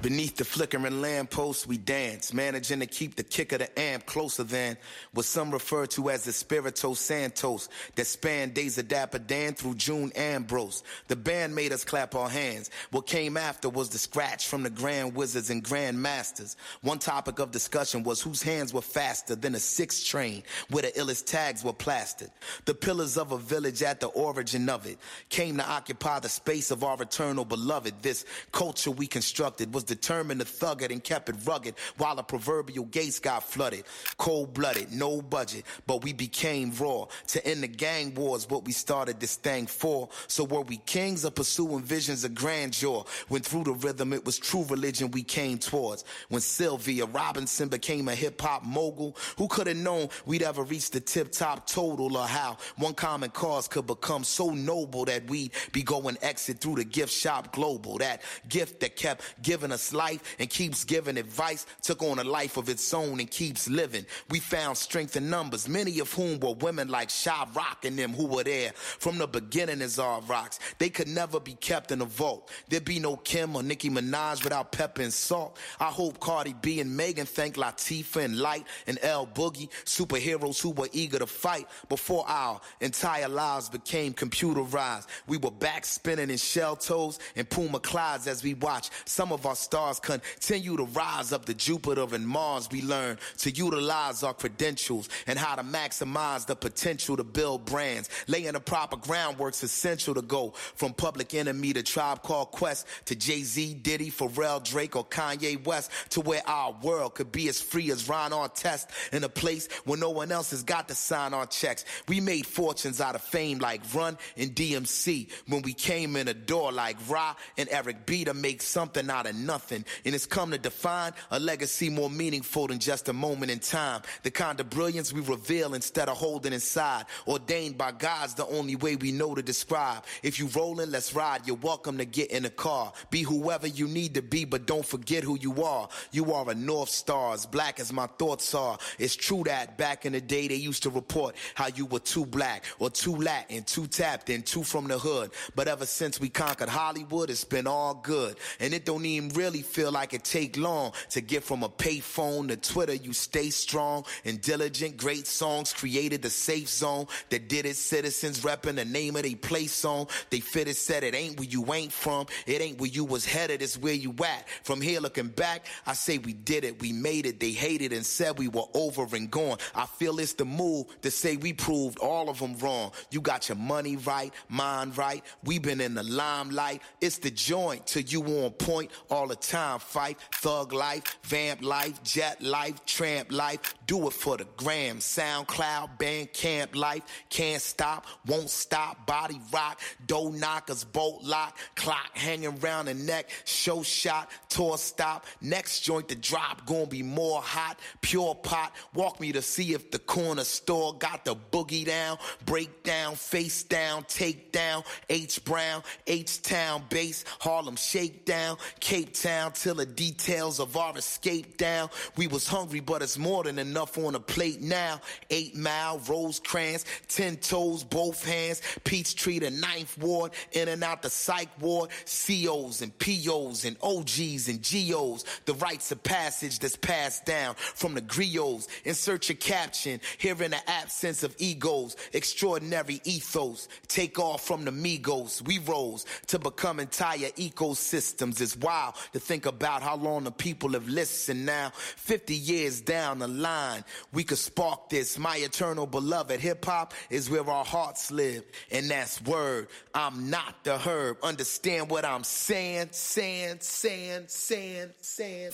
[0.00, 4.44] Beneath the flickering lamppost, we dance, managing to keep the kick of the amp closer
[4.44, 4.76] than
[5.12, 9.74] what some refer to as the Spirito Santos that spanned days of Dapper Dan through
[9.74, 10.84] June Ambrose.
[11.08, 12.70] The band made us clap our hands.
[12.92, 16.56] What came after was the scratch from the Grand Wizards and Grand Masters.
[16.82, 20.92] One topic of discussion was whose hands were faster than a six train where the
[20.92, 22.30] illest tags were plastered.
[22.66, 26.70] The pillars of a village at the origin of it came to occupy the space
[26.70, 28.00] of our eternal beloved.
[28.00, 32.22] This culture we constructed was determined to thug it and kept it rugged while the
[32.22, 33.84] proverbial gates got flooded.
[34.16, 37.06] Cold blooded, no budget, but we became raw.
[37.28, 40.08] To end the gang wars, what we started this thing for.
[40.26, 43.04] So were we kings or pursuing visions of grandeur?
[43.28, 46.04] When through the rhythm, it was true religion we came towards.
[46.28, 50.90] When Sylvia Robinson became a hip hop mogul, who could have known we'd ever reach
[50.90, 55.52] the tip top total or how one common cause could become so noble that we'd
[55.72, 57.98] be going exit through the gift shop global.
[57.98, 62.56] That gift that kept giving us life and keeps giving advice took on a life
[62.56, 64.04] of its own and keeps living.
[64.30, 68.12] We found strength in numbers, many of whom were women like Shy Rock and them
[68.12, 70.58] who were there from the beginning as our rocks.
[70.78, 72.50] They could never be kept in a vault.
[72.68, 75.58] There'd be no Kim or Nicki Minaj without pepper and salt.
[75.80, 80.70] I hope Cardi B and Megan thank Latifah and Light and L Boogie, superheroes who
[80.70, 85.06] were eager to fight before our entire lives became computerized.
[85.26, 89.46] We were back spinning in shell toes and Puma Clydes as we watched some of
[89.46, 92.70] our stars continue to rise up to Jupiter and Mars.
[92.72, 98.08] We learn to utilize our credentials and how to maximize the potential to build brands.
[98.28, 103.14] Laying the proper groundwork's essential to go from Public Enemy to Tribe Called Quest to
[103.14, 107.60] Jay Z, Diddy, Pharrell, Drake, or Kanye West to where our world could be as
[107.60, 111.34] free as Ron Artest in a place where no one else has got to sign
[111.34, 111.84] our checks.
[112.08, 116.32] We made fortunes out of fame like Run and DMC when we came in the
[116.32, 119.57] door like Ra and Eric B to make something out of nothing.
[119.70, 124.02] And it's come to define a legacy more meaningful than just a moment in time.
[124.22, 127.06] The kind of brilliance we reveal instead of holding inside.
[127.26, 130.04] Ordained by God's the only way we know to describe.
[130.22, 131.46] If you rolling, let's ride.
[131.46, 132.92] You're welcome to get in the car.
[133.10, 135.88] Be whoever you need to be, but don't forget who you are.
[136.12, 138.78] You are a North Star, as black as my thoughts are.
[138.98, 142.26] It's true that back in the day they used to report how you were too
[142.26, 145.30] black or too Latin, too tapped and too from the hood.
[145.54, 148.36] But ever since we conquered Hollywood, it's been all good.
[148.60, 152.48] And it don't even really feel like it take long to get from a payphone
[152.48, 152.94] to Twitter.
[152.94, 154.96] You stay strong and diligent.
[154.96, 157.76] Great songs created the safe zone that did it.
[157.76, 160.06] Citizens repping the name of they place on.
[160.30, 162.26] They fitted said it ain't where you ain't from.
[162.46, 163.62] It ain't where you was headed.
[163.62, 164.48] It's where you at.
[164.62, 166.80] From here looking back, I say we did it.
[166.80, 167.40] We made it.
[167.40, 169.58] They hated and said we were over and gone.
[169.74, 172.92] I feel it's the move to say we proved all of them wrong.
[173.10, 175.24] You got your money right, mind right.
[175.44, 176.82] We been in the limelight.
[177.00, 179.78] It's the joint till you on point all the time.
[179.78, 183.74] Fight, thug life, vamp life, jet life, tramp life.
[183.88, 184.98] Do it for the gram.
[184.98, 187.02] SoundCloud, band camp life.
[187.30, 189.06] Can't stop, won't stop.
[189.06, 193.30] Body rock, dough knockers, bolt lock, clock hanging round the neck.
[193.46, 195.24] Show shot, tour stop.
[195.40, 197.80] Next joint to drop, gonna be more hot.
[198.02, 198.74] Pure pot.
[198.92, 202.18] Walk me to see if the corner store got the boogie down.
[202.44, 204.82] Break down, face down, take down.
[205.08, 211.56] H Brown, H Town base, Harlem shakedown, Cape town till the details of our escape
[211.56, 211.88] down.
[212.16, 215.00] We was hungry, but it's more than enough on a plate now.
[215.30, 218.62] Eight mile, Rosecrans, ten toes, both hands.
[218.84, 221.90] Peachtree, the ninth ward, in and out the psych ward.
[222.06, 225.24] COs and POs and OGs and GOs.
[225.44, 228.68] The rites of passage that's passed down from the griots.
[228.84, 231.96] Insert your caption, here in the absence of egos.
[232.12, 233.68] Extraordinary ethos.
[233.86, 235.46] Take off from the Migos.
[235.46, 238.40] We rose to become entire ecosystems.
[238.40, 241.70] It's wild to think about how long the people have listened now.
[241.96, 243.67] 50 years down the line,
[244.12, 245.16] we could spark this.
[245.16, 248.44] My eternal beloved hip hop is where our hearts live.
[248.70, 249.68] And that's word.
[249.94, 251.18] I'm not the herb.
[251.22, 252.88] Understand what I'm saying?
[252.92, 255.52] Saying, saying, saying, saying.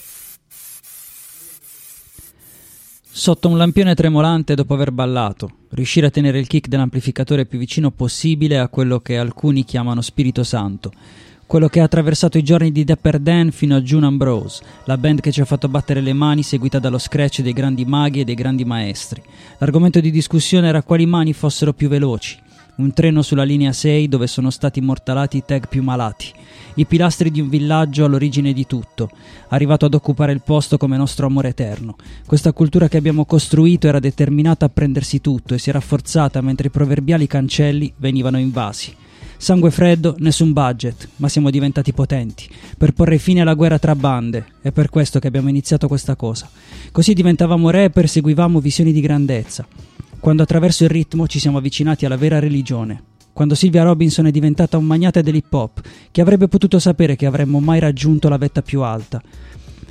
[3.17, 7.93] Sotto un lampione tremolante dopo aver ballato, riuscire a tenere il kick dell'amplificatore più vicino
[7.93, 10.91] possibile a quello che alcuni chiamano Spirito Santo,
[11.47, 15.21] quello che ha attraversato i giorni di Dapper Dan fino a June Ambrose, la band
[15.21, 18.35] che ci ha fatto battere le mani seguita dallo scratch dei grandi maghi e dei
[18.35, 19.23] grandi maestri.
[19.59, 22.39] L'argomento di discussione era quali mani fossero più veloci,
[22.77, 26.33] un treno sulla linea 6 dove sono stati immortalati i tag più malati,
[26.75, 29.11] i pilastri di un villaggio all'origine di tutto,
[29.49, 31.97] arrivato ad occupare il posto come nostro amore eterno.
[32.27, 36.69] Questa cultura che abbiamo costruito era determinata a prendersi tutto e si è rafforzata mentre
[36.69, 38.95] i proverbiali cancelli venivano invasi.
[39.37, 42.49] Sangue freddo, nessun budget, ma siamo diventati potenti,
[42.79, 46.49] per porre fine alla guerra tra bande, è per questo che abbiamo iniziato questa cosa.
[46.93, 49.67] Così diventavamo re e perseguivamo visioni di grandezza.
[50.19, 53.03] Quando attraverso il ritmo ci siamo avvicinati alla vera religione,
[53.35, 57.59] quando Silvia Robinson è diventata un magnate dell'hip hop, che avrebbe potuto sapere che avremmo
[57.59, 59.21] mai raggiunto la vetta più alta,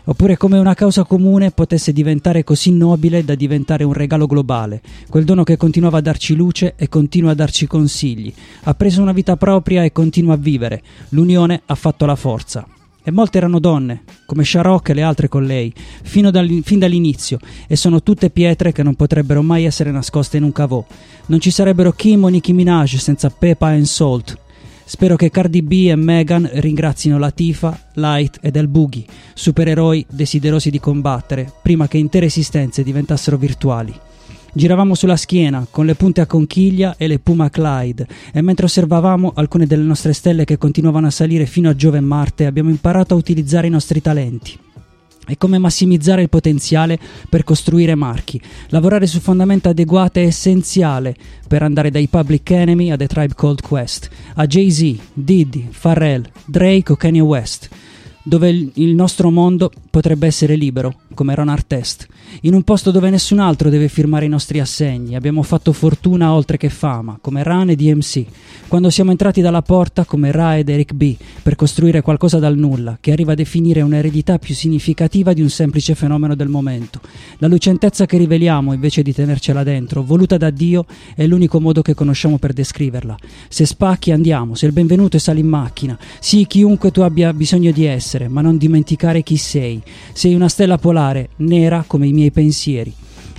[0.05, 5.23] oppure come una causa comune potesse diventare così nobile da diventare un regalo globale, quel
[5.23, 8.33] dono che continuava a darci luce e continua a darci consigli,
[8.63, 12.67] ha preso una vita propria e continua a vivere, l'unione ha fatto la forza.
[13.05, 15.73] E molte erano donne, come Sharok e le altre con lei,
[16.03, 20.85] fin dall'inizio, e sono tutte pietre che non potrebbero mai essere nascoste in un cavò.
[21.25, 24.42] Non ci sarebbero Kim o Nicki Minaj senza Peppa and Salt.
[24.95, 29.03] Spero che Cardi B e Megan ringrazino Latifa, Light ed El Boogie,
[29.33, 33.91] supereroi desiderosi di combattere, prima che intere esistenze diventassero virtuali.
[34.53, 39.31] Giravamo sulla schiena, con le punte a conchiglia e le Puma Clyde, e mentre osservavamo
[39.33, 43.15] alcune delle nostre stelle che continuavano a salire fino a Giove e Marte, abbiamo imparato
[43.15, 44.55] a utilizzare i nostri talenti
[45.27, 46.99] e come massimizzare il potenziale
[47.29, 48.41] per costruire marchi.
[48.69, 51.15] Lavorare su fondamenta adeguate è essenziale
[51.47, 56.91] per andare dai Public Enemy a The Tribe Called Quest, a Jay-Z, Diddy, Pharrell, Drake
[56.91, 57.69] o Kanye West
[58.23, 62.07] dove il nostro mondo potrebbe essere libero, come Ron Artest,
[62.41, 65.15] in un posto dove nessun altro deve firmare i nostri assegni.
[65.15, 68.25] Abbiamo fatto fortuna oltre che fama, come Ran e DMC,
[68.68, 72.97] quando siamo entrati dalla porta come Ra ed Eric B, per costruire qualcosa dal nulla,
[73.00, 77.00] che arriva a definire un'eredità più significativa di un semplice fenomeno del momento.
[77.38, 81.94] La lucentezza che riveliamo, invece di tenercela dentro, voluta da Dio, è l'unico modo che
[81.94, 83.15] conosciamo per descriverla.
[83.47, 87.71] Se spacchi andiamo, se il benvenuto è sali in macchina, sii chiunque tu abbia bisogno
[87.71, 89.81] di essere, ma non dimenticare chi sei.
[90.13, 92.93] Sei una stella polare, nera come i miei pensieri.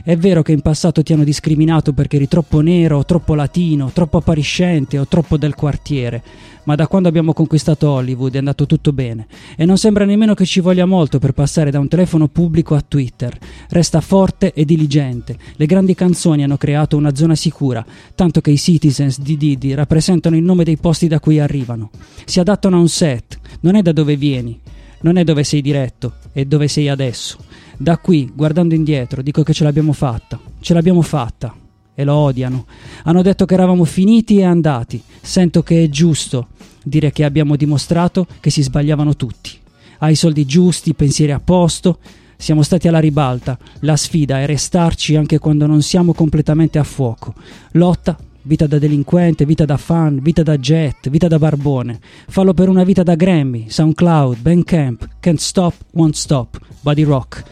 [0.06, 4.18] È vero che in passato ti hanno discriminato perché eri troppo nero, troppo latino, troppo
[4.18, 6.22] appariscente o troppo del quartiere,
[6.64, 9.26] ma da quando abbiamo conquistato Hollywood è andato tutto bene
[9.56, 12.84] e non sembra nemmeno che ci voglia molto per passare da un telefono pubblico a
[12.86, 13.34] Twitter.
[13.70, 15.38] Resta forte e diligente.
[15.56, 17.82] Le grandi canzoni hanno creato una zona sicura,
[18.14, 21.88] tanto che i citizens di Didi rappresentano il nome dei posti da cui arrivano.
[22.26, 24.60] Si adattano a un set, non è da dove vieni,
[25.00, 27.38] non è dove sei diretto, è dove sei adesso.
[27.76, 30.38] Da qui, guardando indietro, dico che ce l'abbiamo fatta.
[30.60, 31.54] Ce l'abbiamo fatta.
[31.94, 32.66] E lo odiano.
[33.04, 35.02] Hanno detto che eravamo finiti e andati.
[35.20, 36.48] Sento che è giusto
[36.82, 39.50] dire che abbiamo dimostrato che si sbagliavano tutti.
[39.98, 41.98] Hai i soldi giusti, i pensieri a posto.
[42.36, 43.58] Siamo stati alla ribalta.
[43.80, 47.34] La sfida è restarci anche quando non siamo completamente a fuoco.
[47.72, 48.16] Lotta
[48.46, 51.98] Vita da delinquente, vita da fan, vita da jet, vita da barbone.
[52.28, 57.42] Fallo per una vita da Grammy, SoundCloud, Bandcamp, Can't Stop, Won't Stop, Body Rock.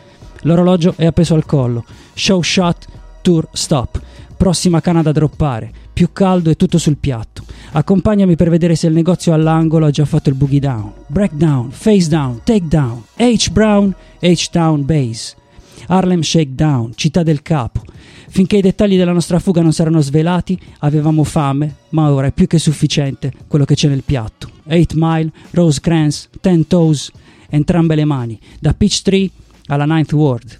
[0.42, 1.84] L'orologio è appeso al collo.
[2.14, 2.86] Show shot,
[3.22, 4.00] tour stop.
[4.36, 5.70] Prossima canna da droppare.
[5.92, 7.44] Più caldo e tutto sul piatto.
[7.72, 10.92] Accompagnami per vedere se il negozio all'angolo ha già fatto il boogie down.
[11.06, 13.02] Breakdown, face down, take down.
[13.16, 15.36] H Brown, H Town Base.
[15.86, 17.82] Harlem Shakedown, città del capo.
[18.28, 22.46] Finché i dettagli della nostra fuga non saranno svelati, avevamo fame, ma ora è più
[22.46, 24.48] che sufficiente quello che c'è nel piatto.
[24.64, 27.10] 8 Mile, Rosecrans, Ten Toes,
[27.50, 29.30] entrambe le mani, da Peachtree
[29.72, 30.58] alla Ninth Ward.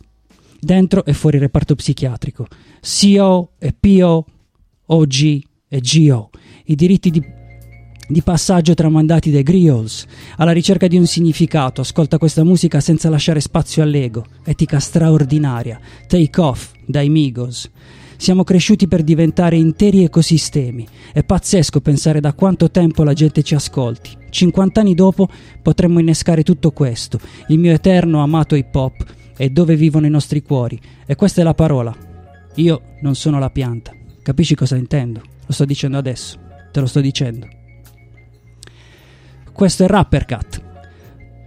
[0.59, 2.47] Dentro e fuori reparto psichiatrico.
[2.81, 4.25] CO e PO,
[4.87, 6.31] OG e GO.
[6.65, 7.41] I diritti di
[8.09, 10.05] di passaggio tra mandati dei griots,
[10.37, 16.41] alla ricerca di un significato, ascolta questa musica senza lasciare spazio all'ego, etica straordinaria, take
[16.41, 17.71] off dai Migos.
[18.23, 20.87] Siamo cresciuti per diventare interi ecosistemi.
[21.13, 24.17] È pazzesco pensare da quanto tempo la gente ci ascolti.
[24.31, 25.29] 50 anni dopo
[25.61, 29.05] potremmo innescare tutto questo, il mio eterno amato hip hop
[29.37, 30.81] è dove vivono i nostri cuori.
[31.05, 31.93] E questa è la parola.
[32.55, 33.93] Io non sono la pianta.
[34.23, 35.21] Capisci cosa intendo?
[35.45, 36.39] Lo sto dicendo adesso.
[36.71, 37.49] Te lo sto dicendo.
[39.53, 40.63] Questo è Rapper Cat,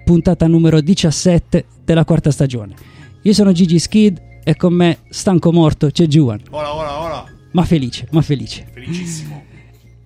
[0.04, 2.76] puntata numero 17 della quarta stagione.
[3.22, 6.40] Io sono Gigi Skid e con me, stanco morto, c'è Juan.
[6.52, 7.26] Ora, ora, ora.
[7.54, 8.68] Ma felice, ma felice.
[8.72, 9.44] Felicissimo.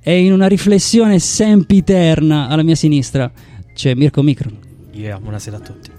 [0.02, 3.30] E in una riflessione sempiterna alla mia sinistra
[3.74, 4.58] c'è Mirko Micron.
[4.94, 5.92] Yeah, buonasera a tutti.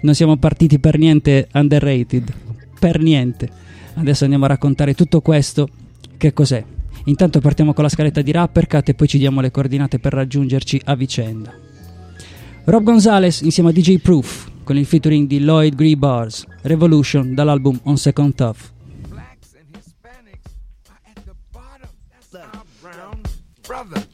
[0.00, 2.34] Non siamo partiti per niente underrated,
[2.80, 3.48] per niente.
[3.94, 5.68] Adesso andiamo a raccontare tutto questo.
[6.16, 6.64] Che cos'è?
[7.04, 10.80] Intanto partiamo con la scaletta di Rappercat e poi ci diamo le coordinate per raggiungerci
[10.86, 11.65] a vicenda.
[12.68, 17.96] Rob Gonzalez insieme a DJ Proof con il featuring di Lloyd Greebars, Revolution dall'album On
[17.96, 18.72] Second Tough.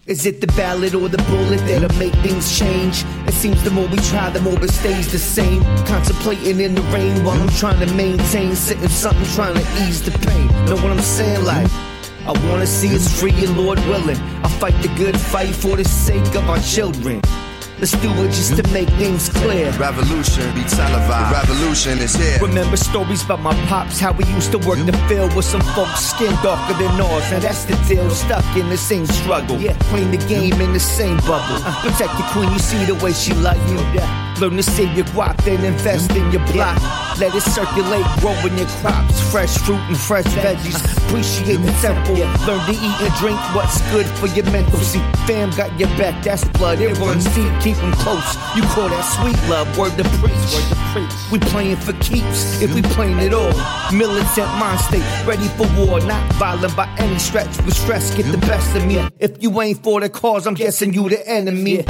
[0.05, 3.07] Is it the ballad or the bullet that'll make things change?
[3.27, 5.63] It seems the more we try, the more it stays the same.
[5.87, 10.11] Contemplating in the rain while I'm trying to maintain, sitting something trying to ease the
[10.29, 10.47] pain.
[10.67, 11.47] Know what I'm saying?
[11.47, 11.71] Like,
[12.27, 14.19] I wanna see us free and Lord willing.
[14.45, 17.23] I'll fight the good fight for the sake of our children.
[17.83, 19.73] Let's do it just to make things clear.
[19.73, 21.49] Revolution be televised.
[21.49, 22.39] The Revolution is here.
[22.39, 25.99] Remember stories about my pops, how we used to work the field with some folks
[25.99, 27.29] skin darker than ours.
[27.33, 29.61] Now that's the deal, stuck in the same struggle.
[29.61, 31.59] Yeah, playing the game in the same bubble.
[31.59, 31.91] Uh-huh.
[31.91, 34.32] Protect the queen, you see the way she love you.
[34.43, 36.77] Learn to save your guap, then invest in your block.
[37.21, 40.83] Let it circulate, growing your crops, fresh fruit and fresh veggies.
[41.07, 42.17] Appreciate the temple.
[42.45, 44.81] Learn to eat and drink what's good for your mental.
[44.81, 46.81] See, fam got your back, that's blood.
[46.81, 48.35] It runs deep, keep them close.
[48.57, 50.35] You call that sweet love, word to preach.
[50.35, 51.13] Word to preach.
[51.31, 53.53] We playing for keeps, if we playing it all.
[53.93, 57.59] Militant mind state, ready for war, not violent by any stretch.
[57.59, 59.07] But stress get the best of me.
[59.21, 61.85] If you ain't for the cause, I'm guessing you the enemy.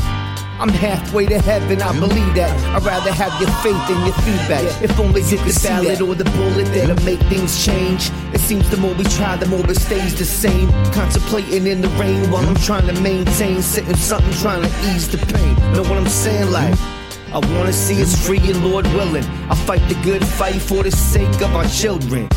[0.61, 2.53] I'm halfway to heaven, I believe that.
[2.75, 4.83] I'd rather have your faith than your feedback.
[4.83, 5.55] If only you could
[5.87, 8.11] it or the bullet that'll make things change.
[8.33, 10.71] It seems the more we try, the more it stays the same.
[10.93, 15.19] Contemplating in the rain while I'm trying to maintain, sitting something trying to ease the
[15.19, 15.55] pain.
[15.73, 16.51] Know what I'm saying?
[16.51, 16.75] Like,
[17.33, 19.25] I wanna see us free and Lord willing.
[19.49, 22.29] I'll fight the good fight for the sake of our children.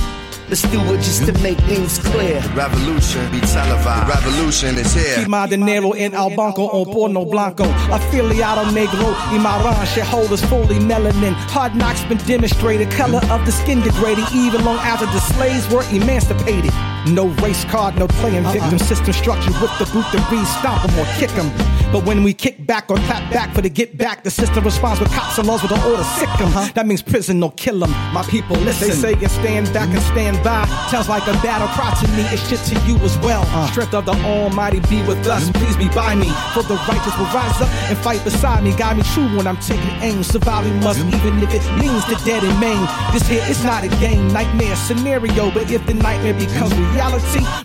[0.56, 2.40] Let's do it just to make things clear.
[2.40, 4.08] The Revolution be televised.
[4.08, 5.18] The Revolution is here.
[5.18, 7.66] Y my dinero en el banco on porno blanco.
[7.92, 11.34] Affiliado negro y maran shareholders fully melanin.
[11.52, 12.90] Hard knocks been demonstrated.
[12.92, 16.72] Color of the skin degraded even long after the slaves were emancipated.
[17.08, 18.54] No race card, no playing uh-uh.
[18.54, 18.80] victim.
[18.80, 21.52] System structure with the boot to be stomp 'em or kick 'em.
[21.92, 25.00] But when we kick back or clap back for the get back, the system responds
[25.00, 26.48] with cops and laws with the order sick 'em.
[26.48, 26.72] Uh-huh.
[26.74, 27.92] That means prison or kill 'em.
[28.12, 28.90] My people listen.
[28.90, 30.66] They say and stand back and stand by.
[30.90, 32.24] Sounds like a battle cry to me.
[32.34, 33.46] It's shit to you as well.
[33.54, 33.68] Uh.
[33.72, 35.44] Strength of the Almighty be with us.
[35.44, 35.64] Mm-hmm.
[35.64, 36.30] Please be by me.
[36.54, 38.74] For the righteous will rise up and fight beside me.
[38.76, 40.24] Guide me true when I'm taking aim.
[40.24, 41.16] Surviving must, mm-hmm.
[41.16, 42.82] even if it means the dead and main.
[43.14, 45.52] This here is not a game, nightmare scenario.
[45.52, 46.95] But if the nightmare becomes reality,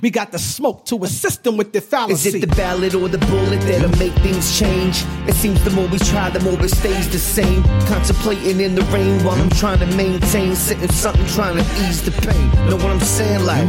[0.02, 2.28] we got the smoke to assist them with the fallacy.
[2.28, 5.04] Is it the ballad or the bullet that'll make things change?
[5.28, 7.62] It seems the more we try, the more it stays the same.
[7.86, 12.12] Contemplating in the rain while I'm trying to maintain, sitting something trying to ease the
[12.26, 12.68] pain.
[12.68, 13.44] Know what I'm saying?
[13.44, 13.68] Like,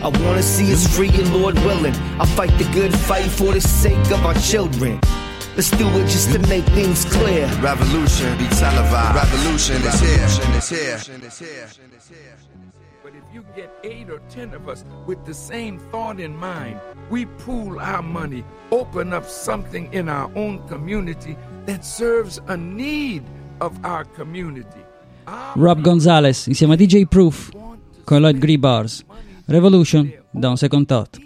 [0.00, 1.94] I wanna see us free and Lord willing.
[2.18, 5.00] I'll fight the good fight for the sake of our children.
[5.56, 7.46] Let's do it just to make things clear.
[7.62, 9.16] Revolution be televised.
[9.16, 10.18] Revolution is here.
[10.18, 12.36] Revolution is here.
[13.36, 17.78] You get eight or ten of us with the same thought in mind, we pool
[17.78, 23.22] our money, open up something in our own community that serves a need
[23.60, 24.80] of our community.
[25.54, 27.50] Rob Gonzalez insieme a DJ Proof
[28.06, 29.04] con Lloyd Greebars.
[29.48, 31.18] Revolution da un second thought.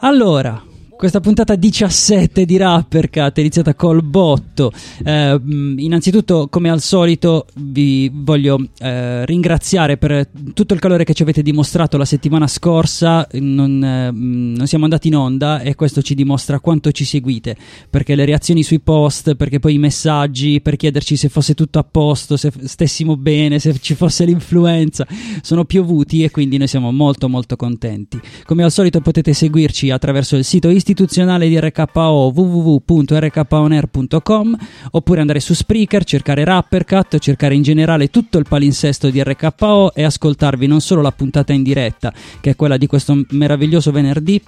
[0.00, 0.62] Allora,
[0.96, 4.72] questa puntata 17 di Rappercat è iniziata col botto.
[5.04, 11.22] Eh, innanzitutto, come al solito, vi voglio eh, ringraziare per tutto il calore che ci
[11.22, 13.26] avete dimostrato la settimana scorsa.
[13.32, 17.56] Non, eh, non siamo andati in onda e questo ci dimostra quanto ci seguite.
[17.90, 21.84] Perché le reazioni sui post, perché poi i messaggi per chiederci se fosse tutto a
[21.84, 25.06] posto, se stessimo bene, se ci fosse l'influenza,
[25.42, 28.20] sono piovuti e quindi noi siamo molto molto contenti.
[28.44, 34.56] Come al solito potete seguirci attraverso il sito istituzionale di RKO www.rkonair.com
[34.90, 40.04] oppure andare su Spreaker, cercare Rappercat, cercare in generale tutto il palinsesto di RKO e
[40.04, 44.38] ascoltarvi non solo la puntata in diretta, che è quella di questo meraviglioso venerdì,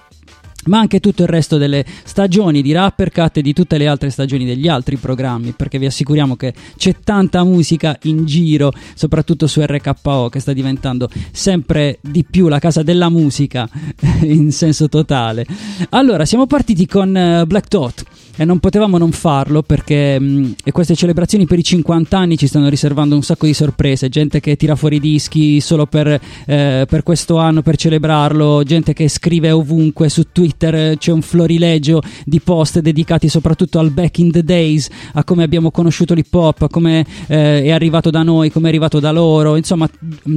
[0.67, 4.45] ma anche tutto il resto delle stagioni di Rappercat e di tutte le altre stagioni
[4.45, 10.29] degli altri programmi, perché vi assicuriamo che c'è tanta musica in giro, soprattutto su RKO,
[10.29, 13.67] che sta diventando sempre di più la casa della musica
[14.21, 15.45] in senso totale.
[15.89, 18.03] Allora, siamo partiti con eh, Black Dot
[18.37, 22.69] e non potevamo non farlo perché mh, queste celebrazioni per i 50 anni ci stanno
[22.69, 27.37] riservando un sacco di sorprese, gente che tira fuori dischi solo per, eh, per questo
[27.37, 33.27] anno, per celebrarlo, gente che scrive ovunque su Twitter, c'è un florilegio di post dedicati
[33.27, 37.63] soprattutto al back in the days, a come abbiamo conosciuto l'hip hop, a come eh,
[37.63, 39.89] è arrivato da noi, come è arrivato da loro, insomma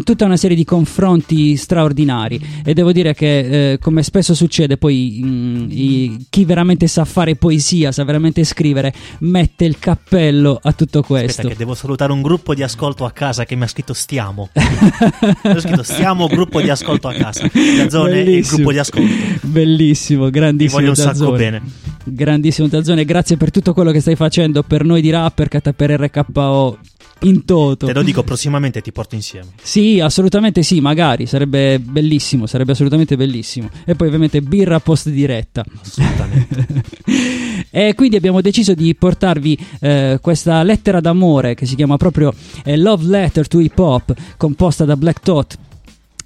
[0.04, 2.40] tutta una serie di confronti straordinari.
[2.64, 7.36] E devo dire che eh, come spesso succede poi mh, i, chi veramente sa fare
[7.36, 11.30] poesia sa veramente scrivere, mette il cappello a tutto questo.
[11.30, 14.50] Aspetta che devo salutare un gruppo di ascolto a casa che mi ha scritto stiamo.
[14.54, 17.48] ho scritto stiamo gruppo di ascolto a casa.
[17.52, 19.12] Gazzone e il gruppo di ascolto.
[19.42, 20.80] Bellissimo, grandissimo.
[20.80, 21.16] Ti voglio un Zazzone.
[21.16, 21.62] sacco bene.
[22.04, 26.78] Grandissimo Zazzone, grazie per tutto quello che stai facendo per noi di Rappercat per RKO
[27.20, 27.86] in toto.
[27.86, 29.48] Te lo dico, prossimamente ti porto insieme.
[29.60, 33.68] Sì, assolutamente sì, magari, sarebbe bellissimo, sarebbe assolutamente bellissimo.
[33.84, 35.64] E poi ovviamente birra post diretta.
[35.80, 36.66] Assolutamente.
[37.88, 42.76] e quindi abbiamo deciso di portarvi eh, questa lettera d'amore che si chiama proprio eh,
[42.76, 45.56] Love Letter to Hip Hop, composta da Black Thought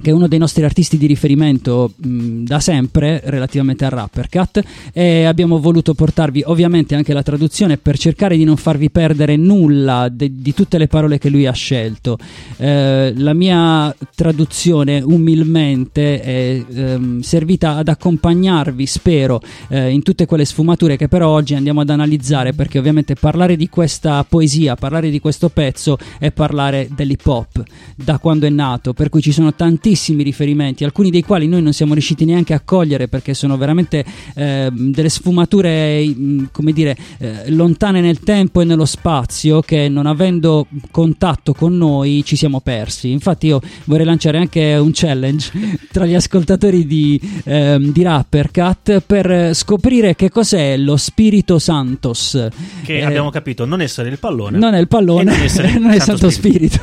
[0.01, 5.25] che è uno dei nostri artisti di riferimento mh, da sempre relativamente al Rappercat e
[5.25, 10.31] abbiamo voluto portarvi ovviamente anche la traduzione per cercare di non farvi perdere nulla de-
[10.33, 12.19] di tutte le parole che lui ha scelto.
[12.57, 20.45] Eh, la mia traduzione umilmente è ehm, servita ad accompagnarvi, spero, eh, in tutte quelle
[20.45, 25.21] sfumature che però oggi andiamo ad analizzare perché ovviamente parlare di questa poesia, parlare di
[25.21, 27.63] questo pezzo è parlare dell'hip hop
[27.95, 29.55] da quando è nato, per cui ci sono
[29.95, 34.05] tantissimi riferimenti, alcuni dei quali noi non siamo riusciti neanche a cogliere perché sono veramente
[34.35, 40.07] eh, delle sfumature, mh, come dire, eh, lontane nel tempo e nello spazio che non
[40.07, 43.11] avendo contatto con noi ci siamo persi.
[43.13, 45.53] Infatti io vorrei lanciare anche un challenge
[45.93, 52.49] tra gli ascoltatori di, ehm, di Rappercat per scoprire che cos'è lo Spirito Santos.
[52.83, 54.59] Che Eh, abbiamo capito non essere il pallone.
[54.59, 56.81] non è il pallone, non essere non è Santo Spirito.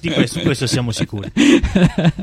[0.00, 1.30] Di questo, questo siamo sicuri.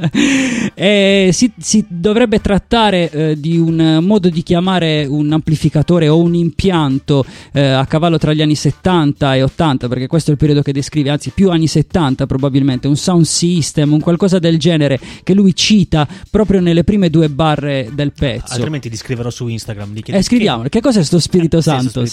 [0.76, 6.34] Eh, si, si dovrebbe trattare eh, di un modo di chiamare un amplificatore o un
[6.36, 10.62] impianto eh, a cavallo tra gli anni 70 e 80, perché questo è il periodo
[10.62, 15.34] che descrive, anzi più anni 70 probabilmente, un sound system, un qualcosa del genere che
[15.34, 18.54] lui cita proprio nelle prime due barre del pezzo.
[18.54, 19.94] Altrimenti ti scriverò su Instagram.
[19.94, 22.06] Di chiedi- Eh, scriviamolo, che cos'è sto Spirito Eh, sì, Santo?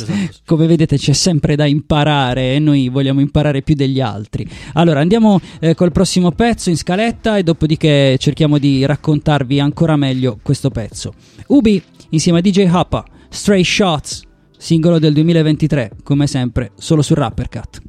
[0.44, 4.46] Come vedete c'è sempre da imparare e noi vogliamo imparare più degli altri.
[4.74, 10.38] Allora andiamo eh, col prossimo pezzo in scaletta e dopodiché cerchiamo di raccontarvi ancora meglio
[10.42, 11.14] questo pezzo.
[11.48, 11.80] Ubi
[12.10, 14.22] insieme a DJ Happa, Stray Shots,
[14.58, 17.80] singolo del 2023, come sempre, solo su Rappercat.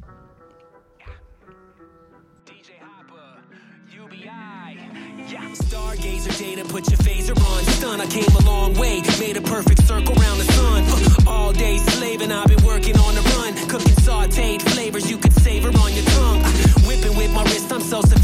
[6.68, 7.62] Put your phaser on.
[7.76, 10.82] Stun, I came a long way, made a perfect circle around the sun.
[10.86, 13.52] Uh, all day slaving, I've been working on the run.
[13.68, 16.40] Cooking sauteed flavors you could savor on your tongue.
[16.40, 16.48] Uh,
[16.88, 18.21] whipping with my wrist, I'm so sophisticated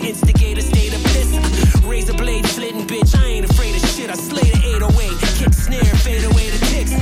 [0.00, 1.02] instigate a state of.
[1.04, 4.10] Uh, razor blade slitting, bitch, I ain't afraid of shit.
[4.10, 6.92] I slay the 808, kick snare, fade away the ticks.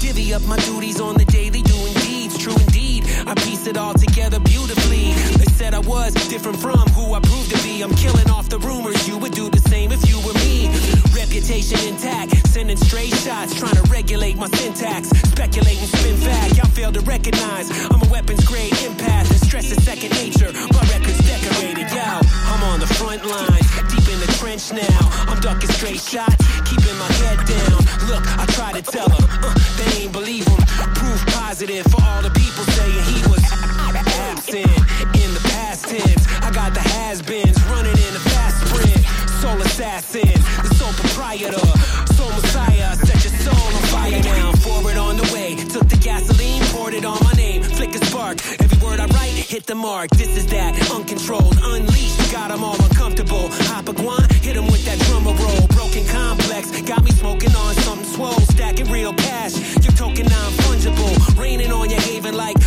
[0.00, 3.04] Divvy up my duties on the daily, doing deeds, true indeed.
[3.26, 5.12] I piece it all together beautifully.
[5.36, 7.82] They said I was different from who I proved to be.
[7.82, 9.06] I'm killing off the rumors.
[9.06, 10.68] You would do the same if you were me.
[11.12, 15.08] Reputation intact, sending stray shots, trying to regulate my syntax.
[15.32, 19.82] Speculating, spin fact, y'all fail to recognize I'm a weapons grade empath, and stress is
[19.84, 20.52] second nature.
[22.98, 24.98] Front lines, deep in the trench now.
[25.30, 27.78] I'm ducking straight shots, keeping my head down.
[28.10, 30.58] Look, I try to tell them, uh, they ain't believe them.
[30.98, 33.44] Proof positive for all the people saying he was
[34.26, 34.66] absent
[35.14, 36.26] in the past tense.
[36.42, 39.02] I got the has-beens running in a fast sprint.
[39.38, 40.34] Soul assassin,
[40.66, 41.66] the sole proprietor.
[42.18, 44.50] Soul messiah, set your soul on fire now.
[44.66, 47.57] Forward on the way, took the gasoline, poured it on my name.
[48.18, 50.10] Every word I write hit the mark.
[50.10, 52.32] This is that uncontrolled, unleashed.
[52.32, 53.48] Got 'em all uncomfortable.
[53.70, 55.66] Hop a guan, hit 'em with that drummer roll.
[55.68, 58.40] Broken complex, got me smoking on something swole.
[58.50, 59.54] Stacking real cash,
[59.84, 61.14] your token non fungible.
[61.38, 62.58] Raining on your haven like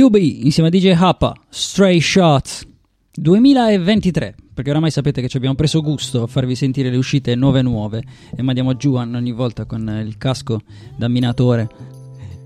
[0.00, 2.66] Yubi insieme a DJ Happa, Stray Shots
[3.12, 4.34] 2023.
[4.54, 8.02] Perché oramai sapete che ci abbiamo preso gusto a farvi sentire le uscite nuove nuove
[8.34, 10.62] e mandiamo giù ogni volta con il casco
[10.96, 11.68] da minatore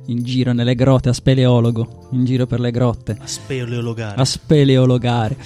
[0.06, 4.20] in giro nelle grotte a speleologo, in giro per le grotte A speleologare.
[4.20, 5.36] a speleologare.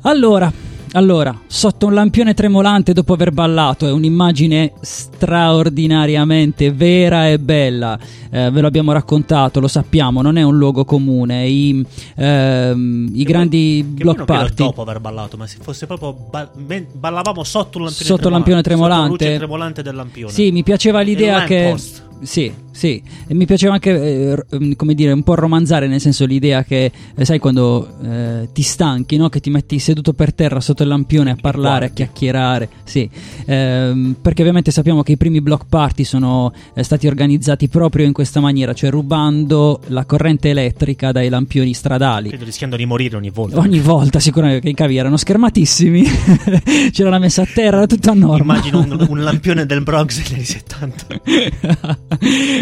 [0.00, 0.52] Allora,
[0.94, 7.98] allora, sotto un lampione tremolante dopo aver ballato, è un'immagine straordinariamente vera e bella.
[8.30, 11.46] Eh, ve lo abbiamo raccontato, lo sappiamo, non è un luogo comune.
[11.46, 11.84] I,
[12.16, 14.64] ehm, i grandi Che block party.
[14.64, 16.50] dopo aver ballato, ma se fosse proprio ba-
[16.92, 19.08] ballavamo sotto un lampione Sotto un lampione tremolante.
[19.08, 20.32] Sotto la luce tremolante del lampione.
[20.32, 21.74] Sì, mi piaceva l'idea che.
[22.22, 26.26] Sì, sì, e mi piaceva anche, eh, mm, come dire, un po' romanzare, nel senso
[26.26, 29.28] l'idea che, eh, sai, quando eh, ti stanchi, no?
[29.28, 33.08] Che ti metti seduto per terra sotto il lampione a parlare, a chiacchierare, sì,
[33.46, 38.12] Ehm, perché ovviamente sappiamo che i primi block party sono eh, stati organizzati proprio in
[38.12, 42.28] questa maniera, cioè rubando la corrente elettrica dai lampioni stradali.
[42.28, 43.58] Credo rischiando di morire ogni volta.
[43.58, 46.04] Ogni volta, sicuramente, che i cavi erano schermatissimi,
[46.92, 48.54] c'era la messa a terra, era tutto a norma.
[48.54, 51.06] Immagino un, un lampione del Bronx negli anni 70.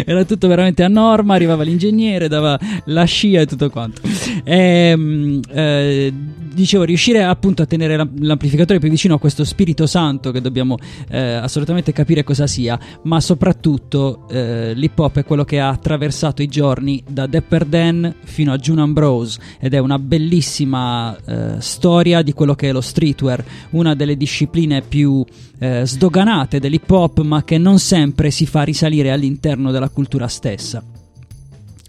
[0.05, 4.01] Era tutto veramente a norma, arrivava l'ingegnere, dava la scia e tutto quanto.
[4.43, 6.13] Ehm, eh,
[6.53, 10.77] dicevo, riuscire appunto a tenere l'am- l'amplificatore più vicino a questo Spirito Santo che dobbiamo
[11.09, 16.41] eh, assolutamente capire cosa sia, ma soprattutto eh, l'hip hop è quello che ha attraversato
[16.41, 22.21] i giorni da Dapper Dan fino a June Ambrose ed è una bellissima eh, storia
[22.21, 25.23] di quello che è lo streetwear, una delle discipline più
[25.59, 30.83] eh, sdoganate dell'hip hop, ma che non sempre si fa risalire all'interno della cultura stessa.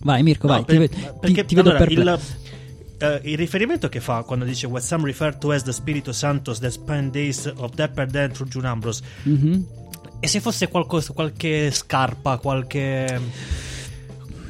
[0.03, 0.65] Vai, Mirko, No, vai.
[0.65, 2.33] per- ti, perché ti vedo allora, perplesso.
[2.99, 6.13] il, eh, il riferimento che fa quando dice What some refer to as the Spirito
[6.13, 9.65] Santos that spent days of Dapper Dan through June Ambrose Mhm.
[10.21, 13.21] e se fosse qualcosa, qualche scarpa, qualche,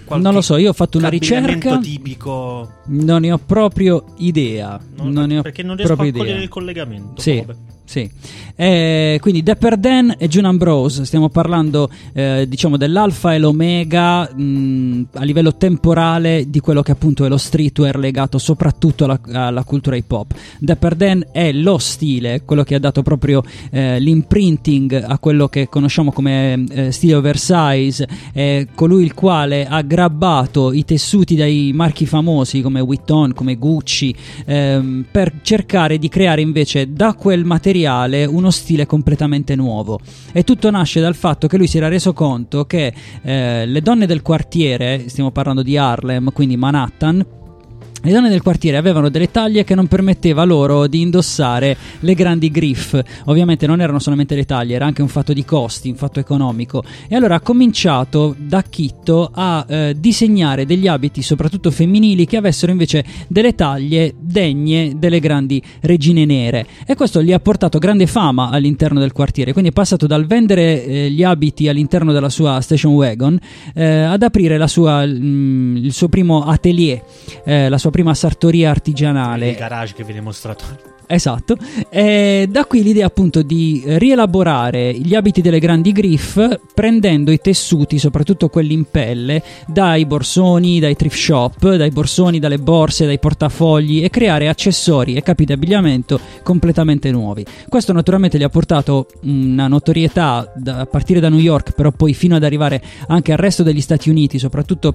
[0.04, 1.78] qualche Non lo so, io ho fatto una ricerca.
[1.78, 4.80] tipico Non ne ho proprio idea.
[4.96, 6.42] non- non ne ho perché non riesco a cogliere idea.
[6.42, 7.20] il collegamento.
[7.20, 7.42] Sì.
[7.44, 7.58] Vabbè.
[7.92, 8.08] Sì.
[8.56, 15.08] Eh, quindi Dapper Dan e June Ambrose, stiamo parlando eh, diciamo dell'alfa e l'omega mh,
[15.12, 19.96] a livello temporale di quello che appunto è lo streetwear legato soprattutto alla, alla cultura
[19.96, 20.32] hip hop.
[20.58, 25.68] Dapper Dan è lo stile, quello che ha dato proprio eh, l'imprinting a quello che
[25.68, 32.06] conosciamo come eh, stile oversize, è colui il quale ha grabbato i tessuti dai marchi
[32.06, 34.14] famosi come Vuitton, come Gucci,
[34.46, 40.00] ehm, per cercare di creare invece da quel materiale uno stile completamente nuovo.
[40.32, 42.92] E tutto nasce dal fatto che lui si era reso conto che
[43.22, 47.24] eh, le donne del quartiere, stiamo parlando di Harlem, quindi Manhattan,
[48.02, 52.50] le donne del quartiere avevano delle taglie che non permetteva loro di indossare le grandi
[52.50, 53.00] griff.
[53.26, 56.82] Ovviamente non erano solamente le taglie, era anche un fatto di costi, un fatto economico.
[57.06, 62.72] E allora ha cominciato da Kitto a eh, disegnare degli abiti, soprattutto femminili, che avessero
[62.72, 66.66] invece delle taglie degne delle grandi regine nere.
[66.84, 69.52] E questo gli ha portato grande fama all'interno del quartiere.
[69.52, 73.38] Quindi è passato dal vendere eh, gli abiti all'interno della sua station wagon
[73.74, 77.02] eh, ad aprire sua, mm, il suo primo atelier,
[77.44, 79.50] eh, la sua prima sartoria artigianale.
[79.50, 80.90] Il garage che viene mostrato.
[81.12, 81.58] Esatto,
[81.90, 86.40] e da qui l'idea appunto di rielaborare gli abiti delle grandi griff
[86.72, 92.58] prendendo i tessuti, soprattutto quelli in pelle, dai borsoni, dai thrift shop, dai borsoni, dalle
[92.58, 97.44] borse, dai portafogli e creare accessori e capi di abbigliamento completamente nuovi.
[97.68, 102.14] Questo naturalmente gli ha portato una notorietà da- a partire da New York, però poi
[102.14, 104.94] fino ad arrivare anche al resto degli Stati Uniti, soprattutto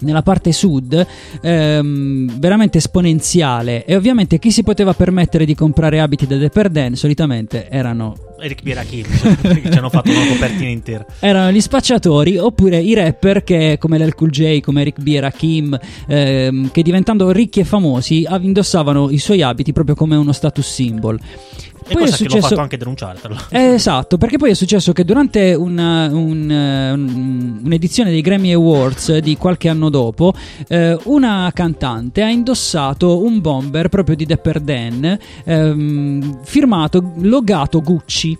[0.00, 1.06] nella parte sud
[1.40, 6.94] ehm, veramente esponenziale e ovviamente chi si poteva permettere di comprare abiti da Dapper Dan
[6.94, 8.72] solitamente erano Eric B.
[8.72, 9.04] Rakim,
[9.62, 11.04] che ci hanno fatto una copertina intera.
[11.20, 15.18] Erano gli spacciatori oppure i rapper che, come l'El Cool J, come Eric B.
[15.18, 20.32] Rakim, ehm, che diventando ricchi e famosi av- indossavano i suoi abiti proprio come uno
[20.32, 21.18] status symbol.
[21.88, 23.18] E cosa che l'ho fatto anche denunciare.
[23.50, 28.52] Eh, esatto, perché poi è successo che durante una- un, eh, un- un'edizione dei Grammy
[28.52, 30.32] Awards di qualche anno dopo,
[30.68, 38.38] eh, una cantante ha indossato un bomber proprio di Dapper Dan, ehm, firmato, logato Gucci.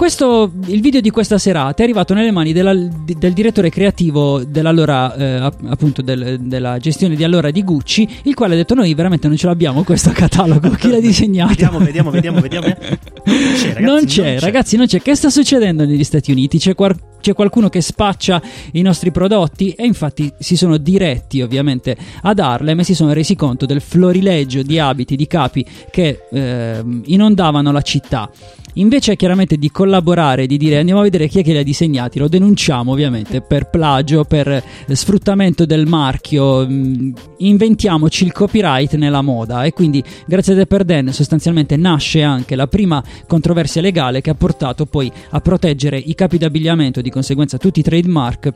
[0.00, 5.14] Questo, il video di questa serata è arrivato nelle mani della- del direttore creativo dell'allora,
[5.14, 8.94] eh, app- appunto del- della gestione di allora di Gucci, il quale ha detto noi
[8.94, 11.50] veramente non ce l'abbiamo questo catalogo, chi l'ha disegnato?
[11.50, 12.66] Vediamo, vediamo, vediamo, vediamo.
[13.26, 13.82] Non c'è, ragazzi.
[13.84, 15.02] non c'è, ragazzi, non c'è.
[15.02, 16.56] Che sta succedendo negli Stati Uniti?
[16.58, 18.40] C'è, quar- c'è qualcuno che spaccia
[18.72, 19.72] i nostri prodotti?
[19.72, 24.62] E infatti si sono diretti ovviamente ad Harlem e si sono resi conto del florileggio
[24.62, 28.28] di abiti, di capi che ehm, inondavano la città.
[28.74, 32.18] Invece chiaramente di collaborare, di dire andiamo a vedere chi è che li ha disegnati,
[32.18, 34.62] lo denunciamo ovviamente per plagio, per eh,
[34.94, 41.12] sfruttamento del marchio, mh, inventiamoci il copyright nella moda e quindi grazie a Dapper Dan
[41.12, 46.38] sostanzialmente nasce anche la prima controversia legale che ha portato poi a proteggere i capi
[46.38, 48.52] d'abbigliamento, di conseguenza tutti i trademark,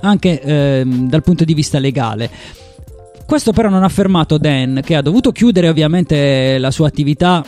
[0.00, 2.30] anche ehm, dal punto di vista legale.
[3.26, 7.44] Questo però non ha fermato Dan, che ha dovuto chiudere ovviamente la sua attività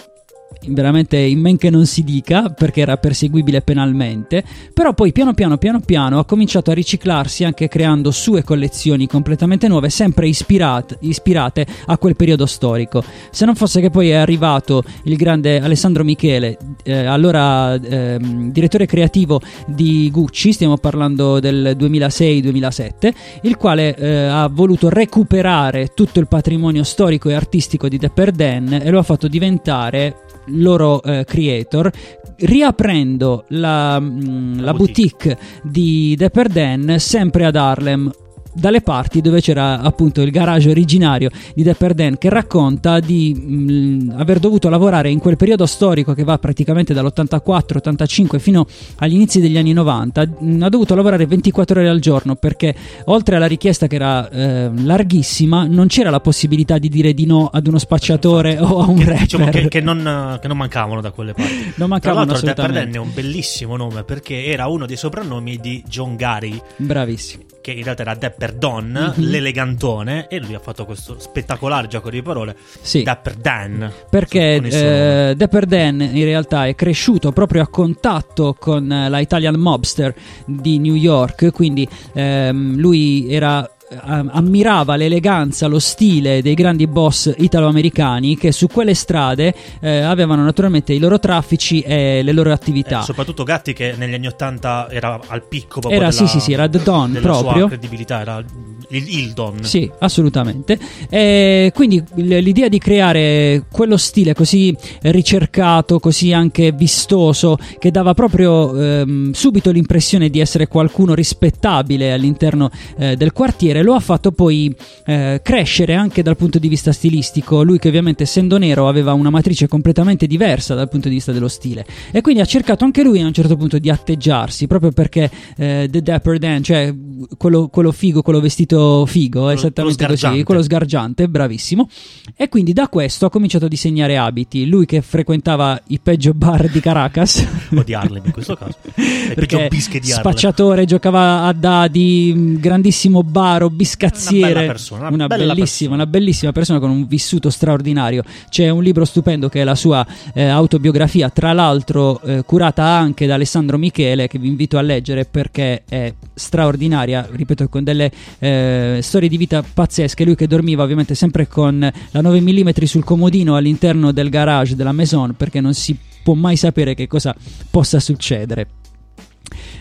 [0.66, 5.56] veramente in men che non si dica perché era perseguibile penalmente però poi piano piano
[5.56, 11.66] piano piano ha cominciato a riciclarsi anche creando sue collezioni completamente nuove sempre ispirate, ispirate
[11.86, 13.02] a quel periodo storico.
[13.30, 18.86] Se non fosse che poi è arrivato il grande Alessandro Michele eh, allora ehm, direttore
[18.86, 23.12] creativo di Gucci stiamo parlando del 2006-2007
[23.42, 28.80] il quale eh, ha voluto recuperare tutto il patrimonio storico e artistico di Dapper Dan
[28.82, 31.90] e lo ha fatto diventare loro eh, creator
[32.38, 35.38] riaprendo la, mm, la boutique.
[35.62, 38.10] di Dapper Dan sempre ad Harlem
[38.52, 44.14] dalle parti dove c'era appunto il garage originario di Dapper Dan che racconta di mh,
[44.16, 49.56] aver dovuto lavorare in quel periodo storico che va praticamente dall'84-85 fino agli inizi degli
[49.56, 52.74] anni 90 mh, ha dovuto lavorare 24 ore al giorno perché
[53.06, 57.48] oltre alla richiesta che era eh, larghissima non c'era la possibilità di dire di no
[57.52, 61.10] ad uno spacciatore o a un rapper Diciamo che, che non, che non mancavano da
[61.10, 61.50] quelle parti.
[61.72, 62.72] Non Tra mancavano l'altro, Dapper.
[62.72, 66.60] Dan è un bellissimo nome perché era uno dei soprannomi di John Gary.
[66.76, 69.24] bravissimo Che in realtà era Dapper Don, Mhm.
[69.24, 72.56] l'elegantone, e lui ha fatto questo spettacolare gioco di parole.
[72.80, 73.02] Sì.
[73.04, 73.90] Dapper Dan.
[74.10, 79.54] Perché eh, Dapper Dan in realtà è cresciuto proprio a contatto con eh, la Italian
[79.54, 80.12] Mobster
[80.44, 83.68] di New York, quindi ehm, lui era
[84.00, 90.92] ammirava l'eleganza, lo stile dei grandi boss italo-americani che su quelle strade eh, avevano naturalmente
[90.92, 93.00] i loro traffici e le loro attività.
[93.00, 96.40] Eh, soprattutto Gatti che negli anni 80 era al picco proprio Era, della, sì, sì,
[96.40, 97.66] sì, era The Don proprio.
[97.68, 98.42] credibilità, era
[98.88, 99.62] il, il Don.
[99.62, 100.78] Sì, assolutamente.
[101.08, 108.78] E quindi l'idea di creare quello stile così ricercato, così anche vistoso, che dava proprio
[108.78, 114.74] ehm, subito l'impressione di essere qualcuno rispettabile all'interno eh, del quartiere, lo ha fatto poi
[115.06, 117.62] eh, crescere anche dal punto di vista stilistico.
[117.62, 121.48] Lui che ovviamente essendo nero aveva una matrice completamente diversa dal punto di vista dello
[121.48, 125.30] stile e quindi ha cercato anche lui a un certo punto di atteggiarsi, proprio perché
[125.56, 126.94] eh, The Dapper Dan, cioè
[127.36, 131.88] quello, quello figo, quello vestito figo, esattamente quello così, quello sgargiante, bravissimo.
[132.36, 134.66] E quindi da questo ha cominciato a disegnare abiti.
[134.66, 137.46] Lui che frequentava i peggio bar di Caracas.
[137.74, 138.76] O di Harlem in questo caso.
[138.94, 140.20] Peggio Perché bische di Harlem.
[140.20, 144.50] spacciatore, giocava a dadi, grandissimo baro, biscazziere.
[144.50, 148.22] Una bella persona, una Una bella bellissima, una bellissima persona con un vissuto straordinario.
[148.48, 153.26] C'è un libro stupendo che è la sua eh, autobiografia, tra l'altro eh, curata anche
[153.26, 159.00] da Alessandro Michele, che vi invito a leggere perché è straordinaria, ripeto, con delle eh,
[159.02, 160.24] storie di vita pazzesche.
[160.24, 161.78] Lui che dormiva ovviamente sempre con
[162.10, 166.56] la 9 mm sul comodino all'interno del garage della Maison perché non si può mai
[166.56, 167.34] sapere che cosa
[167.70, 168.68] possa succedere.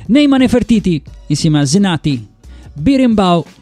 [0.07, 2.27] Neyman Nefertiti insieme a Zenati,
[2.73, 3.45] Birimbau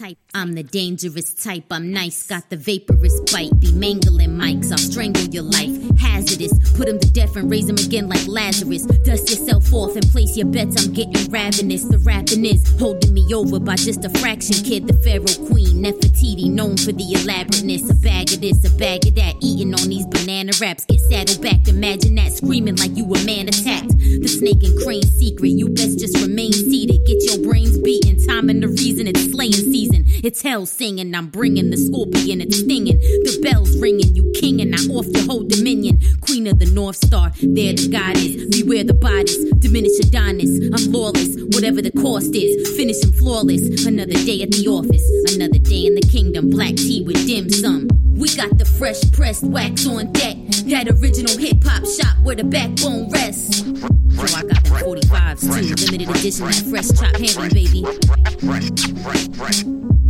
[0.00, 1.66] I'm I'm the dangerous type.
[1.70, 3.52] I'm nice, got the vaporous bite.
[3.60, 5.70] Be mangling mics, I'll strangle your life.
[6.00, 8.86] Hazardous, put him to death and raise him again like Lazarus.
[9.04, 10.82] Dust yourself off and place your bets.
[10.82, 11.84] I'm getting ravenous.
[11.84, 14.88] The rapping is holding me over by just a fraction, kid.
[14.88, 17.90] The Pharaoh Queen, Nefertiti, known for the elaborateness.
[17.90, 19.36] A bag of this, a bag of that.
[19.42, 20.86] Eating on these banana wraps.
[20.86, 22.32] Get saddled back, imagine that.
[22.32, 23.92] Screaming like you a man attacked.
[23.92, 27.04] The snake and crane secret, you best just remain seated.
[27.06, 28.16] Get your brains beaten.
[28.26, 29.81] Time and the reason it's slaying season.
[29.90, 31.14] It's hell singing.
[31.14, 32.98] I'm bringing the scorpion, it's stinging.
[32.98, 36.00] The bells ringing, you king and I off your whole dominion.
[36.20, 38.46] Queen of the North Star, there the goddess.
[38.46, 40.50] Beware the bodies, diminish Adonis.
[40.72, 42.76] I'm lawless, whatever the cost is.
[42.76, 43.84] Finish him flawless.
[43.86, 46.50] Another day at the office, another day in the kingdom.
[46.50, 47.88] Black tea with dim sum.
[48.14, 50.36] We got the fresh pressed wax on deck.
[50.70, 53.58] That original hip hop shop where the backbone rests.
[53.58, 55.74] So I got them 45s too.
[55.84, 57.82] Limited edition, that fresh chop handling, baby.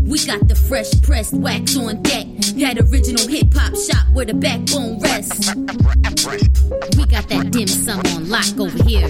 [0.08, 2.26] We got the fresh pressed wax on deck.
[2.56, 5.54] That original hip hop shop where the backbone rests.
[6.96, 9.08] We got that dim sum on lock over here.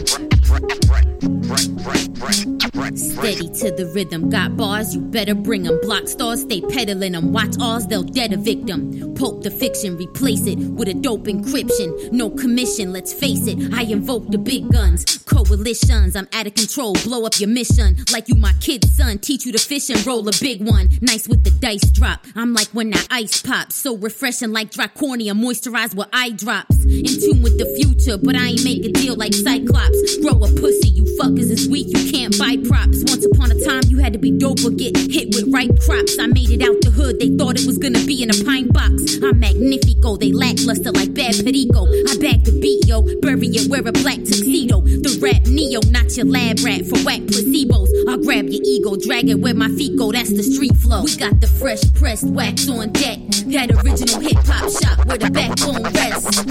[2.95, 5.79] Steady to the rhythm, got bars, you better bring 'em.
[5.83, 7.33] Block stars, stay peddling 'em.
[7.33, 9.15] Watch ours, they'll dead a victim.
[9.15, 12.13] Pulp the fiction, replace it with a dope encryption.
[12.13, 13.59] No commission, let's face it.
[13.73, 15.05] I invoke the big guns.
[15.27, 16.95] Coalitions, I'm out of control.
[17.05, 19.19] Blow up your mission like you my kid's son.
[19.19, 20.89] Teach you to fish and roll a big one.
[21.01, 22.27] Nice with the dice drop.
[22.37, 23.77] I'm like when that ice pops.
[23.77, 26.77] So refreshing like Draconia, moisturized with eye drops.
[26.85, 30.17] In tune with the future, but I ain't make a deal like Cyclops.
[30.19, 33.03] Grow a pussy, you fuckers is weak, you can't buy props.
[33.07, 36.19] Once upon a time, you had to be dope or get hit with ripe crops.
[36.19, 38.69] I made it out the hood, they thought it was gonna be in a pine
[38.69, 39.19] box.
[39.23, 41.87] I'm magnifico, they lackluster like bad perico.
[41.87, 44.81] I bag the beat, yo, bury it, wear a black tuxedo.
[44.83, 47.89] The rap neo, not your lab rat for whack placebos.
[48.09, 51.03] I'll grab your ego, drag it where my feet go, that's the street flow.
[51.03, 53.32] We got the fresh pressed wax on deck.
[53.53, 56.43] That original hip hop shop where the backbone rests.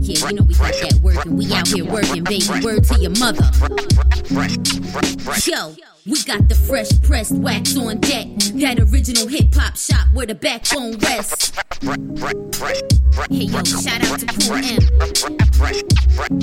[0.00, 2.44] Yeah, you know we got that working, we out here working, baby.
[2.62, 3.48] Word to your mother.
[5.48, 8.26] Yo, we got the fresh pressed wax on deck.
[8.60, 11.50] That original hip hop shop where the backbone rests.
[13.30, 14.84] Hey yo, shout out to Cool M.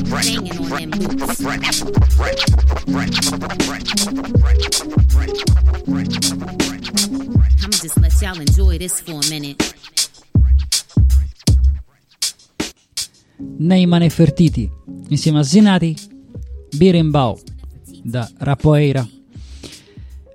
[0.10, 1.46] Banging on them loops.
[7.62, 9.76] I'ma just let y'all enjoy this for a minute.
[13.58, 14.70] Neyman e Fertiti
[15.10, 15.96] insieme a Zinati,
[16.76, 17.38] Birimbau
[18.04, 19.08] da Rapoeira.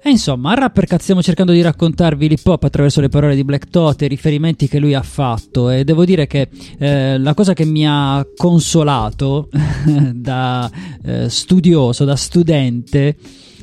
[0.05, 3.69] E insomma, a rapper stiamo cercando di raccontarvi l'hip hop attraverso le parole di Black
[3.69, 5.71] Thought e i riferimenti che lui ha fatto.
[5.71, 9.49] E devo dire che eh, la cosa che mi ha consolato
[10.13, 10.69] da
[11.05, 13.17] eh, studioso, da studente,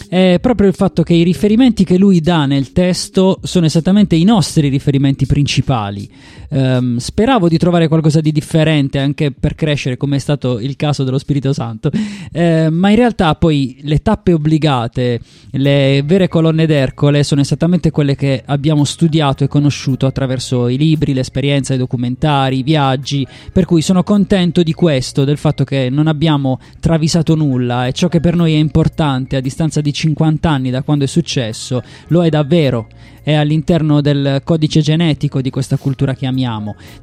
[0.07, 4.23] è proprio il fatto che i riferimenti che lui dà nel testo sono esattamente i
[4.23, 6.09] nostri riferimenti principali.
[6.51, 11.03] Um, speravo di trovare qualcosa di differente anche per crescere, come è stato il caso
[11.03, 11.91] dello Spirito Santo,
[12.31, 15.19] eh, ma in realtà poi le tappe obbligate,
[15.51, 21.13] le vere colonne d'Ercole sono esattamente quelle che abbiamo studiato e conosciuto attraverso i libri,
[21.13, 26.07] l'esperienza, i documentari, i viaggi, per cui sono contento di questo, del fatto che non
[26.07, 30.71] abbiamo travisato nulla e ciò che per noi è importante a distanza di 50 anni
[30.71, 32.87] da quando è successo, lo è davvero
[33.21, 36.38] è all'interno del codice genetico di questa cultura che amiamo.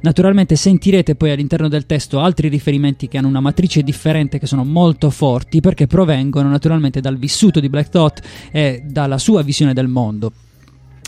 [0.01, 4.63] Naturalmente sentirete poi all'interno del testo altri riferimenti che hanno una matrice differente, che sono
[4.63, 8.21] molto forti, perché provengono naturalmente dal vissuto di Black Thought
[8.51, 10.31] e dalla sua visione del mondo.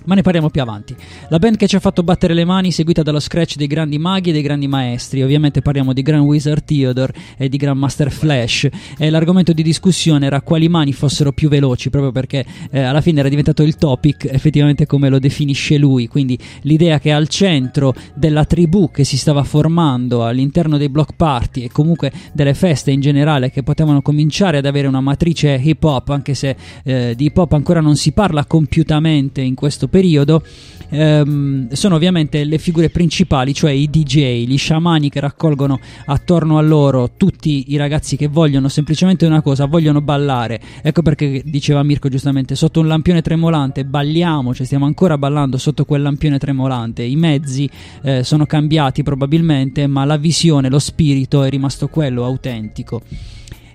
[0.06, 0.96] Ma ne parliamo più avanti.
[1.28, 4.30] La band che ci ha fatto battere le mani, seguita dallo scratch dei grandi maghi
[4.30, 5.22] e dei grandi maestri.
[5.22, 8.68] Ovviamente parliamo di Grand Wizard Theodore e di Grand Master Flash.
[8.98, 13.20] E l'argomento di discussione era quali mani fossero più veloci, proprio perché eh, alla fine
[13.20, 16.08] era diventato il topic, effettivamente come lo definisce lui.
[16.08, 21.64] Quindi l'idea che al centro della tribù che si stava formando all'interno dei block party
[21.64, 26.10] e comunque delle feste in generale che potevano cominciare ad avere una matrice hip hop,
[26.10, 30.44] anche se eh, di hip hop ancora non si parla compiutamente in questo periodo
[30.90, 36.62] ehm, sono ovviamente le figure principali, cioè i DJ, gli sciamani che raccolgono attorno a
[36.62, 40.60] loro tutti i ragazzi che vogliono semplicemente una cosa, vogliono ballare.
[40.82, 45.86] Ecco perché diceva Mirko giustamente, sotto un lampione tremolante balliamo, cioè stiamo ancora ballando sotto
[45.86, 47.04] quel lampione tremolante.
[47.04, 47.70] I mezzi
[48.02, 53.02] eh, sono cambiati probabilmente, ma la visione, lo spirito è rimasto quello autentico.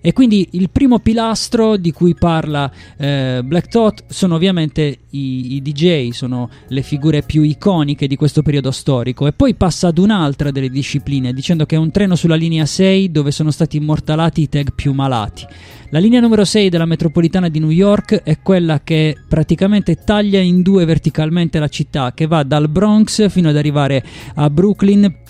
[0.07, 5.62] E quindi il primo pilastro di cui parla eh, Black Thought sono ovviamente i, i
[5.62, 9.27] DJ, sono le figure più iconiche di questo periodo storico.
[9.27, 13.12] E poi passa ad un'altra delle discipline, dicendo che è un treno sulla linea 6
[13.12, 15.47] dove sono stati immortalati i tag più malati.
[15.88, 20.61] La linea numero 6 della metropolitana di New York è quella che praticamente taglia in
[20.61, 25.23] due verticalmente la città, che va dal Bronx fino ad arrivare a Brooklyn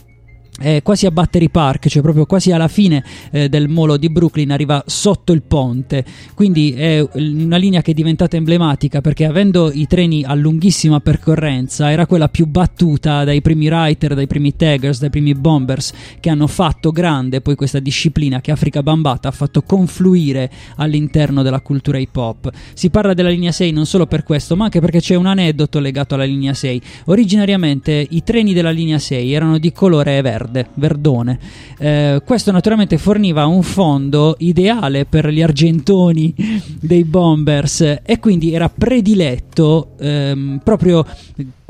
[0.60, 4.50] eh, quasi a Battery Park, cioè proprio quasi alla fine eh, del molo di Brooklyn,
[4.50, 6.04] arriva sotto il ponte.
[6.34, 11.90] Quindi è una linea che è diventata emblematica perché avendo i treni a lunghissima percorrenza
[11.90, 16.46] era quella più battuta dai primi writer, dai primi taggers, dai primi bombers che hanno
[16.46, 22.16] fatto grande poi questa disciplina che Africa Bambata ha fatto confluire all'interno della cultura hip
[22.16, 22.50] hop.
[22.74, 25.78] Si parla della linea 6 non solo per questo, ma anche perché c'è un aneddoto
[25.78, 26.80] legato alla linea 6.
[27.06, 30.43] Originariamente i treni della linea 6 erano di colore verde,
[30.74, 31.38] verdone.
[31.78, 36.34] Eh, questo naturalmente forniva un fondo ideale per gli argentoni
[36.80, 41.04] dei bombers e quindi era prediletto ehm, proprio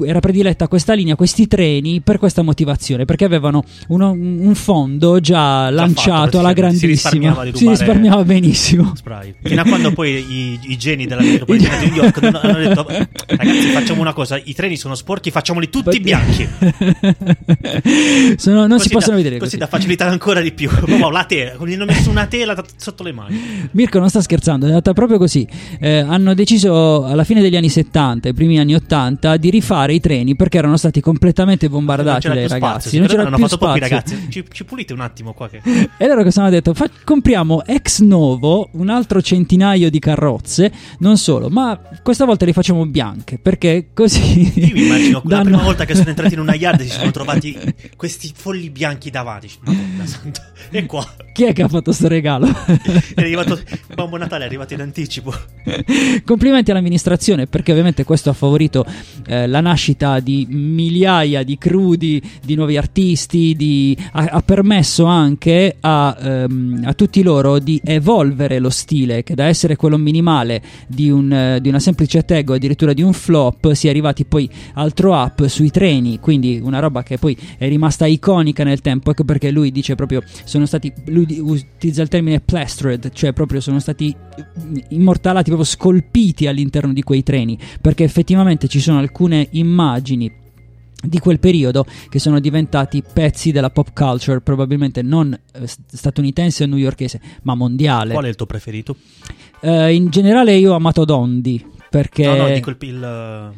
[0.04, 5.70] era prediletta questa linea, questi treni per questa motivazione, perché avevano uno- un fondo già,
[5.70, 6.90] lanciato alla Si grandissima.
[6.90, 8.92] risparmiava di Si risparmiava benissimo.
[8.96, 9.34] spray.
[9.42, 13.68] Fino a quando poi i, i geni della metropolitana di New York hanno detto ragazzi
[13.68, 16.48] facciamo una cosa, i treni sono sporchi, facciamoli tutti bianchi.
[18.36, 19.70] Sono- non si Così possono da, vedere Così così.
[19.70, 20.68] da facilitare ancora di più.
[20.74, 23.68] Proprio la tela, gli hanno messo una tela t- sotto le mani.
[23.72, 25.46] Mirko non sta scherzando, è andata proprio così.
[25.80, 30.00] Eh, hanno deciso alla fine degli anni 70, i primi anni 80, di rifare i
[30.00, 32.56] treni perché erano stati completamente bombardati dai ragazzi.
[32.88, 32.98] spazio.
[32.98, 33.80] non c'era me più hanno fatto spazio.
[33.80, 34.26] ragazzi.
[34.30, 35.60] Ci, ci pulite un attimo qua che
[35.96, 36.74] E loro cosa hanno detto?
[36.74, 42.52] Fa- compriamo ex novo un altro centinaio di carrozze, non solo, ma questa volta le
[42.52, 44.52] facciamo bianche perché così.
[44.60, 47.10] Io mi immagino la danno- prima volta che sono entrati in una yard si sono
[47.10, 47.56] trovati
[47.96, 49.50] questi folli bianchi davanti.
[49.60, 50.52] Madonna santa.
[50.70, 52.46] E qua Chi è che ha fatto sto regalo?
[53.14, 53.60] è arrivato
[53.94, 55.32] Babbo Natale è arrivato in anticipo.
[56.24, 58.84] Complimenti all'amministrazione perché ovviamente questo ha favorito
[59.26, 65.76] eh, la nascita di migliaia di crudi, di nuovi artisti, di- ha, ha permesso anche
[65.80, 71.10] a, ehm, a tutti loro di evolvere lo stile che da essere quello minimale di,
[71.10, 74.48] un, eh, di una semplice tag o addirittura di un flop si è arrivati poi
[74.74, 79.10] al throw up sui treni, quindi una roba che poi è rimasta iconica nel tempo,
[79.10, 83.80] ecco perché lui dice proprio sono stati, lui utilizza il termine plastered, cioè proprio sono
[83.80, 84.14] stati
[84.88, 90.42] immortalati, proprio scolpiti all'interno di quei treni, perché effettivamente ci sono alcune immagini
[91.06, 96.64] di quel periodo che sono diventati pezzi della pop culture, probabilmente non eh, st- statunitense
[96.64, 98.12] o newyorkese, ma mondiale.
[98.12, 98.96] Qual è il tuo preferito?
[99.60, 102.24] Eh, in generale io ho amato Dondi, perché...
[102.24, 103.52] No, no, dico il, il,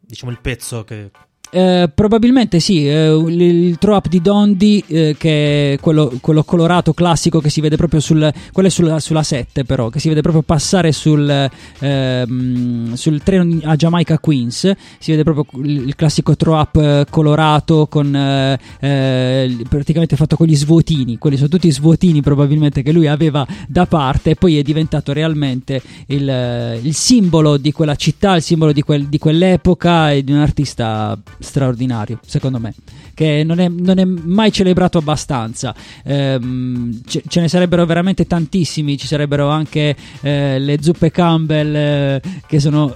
[0.00, 1.10] diciamo il pezzo che
[1.50, 6.42] Eh, probabilmente sì, eh, il, il throw up di Dondi, eh, che è quello, quello
[6.42, 8.32] colorato classico che si vede proprio sul.
[8.68, 14.18] sulla, sulla 7, però, che si vede proprio passare sul, ehm, sul treno a Jamaica
[14.18, 14.72] Queens.
[14.98, 20.46] Si vede proprio il, il classico throw up eh, colorato con eh, praticamente fatto con
[20.46, 21.16] gli svuotini.
[21.18, 25.80] Quelli sono tutti svuotini, probabilmente, che lui aveva da parte, e poi è diventato realmente
[26.06, 30.38] il, il simbolo di quella città, il simbolo di, quel- di quell'epoca e di un
[30.38, 31.16] artista
[31.46, 32.74] straordinario, secondo me,
[33.14, 35.74] che non è, non è mai celebrato abbastanza.
[36.04, 42.22] Ehm, ce, ce ne sarebbero veramente tantissimi, ci sarebbero anche eh, le zuppe Campbell, eh,
[42.46, 42.94] che sono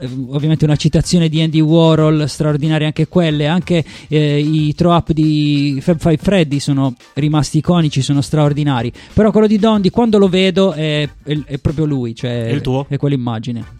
[0.00, 5.12] eh, ovviamente una citazione di Andy Warhol, straordinarie anche quelle, anche eh, i throw up
[5.12, 8.90] di Fab Five Freddy sono rimasti iconici, sono straordinari.
[9.12, 12.86] Però quello di Dondi, quando lo vedo, è, è- è proprio lui, cioè il tuo?
[12.88, 13.78] è quell'immagine.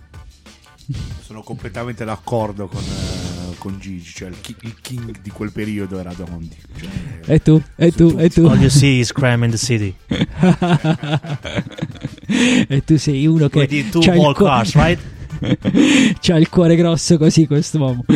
[1.25, 5.99] Sono completamente d'accordo con, eh, con Gigi, cioè il, chi- il king di quel periodo
[5.99, 6.57] era Dondi.
[6.79, 6.89] Cioè,
[7.35, 8.47] E tu, e tu, e tu.
[8.47, 9.95] All you see is crime in the city.
[12.69, 15.01] e tu sei uno che Vedi, tu c'ha il walk cuore- cars, right?
[16.21, 18.05] c'ha il cuore grosso così quest'uomo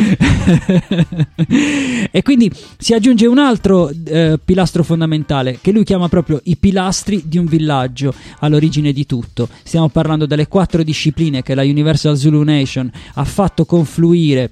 [2.11, 7.23] e quindi si aggiunge un altro eh, pilastro fondamentale che lui chiama proprio i pilastri
[7.25, 12.43] di un villaggio all'origine di tutto stiamo parlando delle quattro discipline che la Universal Zulu
[12.43, 14.51] Nation ha fatto confluire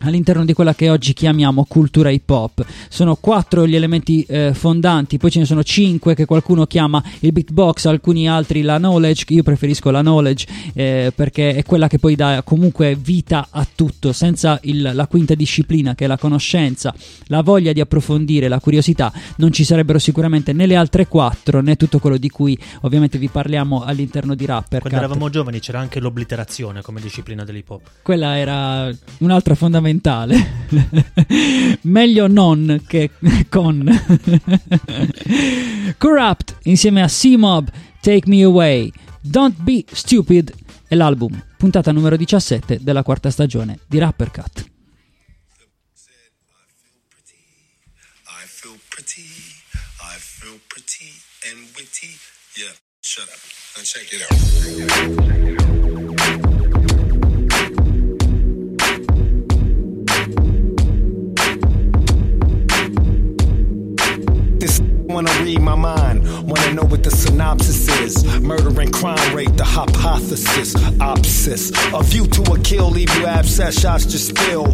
[0.00, 2.64] all'interno di quella che oggi chiamiamo cultura hip hop.
[2.88, 7.32] Sono quattro gli elementi eh, fondanti, poi ce ne sono cinque che qualcuno chiama il
[7.32, 12.14] beatbox, alcuni altri la knowledge, io preferisco la knowledge eh, perché è quella che poi
[12.14, 16.94] dà comunque vita a tutto, senza il- la quinta disciplina che è la conoscenza,
[17.26, 21.76] la voglia di approfondire, la curiosità, non ci sarebbero sicuramente né le altre quattro né
[21.76, 24.80] tutto quello di cui ovviamente vi parliamo all'interno di Rapper.
[24.80, 25.08] Quando Cut.
[25.08, 27.80] eravamo giovani c'era anche l'obliterazione come disciplina dell'hip hop.
[28.02, 29.86] Quella era un'altra fondamentale.
[31.82, 33.10] Meglio non che
[33.48, 33.86] con.
[35.98, 37.70] Corrupt insieme a C-Mob.
[38.00, 40.54] Take Me Away, Don't Be Stupid
[40.86, 44.66] è l'album, puntata numero 17 della quarta stagione di Rapper Cut.
[52.58, 53.38] Yeah, shut up
[53.76, 54.22] and check it
[56.12, 56.17] out.
[65.08, 68.40] Wanna read my mind, wanna know what the synopsis is.
[68.40, 71.72] Murder and crime rate, the hypothesis, opsis.
[71.98, 74.64] A view to a kill, leave you abscess, shots just spill.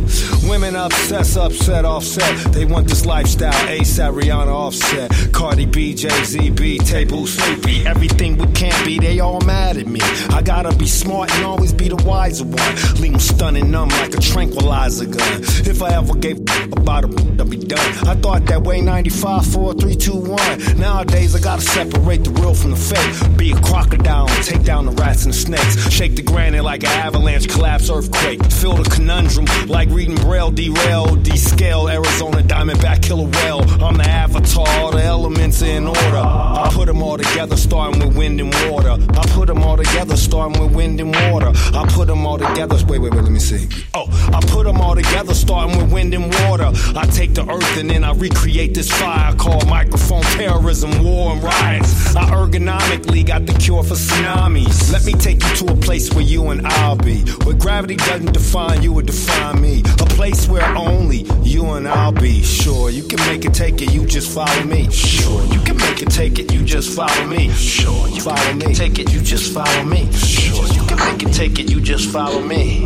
[0.48, 2.52] Women obsess, upset, offset.
[2.52, 5.10] They want this lifestyle, ASAP, Rihanna, offset.
[5.32, 7.86] Cardi B, Jay Z, B, table sleepy.
[7.86, 10.00] Everything we can't be, they all mad at me.
[10.30, 12.74] I gotta be smart and always be the wiser one.
[13.00, 15.42] Leave them stunning numb like a tranquilizer gun.
[15.66, 16.40] If I ever gave
[16.72, 18.08] about I'll be done.
[18.08, 20.78] I thought that way 95, 4, 3, 2, 1.
[20.78, 23.36] Nowadays I gotta separate the real from the fake.
[23.36, 25.90] Be a crocodile and take down the rats and the snakes.
[25.90, 28.42] Shake the granite like an avalanche, collapse, earthquake.
[28.52, 31.92] Feel the conundrum like reading Braille, derail, descale.
[31.92, 33.62] Arizona Diamondback, killer whale.
[33.84, 36.00] I'm the avatar, all the elements in order.
[36.16, 38.90] I put them all together, starting with wind and water.
[38.92, 41.52] I put them all together, starting with wind and water.
[41.74, 42.76] I put them all together.
[42.86, 43.68] Wait, wait, wait, let me see.
[43.94, 46.70] Oh, I put them all together, starting with wind and water.
[46.96, 51.42] I take the earth and then I recreate this fire called microphone terrorism, war, and
[51.42, 52.14] riots.
[52.16, 54.92] I ergonomically got the cure for tsunamis.
[54.92, 57.20] Let me take you to a place where you and I'll be.
[57.44, 59.82] Where gravity doesn't define you or define me.
[60.00, 62.42] A place where only you and I'll be.
[62.42, 64.90] Sure, you can make it, take it, you just follow me.
[64.90, 67.50] Sure, you can make it, take it, you just follow me.
[67.50, 68.74] Sure, you follow me.
[68.74, 70.10] Take it, you just follow me.
[70.12, 72.80] Sure, you can make it, take it, you just follow me.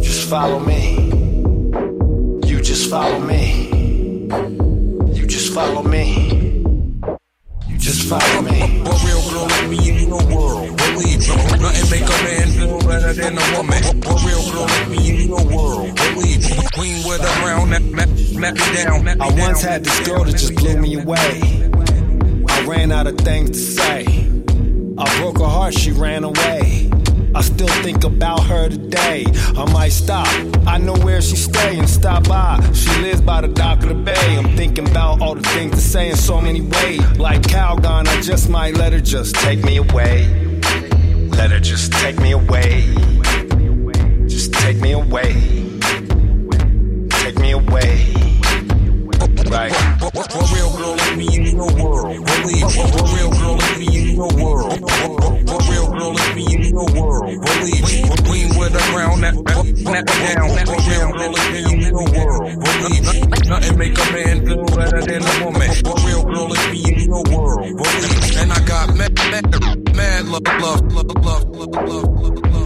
[0.00, 1.10] Just follow me.
[2.48, 3.79] You just follow me.
[5.50, 6.62] Just follow me.
[7.66, 8.82] You just follow me.
[8.82, 10.76] What real girl like me in your world?
[10.76, 11.26] Believe me,
[11.58, 13.82] nothing make a man feel better than a woman.
[14.06, 15.96] What real girl like me in your world?
[15.96, 19.02] Believe queen with a crown that map, map me down.
[19.02, 19.72] Map me I once down.
[19.72, 21.40] had this girl that just blew me away.
[22.48, 24.04] I ran out of things to say.
[24.98, 26.79] I broke her heart, she ran away.
[27.34, 29.24] I still think about her today.
[29.56, 30.26] I might stop.
[30.66, 31.86] I know where she's staying.
[31.86, 32.60] stop by.
[32.72, 34.36] She lives by the dock of the bay.
[34.36, 37.18] I'm thinking about all the things to say in so many ways.
[37.18, 40.26] Like Calgon, I just might let her just take me away.
[41.30, 42.94] Let her just take me away.
[44.26, 45.32] Just take me away.
[47.10, 48.12] Take me away.
[49.48, 49.72] Right.
[50.14, 50.69] What real
[51.16, 52.24] me in your world?
[52.26, 54.80] Believe me, what real girl me in your world?
[54.80, 57.24] What, what, what real girl me in your world?
[57.26, 60.48] Believe me, queen with a crown that me down.
[60.66, 62.42] What real girl me in your world?
[62.60, 65.70] Believe me, nothing make a man feel better than a woman.
[65.84, 67.60] What real girl me in your world?
[67.60, 72.59] Believe me, and I got mad, mad, mad love, love, love, love, love, love, love,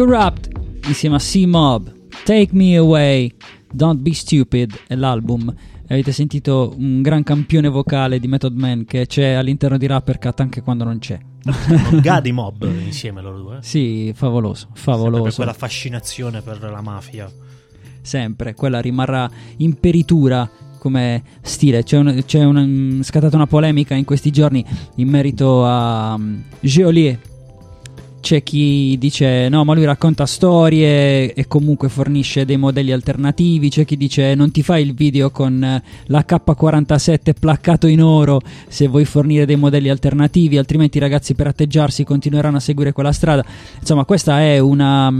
[0.00, 0.48] Corrupt
[0.86, 1.92] insieme a C-Mob,
[2.24, 3.34] Take Me Away,
[3.70, 5.54] Don't Be Stupid è l'album.
[5.88, 10.40] Avete sentito un gran campione vocale di Method Man che c'è all'interno di Rapper Cat
[10.40, 11.18] anche quando non c'è.
[12.00, 13.58] Gadi Mob insieme loro due.
[13.60, 15.22] Sì, favoloso, favoloso.
[15.24, 17.30] per quella fascinazione per la mafia.
[18.00, 21.82] sempre, quella rimarrà imperitura come stile.
[21.82, 27.28] C'è, un- c'è mm, scattata una polemica in questi giorni in merito a um, Geolier.
[28.20, 33.70] C'è chi dice no, ma lui racconta storie e comunque fornisce dei modelli alternativi.
[33.70, 38.88] C'è chi dice non ti fai il video con la K47 placcato in oro se
[38.88, 43.44] vuoi fornire dei modelli alternativi, altrimenti i ragazzi per atteggiarsi continueranno a seguire quella strada.
[43.78, 45.12] Insomma, questa è una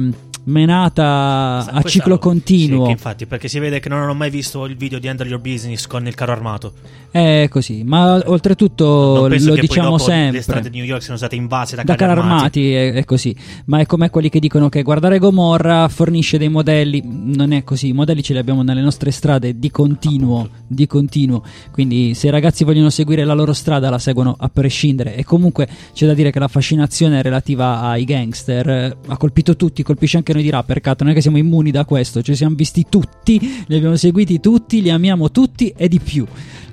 [0.45, 2.87] menata a Questa- ciclo continuo.
[2.87, 5.41] Sì, infatti, perché si vede che non hanno mai visto il video di Under Your
[5.41, 6.73] Business con il carro armato.
[7.11, 10.37] È così, ma oltretutto Non penso lo diciamo sempre.
[10.37, 13.05] Le strade di New York siano state invase da, da carri carri armati è, è
[13.05, 13.35] così,
[13.67, 17.89] ma è come quelli che dicono che guardare Gomorra fornisce dei modelli, non è così,
[17.89, 22.31] i modelli ce li abbiamo nelle nostre strade di continuo, di continuo, quindi se i
[22.31, 26.31] ragazzi vogliono seguire la loro strada la seguono a prescindere e comunque c'è da dire
[26.31, 30.81] che la fascinazione relativa ai gangster eh, ha colpito tutti, colpisce anche noi di Rapper
[30.81, 34.41] Cat, non è che siamo immuni da questo, ci siamo visti tutti, li abbiamo seguiti
[34.41, 36.27] tutti, li amiamo tutti e di più,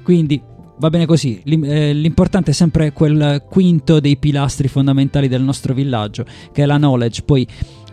[0.04, 0.42] quindi
[0.80, 6.24] Va bene così, eh, l'importante è sempre quel quinto dei pilastri fondamentali del nostro villaggio,
[6.52, 7.24] che è la knowledge.
[7.24, 7.48] Poi,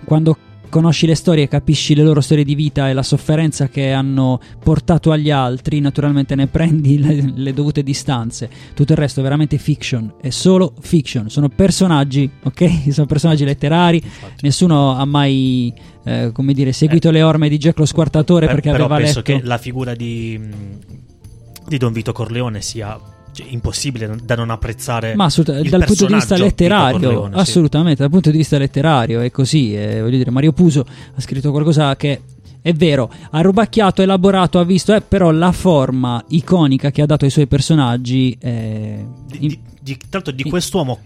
[0.05, 0.37] quando
[0.75, 5.13] conosci le storie, capisci le loro storie di vita e la sofferenza che hanno portato
[5.13, 8.51] agli altri, naturalmente ne prendi le, le dovute distanze.
[8.75, 12.91] Tutto il resto è veramente fiction, è solo fiction, sono personaggi, ok?
[12.91, 14.03] Sono personaggi letterari,
[14.41, 15.73] nessuno ha mai
[16.05, 19.19] eh, come dire, seguito le orme di Jack lo Squartatore Per- perché però aveva penso
[19.19, 20.41] letto che la figura di,
[21.69, 22.99] di Don Vito Corleone sia
[23.35, 27.41] cioè, impossibile da non apprezzare Ma assoluta- dal punto di vista letterario, Corleone, sì.
[27.41, 29.75] assolutamente, dal punto di vista letterario è così.
[29.75, 32.21] eh, voglio dire, Mario Puso ha scritto qualcosa che
[32.63, 37.25] è vero, ha rubacchiato, elaborato, ha visto, eh, però la forma iconica che ha dato
[37.27, 40.99] ai suoi personaggi è di, di- tra l'altro di quest'uomo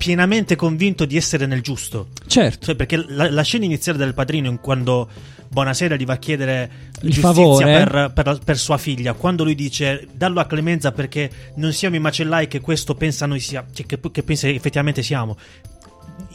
[0.00, 2.08] pienamente convinto di essere nel giusto.
[2.26, 2.64] Certo.
[2.64, 5.10] Cioè, perché la, la scena iniziale del padrino, in quando
[5.50, 6.70] Buonasera gli va a chiedere
[7.02, 7.84] Il giustizia favore.
[7.84, 11.98] per, per- per sua figlia, quando lui dice dallo a clemenza perché non siamo i
[11.98, 15.36] macellai che questo pensa noi sia, cioè, che, che pensa effettivamente siamo.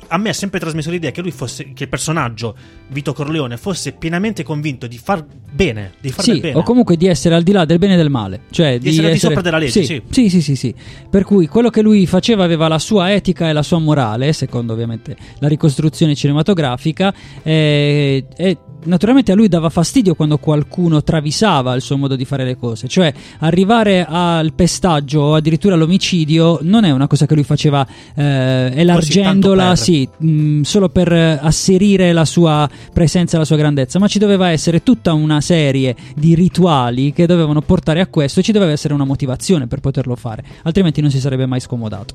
[0.07, 2.55] A me ha sempre trasmesso l'idea che lui fosse, che il personaggio
[2.89, 6.57] Vito Corleone fosse pienamente convinto di far bene, di far Sì, bene.
[6.57, 8.41] o comunque di essere al di là del bene e del male.
[8.51, 10.01] Cioè Di essere al di sopra della legge, sì.
[10.09, 10.73] Sì, sì, sì, sì.
[11.09, 14.73] Per cui quello che lui faceva aveva la sua etica e la sua morale, secondo
[14.73, 17.13] ovviamente la ricostruzione cinematografica.
[17.41, 22.43] E, e naturalmente a lui dava fastidio quando qualcuno travisava il suo modo di fare
[22.43, 22.87] le cose.
[22.87, 28.71] Cioè, arrivare al pestaggio o addirittura all'omicidio non è una cosa che lui faceva eh,
[28.73, 29.77] elargendola, per.
[29.77, 34.49] sì, mh, solo per asserire la sua presenza e la sua grandezza, ma ci doveva
[34.49, 38.93] essere tutta una serie di rituali che dovevano portare a questo e ci doveva essere
[38.93, 42.13] una motivazione per poterlo fare, altrimenti non si sarebbe mai scomodato.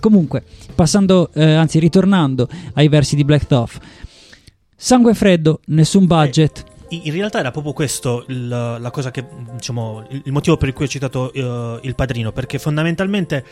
[0.00, 0.42] Comunque,
[0.74, 3.80] passando, eh, anzi ritornando ai versi di Black Thoth,
[4.84, 6.62] sangue freddo, nessun budget.
[6.90, 9.24] In in realtà era proprio questo il, la cosa che,
[9.54, 13.44] diciamo, il motivo per cui ho citato eh, il padrino, perché fondamentalmente,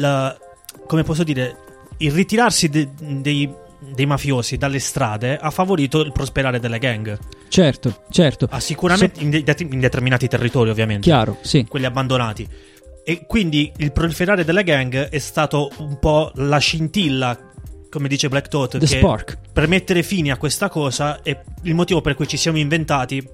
[0.00, 0.34] la-
[0.86, 1.56] come posso dire,
[1.98, 3.52] il ritirarsi de- dei,
[3.94, 7.18] dei mafiosi dalle strade ha favorito il prosperare delle gang.
[7.48, 8.48] Certo, certo.
[8.50, 11.02] Ah, sicuramente in, de- in determinati territori, ovviamente.
[11.02, 11.66] Chiaro, sì.
[11.68, 12.48] Quelli abbandonati.
[13.04, 17.38] E quindi il proliferare delle gang è stato un po' la scintilla,
[17.88, 19.38] come dice Black Thought, The che spark.
[19.52, 23.26] per mettere fine a questa cosa è il motivo per cui ci siamo inventati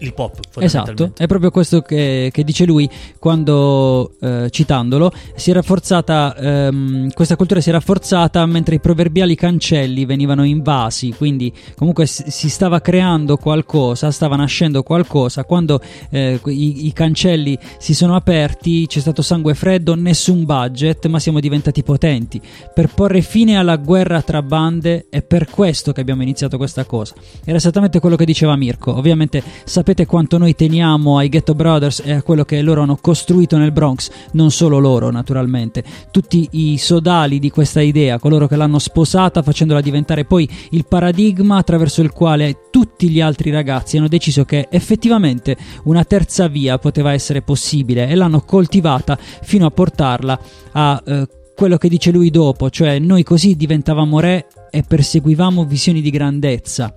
[0.00, 0.38] l'hip hop.
[0.58, 2.88] Esatto, è proprio questo che, che dice lui
[3.18, 9.34] quando, eh, citandolo, si è rafforzata, ehm, questa cultura si è rafforzata mentre i proverbiali
[9.34, 15.80] cancelli venivano invasi, quindi comunque si stava creando qualcosa, stava nascendo qualcosa, quando
[16.10, 21.40] eh, i, i cancelli si sono aperti c'è stato sangue freddo, nessun budget, ma siamo
[21.40, 22.40] diventati potenti.
[22.74, 27.14] Per porre fine alla guerra tra bande è per questo che abbiamo iniziato questa cosa.
[27.44, 29.42] Era esattamente quello che diceva Mirko, ovviamente
[29.90, 33.72] sapete quanto noi teniamo ai Ghetto Brothers e a quello che loro hanno costruito nel
[33.72, 35.82] Bronx, non solo loro naturalmente,
[36.12, 41.56] tutti i sodali di questa idea, coloro che l'hanno sposata facendola diventare poi il paradigma
[41.56, 47.12] attraverso il quale tutti gli altri ragazzi hanno deciso che effettivamente una terza via poteva
[47.12, 50.40] essere possibile e l'hanno coltivata fino a portarla
[50.72, 56.00] a eh, quello che dice lui dopo, cioè noi così diventavamo re e perseguivamo visioni
[56.00, 56.94] di grandezza.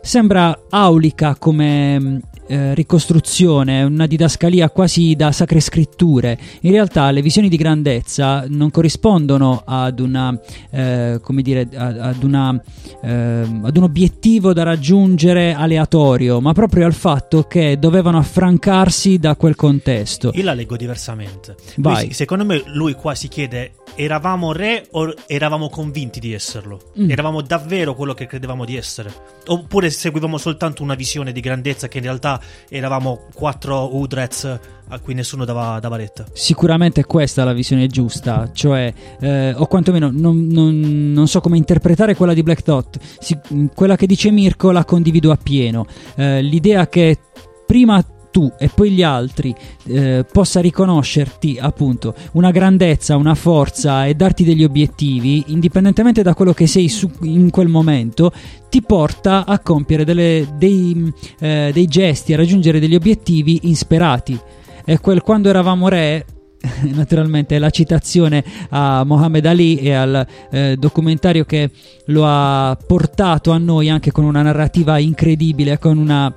[0.00, 6.38] Sembra aulica come eh, ricostruzione, una didascalia quasi da sacre scritture.
[6.62, 10.38] In realtà le visioni di grandezza non corrispondono ad una,
[10.70, 12.60] eh, come dire, ad, una,
[13.02, 19.36] ehm, ad un obiettivo da raggiungere aleatorio, ma proprio al fatto che dovevano affrancarsi da
[19.36, 20.30] quel contesto.
[20.34, 21.54] Io la leggo diversamente.
[21.74, 22.06] Lui Vai.
[22.06, 26.92] si- secondo me lui qua si chiede eravamo re o eravamo convinti di esserlo?
[27.00, 27.10] Mm.
[27.10, 29.12] Eravamo davvero quello che credevamo di essere?
[29.46, 32.37] Oppure seguivamo soltanto una visione di grandezza che in realtà
[32.68, 34.58] eravamo quattro Udrets
[34.90, 36.24] a cui nessuno dava, dava retta?
[36.32, 41.56] Sicuramente questa è la visione giusta, cioè, eh, o quantomeno non, non- non so come
[41.58, 42.98] interpretare quella di Black Dot.
[43.18, 43.38] Si-
[43.74, 45.86] quella che dice Mirko la condivido appieno.
[46.16, 47.18] Eh, l'idea che
[47.66, 48.02] prima
[48.38, 49.52] tu e poi gli altri
[49.86, 56.52] eh, possa riconoscerti appunto una grandezza, una forza e darti degli obiettivi, indipendentemente da quello
[56.52, 58.30] che sei su- in quel momento,
[58.70, 64.38] ti porta a compiere delle- dei, eh, dei gesti, a raggiungere degli obiettivi insperati.
[64.84, 66.24] E quel quando eravamo re
[66.94, 71.70] naturalmente la citazione a Mohammed Ali e al eh, documentario che
[72.06, 76.32] lo ha portato a noi anche con una narrativa incredibile, con una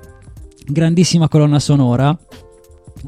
[0.66, 2.16] grandissima colonna sonora.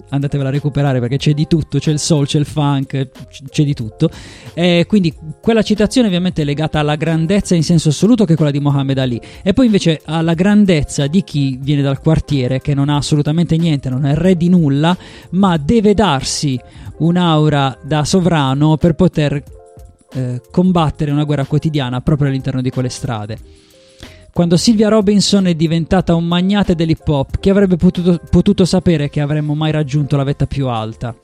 [0.09, 3.11] Andatevela a recuperare perché c'è di tutto, c'è il soul, c'è il funk,
[3.49, 4.11] c'è di tutto.
[4.53, 8.51] E quindi quella citazione ovviamente è legata alla grandezza in senso assoluto che è quella
[8.51, 12.89] di Mohammed Ali e poi invece alla grandezza di chi viene dal quartiere che non
[12.89, 14.97] ha assolutamente niente, non è re di nulla,
[15.31, 16.59] ma deve darsi
[16.99, 19.43] un'aura da sovrano per poter
[20.15, 23.39] eh, combattere una guerra quotidiana proprio all'interno di quelle strade.
[24.35, 29.21] Quando Silvia Robinson è diventata un magnate dell'hip hop, chi avrebbe potuto, potuto sapere che
[29.21, 31.15] avremmo mai raggiunto la vetta più alta?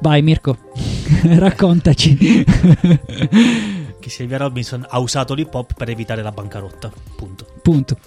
[0.00, 0.58] Vai Mirko,
[1.24, 2.44] raccontaci.
[3.98, 6.92] Che Silvia Robinson ha usato l'hip hop per evitare la bancarotta.
[7.16, 7.46] Punto.
[7.60, 7.98] Punto.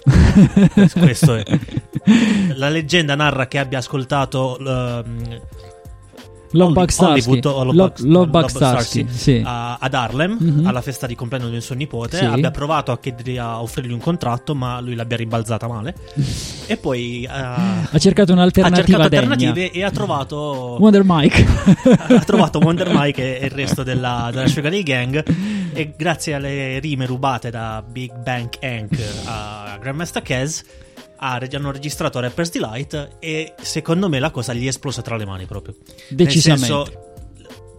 [0.98, 1.44] Questo è.
[2.56, 4.56] La leggenda narra che abbia ascoltato.
[4.58, 5.40] ehm,
[6.52, 7.28] Lovebug Holly- Starsky.
[7.30, 9.42] Hollywood o Lo- Lovebug- Lovebug Lovebug Starsky, sì.
[9.44, 10.66] a- ad Harlem Mhm.
[10.66, 12.24] alla festa di compleanno di un suo nipote Sì.
[12.24, 15.94] abbia provato a, chiedergli- a offrirgli un contratto ma lui l'abbia rimbalzata male
[16.66, 19.20] e poi eh, Ha cercato ha un'alternativa cercato degna.
[19.22, 21.46] alternative e ha trovato Wonder Mike.
[22.16, 25.24] ha trovato Wonder Mike e il resto della, della Sugar Hill Gang
[25.72, 30.64] e grazie alle rime rubate da Big Bang Hank a Grandmaster ha-
[31.20, 35.46] hanno registrato Rapper's Delight e secondo me la cosa gli è esplosa tra le mani
[35.46, 35.76] proprio
[36.08, 36.72] Decisamente.
[36.72, 37.10] Nel senso,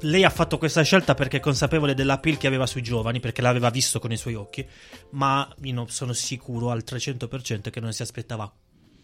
[0.02, 3.70] lei ha fatto questa scelta perché è consapevole dell'appeal che aveva sui giovani, perché l'aveva
[3.70, 4.66] visto con i suoi occhi,
[5.12, 8.52] ma io sono sicuro al 300% che non si aspettava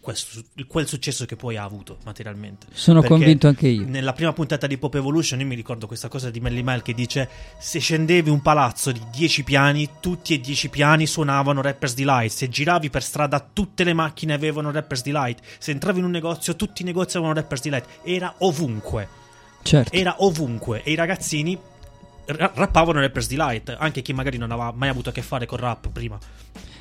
[0.00, 2.66] questo- quel successo che poi ha avuto materialmente.
[2.72, 3.84] Sono Perché convinto anche io.
[3.86, 6.94] Nella prima puntata di Pop Evolution io mi ricordo questa cosa di Melly Mel che
[6.94, 7.28] dice
[7.58, 12.48] se scendevi un palazzo di 10 piani, tutti e 10 piani suonavano Rapper's Delight, se
[12.48, 16.82] giravi per strada tutte le macchine avevano Rapper's Delight, se entravi in un negozio tutti
[16.82, 19.08] i negozi avevano Rapper's Delight, era ovunque.
[19.62, 19.94] Certo.
[19.94, 21.58] Era ovunque e i ragazzini
[22.26, 25.58] ra- rappavano Rapper's Delight, anche chi magari non aveva mai avuto a che fare con
[25.58, 26.18] rap prima.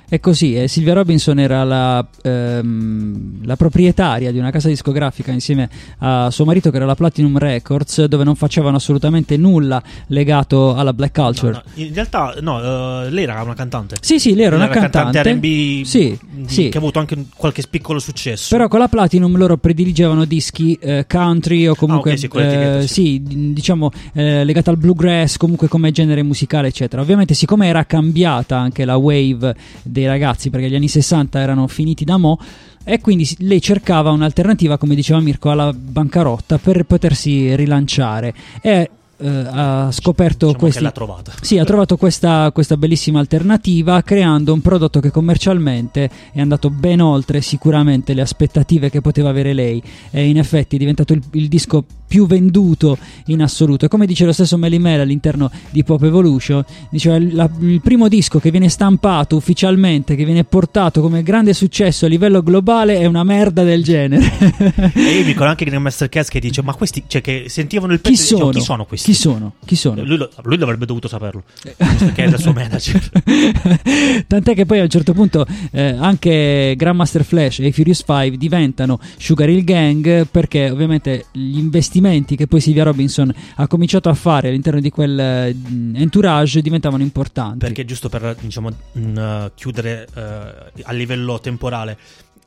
[0.09, 5.69] È così, eh, Silvia Robinson era la, ehm, la proprietaria di una casa discografica insieme
[5.99, 10.93] a suo marito che era la Platinum Records dove non facevano assolutamente nulla legato alla
[10.93, 11.51] black culture.
[11.51, 13.97] No, in realtà no, eh, lei era una cantante.
[13.99, 15.21] Sì, sì, lei era una cantante.
[15.21, 16.69] R&B Sì, di- sì.
[16.69, 18.55] che ha avuto anche qualche piccolo successo.
[18.55, 22.77] Però con la Platinum loro prediligevano dischi eh, country o comunque Ah, ok, sì, quell'etichetta,
[22.79, 23.21] eh, sì.
[23.53, 27.01] diciamo eh, legata al bluegrass, comunque come genere musicale, eccetera.
[27.01, 29.53] Ovviamente, siccome era cambiata anche la wave
[29.97, 32.37] dei ragazzi, perché gli anni 60 erano finiti da mo'.
[32.83, 38.33] E quindi lei cercava un'alternativa, come diceva Mirko, alla bancarotta per potersi rilanciare.
[38.61, 38.89] E
[39.19, 40.83] eh, ha scoperto Diciamo questi.
[40.83, 41.33] l'ha trovata.
[41.41, 47.01] Sì, ha trovato questa, questa bellissima alternativa creando un prodotto che commercialmente è andato ben
[47.01, 49.81] oltre sicuramente le aspettative che poteva avere lei
[50.11, 54.25] e in effetti è diventato il, il disco più venduto in assoluto e come dice
[54.25, 58.69] lo stesso Melly Mel all'interno di Pop Evolution diceva la- il primo disco che viene
[58.69, 63.83] stampato ufficialmente che viene portato come grande successo a livello globale è una merda del
[63.83, 67.21] genere E io mi ricordo anche che nel Master Cast che dice: Ma questi, cioè,
[67.21, 68.59] che sentivano il chi pezzo dicevano, sono?
[68.59, 69.11] chi sono questi?
[69.11, 69.53] chi sono?
[69.65, 70.03] chi sono?
[70.03, 73.09] Lui, lo- lui avrebbe dovuto saperlo, visto che era il suo manager.
[74.27, 78.37] Tant'è che poi a un certo punto eh, anche Grandmaster Flash e i Furious 5
[78.37, 81.96] diventano Sugar Hill Gang perché ovviamente gli investimenti
[82.35, 85.55] che poi Silvia Robinson ha cominciato a fare all'interno di quel eh,
[85.95, 87.59] entourage diventavano importanti.
[87.59, 91.97] Perché giusto per diciamo, mh, eh, chiudere eh, a livello temporale,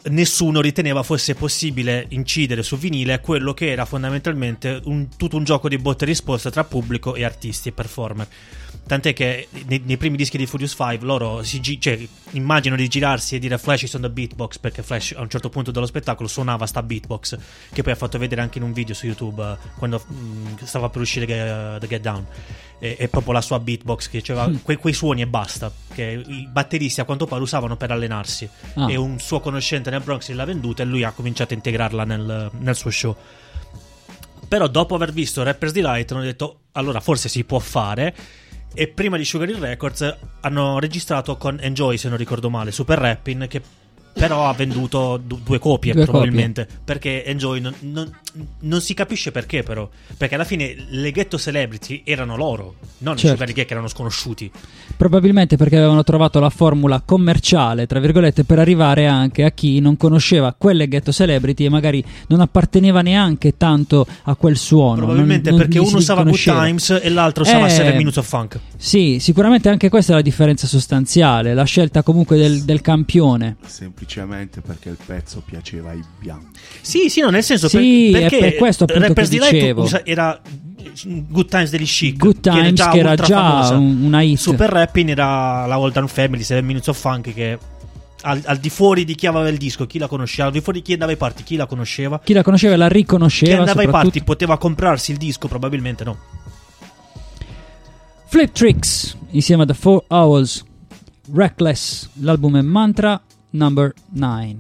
[0.05, 5.69] nessuno riteneva fosse possibile incidere su vinile quello che era fondamentalmente un- tutto un gioco
[5.69, 8.27] di botte e risposta tra pubblico e artisti e performer.
[8.91, 11.97] Tant'è che nei, nei primi dischi di Furious 5 loro si gi- cioè,
[12.33, 15.49] immaginano di girarsi e dire Flash is on the beatbox perché Flash a un certo
[15.49, 17.39] punto dello spettacolo suonava sta beatbox
[17.73, 20.89] che poi ha fatto vedere anche in un video su YouTube eh, quando mh, stava
[20.89, 22.27] per uscire Ge- The Get Down
[22.81, 24.57] è, è proprio la sua beatbox che diceva Mm.
[24.65, 28.91] que- quei suoni e basta che i batteristi a quanto pare usavano per allenarsi Ah.
[28.91, 32.51] e un suo conoscente nel Bronx l'ha venduta e lui ha cominciato a integrarla nel,
[32.59, 33.17] nel suo show
[34.49, 38.15] però dopo aver visto Rapper's Delight hanno detto allora forse si può fare
[38.75, 42.99] e prima di Sugar Hill Records hanno registrato con Enjoy se non ricordo male Super
[42.99, 43.61] Rapping che
[44.13, 48.11] però ha venduto du- due copie Due probabilmente perché Enjoy non, non-
[48.61, 53.43] non si capisce perché però perché alla fine le ghetto celebrity erano loro non Certo.
[53.43, 54.51] i Gang che erano sconosciuti
[54.97, 59.97] Probabilmente perché avevano trovato la formula commerciale, tra virgolette, per arrivare anche a chi non
[59.97, 64.97] conosceva quelle ghetto celebrity e magari non apparteneva neanche tanto a quel suono.
[64.97, 66.35] probabilmente non- non perché uno usava Good.
[66.37, 70.23] Times e l'altro usava Eh, 7 Minutes of Funk Sì, sicuramente anche questa è la
[70.23, 73.57] differenza sostanziale, la scelta comunque del, del campione.
[73.65, 76.59] Semplicemente perché il pezzo piaceva ai bianchi.
[76.83, 80.41] Sì, sì, no, nel senso Sì, per- è perché per questo Rapper's che Delight era
[81.05, 83.75] Good Times degli Chic Good Times, che era già famosa.
[83.77, 84.39] un- una hit.
[84.39, 87.59] Super Rapping era la Old Town Family, Seven Minutes of Funk che
[88.23, 90.81] al, al di fuori di chi aveva il disco, chi la conosceva, al di fuori
[90.81, 92.21] di chi andava ai party, chi la conosceva.
[92.23, 93.59] Chi la conosceva la Chi riconosceva.
[93.61, 96.19] andava ai party poteva comprarsi il disco, probabilmente no.
[98.27, 100.65] Flip Tricks insieme a The Four Owls.
[101.33, 104.57] Reckless, l'album è Mantra Number 9.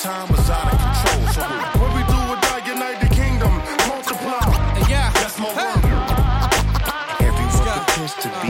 [0.00, 1.28] time was out of control.
[1.36, 1.44] So
[1.76, 3.52] what we do with that United Kingdom,
[3.84, 4.40] multiply.
[4.40, 5.76] Uh, yeah, that's my hey.
[5.76, 6.08] word.
[7.20, 7.84] Everyone yeah.
[7.84, 8.48] pretends to be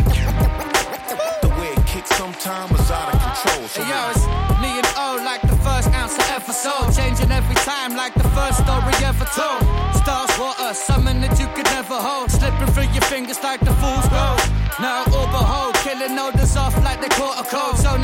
[1.42, 3.66] the way it kicks sometimes was out of control.
[3.66, 4.22] So hey, yo, it's
[4.62, 8.62] me and O like the first ounce of episode, changing every time like the first
[8.62, 9.66] story ever told.
[9.98, 14.06] Stars water, something that you could never hold, slipping through your fingers like the fool's
[14.06, 14.38] gold.
[14.78, 17.76] Now all behold, killing odors off like the quarter code.
[17.76, 17.98] So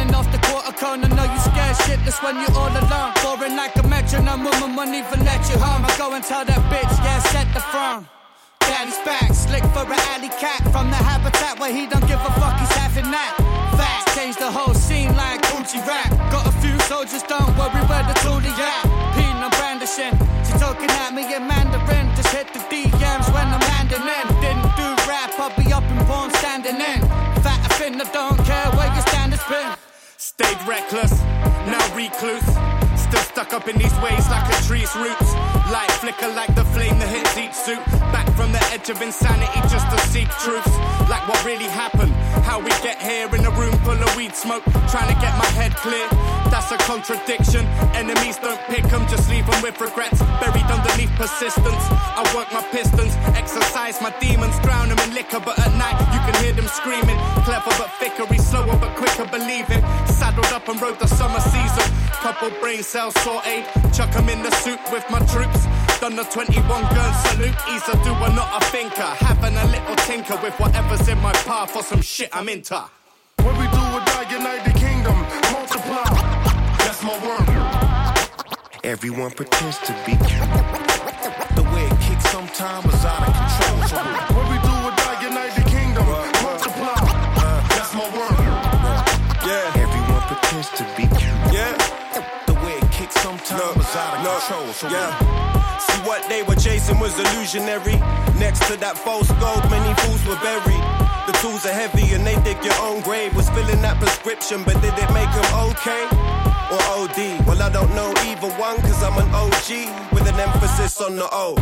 [2.07, 3.13] shitless when you're all alone.
[3.23, 5.85] Boring like a metronome, woman won't even let you home.
[5.85, 8.07] I go and tell that bitch, yeah, set the front.
[8.61, 12.33] Daddy's back, slick for an alley cat from the habitat where he don't give a
[12.41, 13.33] fuck, he's having that.
[13.77, 16.11] Facts change the whole scene like Gucci rap.
[16.31, 19.07] Got a few soldiers, don't worry where the toolie at.
[19.47, 20.11] I'm brandishing.
[20.43, 22.11] She talking at me in Mandarin.
[22.17, 24.27] Just hit the DMs when I'm landing in.
[24.43, 27.01] Didn't do rap, I'll be up in porn standing in.
[27.47, 28.36] Fat a fin, I don't
[30.39, 31.13] Stayed reckless,
[31.65, 32.45] now recluse.
[33.01, 35.33] Still stuck up in these ways like a tree's roots.
[35.73, 37.81] Light flicker like the flame that hits each suit.
[38.13, 40.69] Back from the edge of insanity just to seek truths.
[41.09, 42.13] Like what really happened.
[42.45, 44.65] How we get here in a room full of weed smoke.
[44.93, 46.07] Trying to get my head clear.
[46.53, 47.65] That's a contradiction.
[47.97, 50.21] Enemies don't pick 'em, just leave 'em with regrets.
[50.21, 51.85] Buried underneath persistence.
[52.21, 54.59] I work my pistons, exercise my demons.
[54.61, 55.97] Drown 'em in liquor, but at night
[56.57, 57.19] you can them screaming.
[57.45, 59.83] Clever but thickery, slower but quicker, believe it.
[60.09, 61.93] Saddled up and rode the summer season.
[62.23, 63.65] Couple brain cells sauteed.
[63.95, 65.67] Chuck 'em in the soup with my troops.
[66.01, 67.55] Done the 21 gun salute.
[67.67, 69.11] He's a doer, not a thinker.
[69.29, 72.81] Having a little tinker with whatever's in my path for some shit I'm into.
[73.43, 75.17] What we do with die, unite the kingdom,
[75.53, 76.09] multiply.
[76.79, 77.49] That's my word.
[78.83, 80.15] Everyone pretends to be.
[81.59, 84.36] The way it kicks sometimes is out of control.
[90.47, 91.03] To be.
[91.51, 91.75] Yeah.
[92.47, 94.73] The way it kicks sometimes is out of control.
[94.73, 95.11] So yeah.
[95.79, 97.99] See what they were chasing was illusionary.
[98.39, 100.83] Next to that false gold, many fools were buried.
[101.27, 103.35] The tools are heavy and they dig your own grave.
[103.35, 106.56] Was filling that prescription, but did it make them okay?
[106.67, 107.47] Or OD?
[107.47, 111.29] Well, I don't know either one, cause I'm an OG with an emphasis on the
[111.31, 111.55] O.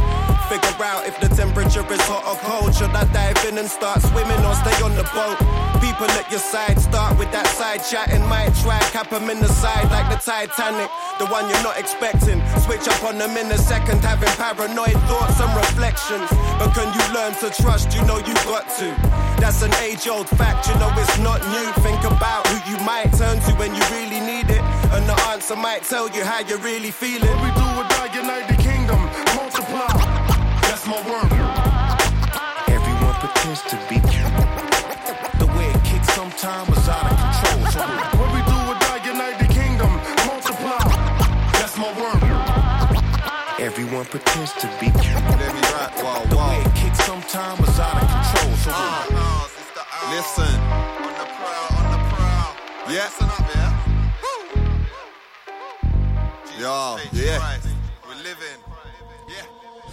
[0.48, 2.74] Figure out if the temperature is hot or cold.
[2.74, 5.36] Should I dive in and start swimming or stay on the boat?
[5.80, 8.24] People at your side start with that side chatting.
[8.28, 10.88] Might try cap 'em in the side like the Titanic,
[11.18, 12.40] the one you're not expecting.
[12.64, 16.28] Switch up on them in a second, having paranoid thoughts and reflections.
[16.59, 17.94] But can you learn to trust?
[17.94, 18.88] You know you got to.
[19.40, 21.68] That's an age old fact, you know it's not new.
[21.84, 24.64] Think about who you might turn to when you really need it.
[25.05, 27.28] And the answer might tell you how you're really feeling.
[27.28, 28.96] What we do with die, unite the kingdom,
[29.36, 29.92] multiply.
[30.64, 31.28] That's my word.
[32.72, 34.00] Everyone pretends to be.
[34.00, 37.61] The way it kicks sometimes is out of control.
[37.68, 37.80] So
[38.16, 39.92] What we do with die, unite the kingdom,
[40.24, 40.80] multiply.
[41.52, 42.24] That's my word.
[43.61, 44.88] everyone pretends to be.
[44.88, 48.57] The way it kicks sometimes is out of control.
[48.57, 48.72] So
[50.16, 50.55] Listen.
[52.88, 53.05] Yeah.
[53.05, 53.43] Listen up, yeah.
[56.65, 57.61] Yo, yeah.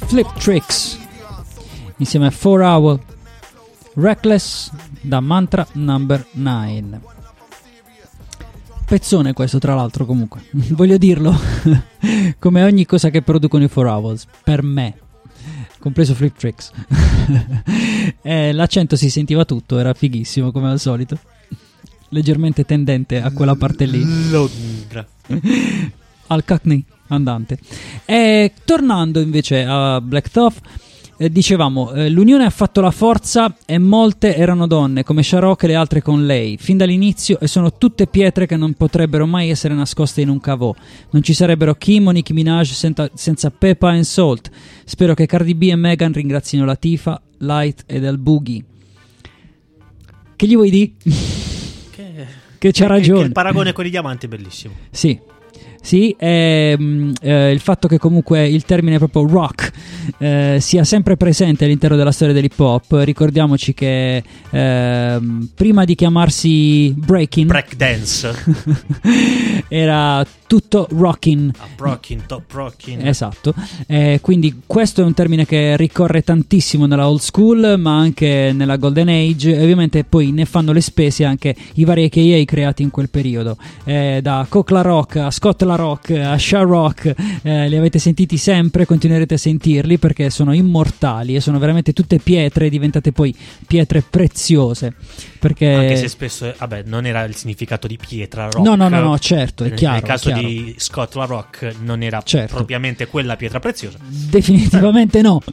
[0.06, 0.98] Flip Tricks
[1.98, 3.00] insieme a 4 Hour
[3.96, 7.02] Reckless da Mantra Number 9
[8.86, 10.46] pezzone questo tra l'altro comunque.
[10.72, 11.38] Voglio dirlo
[12.40, 14.98] come ogni cosa che producono i 4 Hours per me
[15.78, 16.72] compreso Flip Tricks.
[18.24, 21.18] Eh, l'accento si sentiva tutto era fighissimo come al solito.
[22.10, 24.30] Leggermente tendente a quella parte lì.
[24.30, 25.06] Londra.
[26.32, 27.60] Al Cockney andante.
[28.06, 30.60] E tornando invece a Black Thoth,
[31.18, 35.68] eh, dicevamo, eh, l'unione ha fatto la forza e molte erano donne, come Sharok e
[35.68, 39.74] le altre con lei, fin dall'inizio e sono tutte pietre che non potrebbero mai essere
[39.74, 40.74] nascoste in un cavò.
[41.12, 44.50] Non ci sarebbero Kim o Nicki Minaj senza, senza Peppa and Salt.
[44.86, 48.64] Spero che Cardi B e Megan ringrazino Latifa, Light ed El Boogie.
[50.36, 50.92] Che gli vuoi dire?
[51.92, 52.26] Che,
[52.58, 53.20] Che c'ha ragione.
[53.20, 54.74] che il paragone con i diamanti è bellissimo.
[54.90, 55.20] Sì.
[55.82, 59.72] Sì, ehm, eh, il fatto che comunque il termine proprio rock
[60.20, 66.94] eh, sia sempre presente all'interno della storia dell'hip hop, ricordiamoci che ehm, prima di chiamarsi
[66.96, 68.32] breaking, Break dance.
[69.68, 71.50] era tutto rocking.
[71.78, 73.06] Rocking, top rocking.
[73.06, 73.54] Esatto,
[73.88, 78.76] Eh, quindi questo è un termine che ricorre tantissimo nella old school ma anche nella
[78.76, 82.90] golden age e ovviamente poi ne fanno le spese anche i vari AKA creati in
[82.90, 87.70] quel periodo, Eh, da Coke La Rock a Scott La Rock a Sha Rock, eh,
[87.70, 92.68] li avete sentiti sempre, continuerete a sentirli perché sono immortali e sono veramente tutte pietre
[92.68, 93.34] diventate poi
[93.66, 94.94] pietre preziose.
[95.42, 98.64] Perché Anche se spesso, vabbè, non era il significato di pietra rock.
[98.64, 100.41] No, no, no, no, certo, è Nel- chiaro, Nel caso è chiaro.
[100.46, 102.56] Di Scott La Rock non era Certo.
[102.56, 103.98] propriamente quella pietra preziosa.
[104.08, 105.42] Definitivamente no.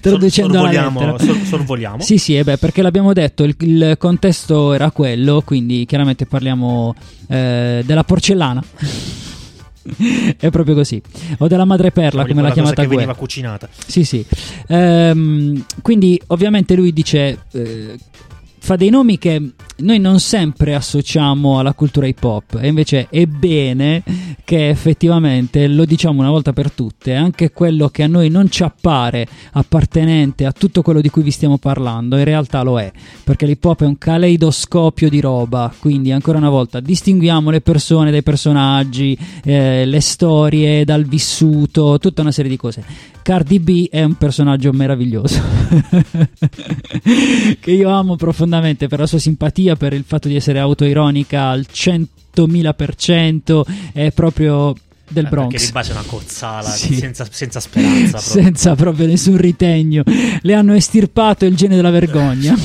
[0.00, 1.18] Traducendo alla sorvoliamo, lettera.
[1.32, 2.02] sor- sorvoliamo.
[2.02, 6.94] Sì, sì, eh beh, perché l'abbiamo detto, il, il contesto era quello, quindi chiaramente parliamo
[7.28, 8.62] eh, della porcellana.
[10.38, 11.02] È proprio così.
[11.38, 12.96] O della madreperla, come l'ha chiamata che Gue.
[12.96, 13.68] veniva cucinata.
[13.86, 14.24] Sì, sì.
[14.68, 17.38] Ehm, quindi ovviamente lui dice...
[17.52, 17.98] eh,
[18.64, 19.42] fa dei nomi che
[19.82, 24.02] noi non sempre associamo alla cultura hip hop e invece è bene
[24.44, 28.62] che effettivamente lo diciamo una volta per tutte anche quello che a noi non ci
[28.62, 32.90] appare appartenente a tutto quello di cui vi stiamo parlando in realtà lo è
[33.24, 38.10] perché l'hip hop è un caleidoscopio di roba quindi ancora una volta distinguiamo le persone
[38.10, 42.84] dai personaggi eh, le storie dal vissuto tutta una serie di cose.
[43.22, 45.40] Cardi B è un personaggio meraviglioso
[47.60, 51.66] che io amo profondamente per la sua simpatia, per il fatto di essere autoironica al
[51.72, 53.62] 100.000%,
[53.92, 54.74] è proprio
[55.08, 55.70] del Eh, Bronx.
[55.72, 56.94] base è una cozzala Sì.
[56.94, 58.18] senza, senza speranza.
[58.22, 58.42] proprio.
[58.42, 60.02] Senza proprio nessun ritegno,
[60.40, 62.56] le hanno estirpato il gene della vergogna.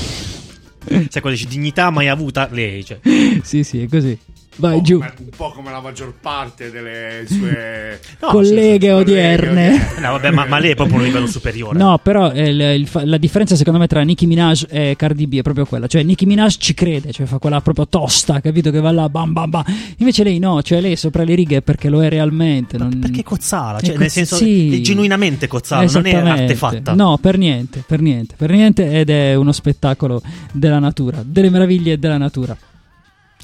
[0.90, 2.86] Sai quando dici dignità mai avuta lei.
[2.86, 3.00] Cioè.
[3.44, 4.18] sì, sì, è così.
[4.58, 4.98] Vai giù.
[4.98, 9.96] Come- un po' come la maggior parte delle sue Colleghe odierne.
[10.08, 11.78] No, vabbè, ma, ma lei è proprio un livello superiore.
[11.78, 15.42] No, però eh, il- la differenza secondo me tra Nicki Minaj e Cardi B è
[15.42, 15.88] proprio quella.
[15.88, 18.70] Cioè, Nicki Minaj ci crede, cioè fa quella proprio tosta, capito?
[18.72, 19.64] Che va là, bam bam bam.
[19.98, 22.78] Invece lei no, cioè lei è sopra le righe perché lo è realmente.
[22.78, 22.98] Non...
[23.00, 24.78] Perché cozzala, cioè, Eh, nel senso sì.
[24.78, 26.94] è genuinamente cozzala, non è artefatta.
[26.94, 31.98] No, per niente, per niente, per niente ed è uno spettacolo della natura, delle meraviglie
[32.00, 32.56] della natura.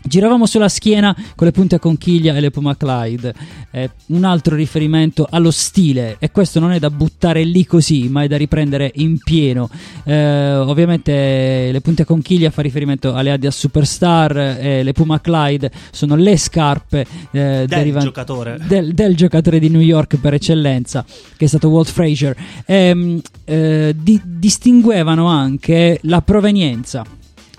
[0.06, 3.34] Giravamo sulla schiena con le punte a conchiglia e le Puma Clyde.
[3.72, 8.24] Eh, un altro riferimento allo stile, e questo non è da buttare lì così, ma
[8.24, 9.70] è da riprendere in pieno.
[10.04, 15.72] Eh, ovviamente le punte a conchiglia fa riferimento alle Adidas Superstar, e le Puma Clyde
[15.92, 18.60] sono le scarpe eh, derivanti- giocatore.
[18.68, 21.06] del, del giocatore di New York per eccellenza,
[21.38, 22.36] che è stato Walt Frazier.
[22.66, 27.04] Ehm, eh, di- distinguevano anche la provenienza.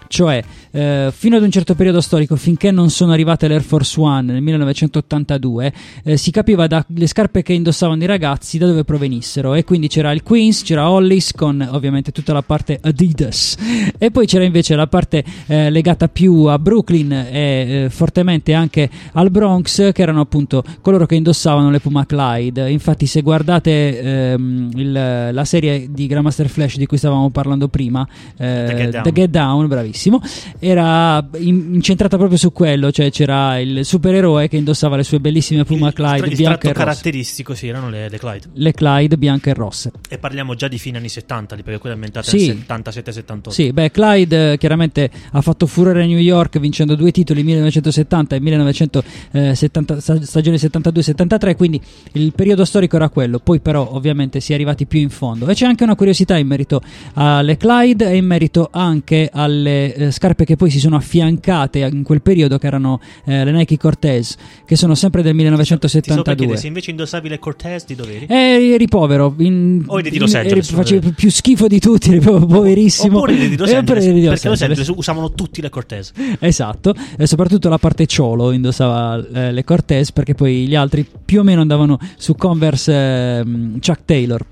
[0.06, 0.44] Cioè,
[0.74, 4.42] eh, fino ad un certo periodo storico, finché non sono arrivate l'Air Force One nel
[4.42, 5.72] 1982,
[6.02, 9.54] eh, si capiva dalle scarpe che indossavano i ragazzi da dove provenissero.
[9.54, 13.56] E quindi c'era il Queens, c'era Hollis con ovviamente tutta la parte Adidas.
[13.98, 18.90] E poi c'era invece la parte eh, legata più a Brooklyn e eh, fortemente anche
[19.12, 22.70] al Bronx, che erano appunto coloro che indossavano le Puma Clyde.
[22.70, 24.92] Infatti, se guardate ehm, il-
[25.32, 28.06] la serie di Grandmaster Flash di cui stavamo parlando prima,
[28.36, 29.02] eh, The Get Down.
[29.04, 30.20] The Get Down, bravissimo,
[30.64, 35.64] era in- incentrata proprio su quello, cioè c'era il supereroe che indossava le sue bellissime
[35.64, 36.84] Puma Clyde il bianche e rosse.
[36.84, 38.46] caratteristico, sì, erano le, le Clyde.
[38.54, 39.92] Le Clyde bianche e rosse.
[40.08, 42.46] E parliamo già di fine anni 70, lì, perché quella è ambientata Sì.
[42.48, 43.50] nel 77-78.
[43.50, 48.36] Sì, beh, Clyde eh, chiaramente ha fatto furore a New York vincendo due titoli 1970
[48.36, 51.80] e 1970 sta- stagione 72-73, quindi
[52.12, 53.38] il periodo storico era quello.
[53.38, 55.46] Poi però ovviamente si è arrivati più in fondo.
[55.46, 56.80] E c'è anche una curiosità in merito
[57.14, 62.02] alle Clyde e in merito anche alle eh, scarpe che poi si sono affiancate in
[62.02, 65.56] quel periodo che erano eh, le Nike Cortez, che sono sempre del Ti so per
[65.88, 66.56] chiedere, 1972.
[66.56, 68.26] se invece indossavi le Cortez di dove eri?
[68.26, 69.34] Eh, eri povero.
[69.38, 73.18] In, O eri di Los Angeles, eri- facevi più schifo di tutti, eri proprio poverissimo.
[73.18, 74.88] Oppure eri di Los Eh, Angeles, oppure eri di Los perché Los Angeles.
[74.96, 76.12] Usavano tutti le Cortez.
[76.38, 81.40] Esatto, e soprattutto la parte ciolo indossava eh, le Cortez perché poi gli altri più
[81.40, 84.44] o meno andavano su Converse ehm, Chuck Taylor.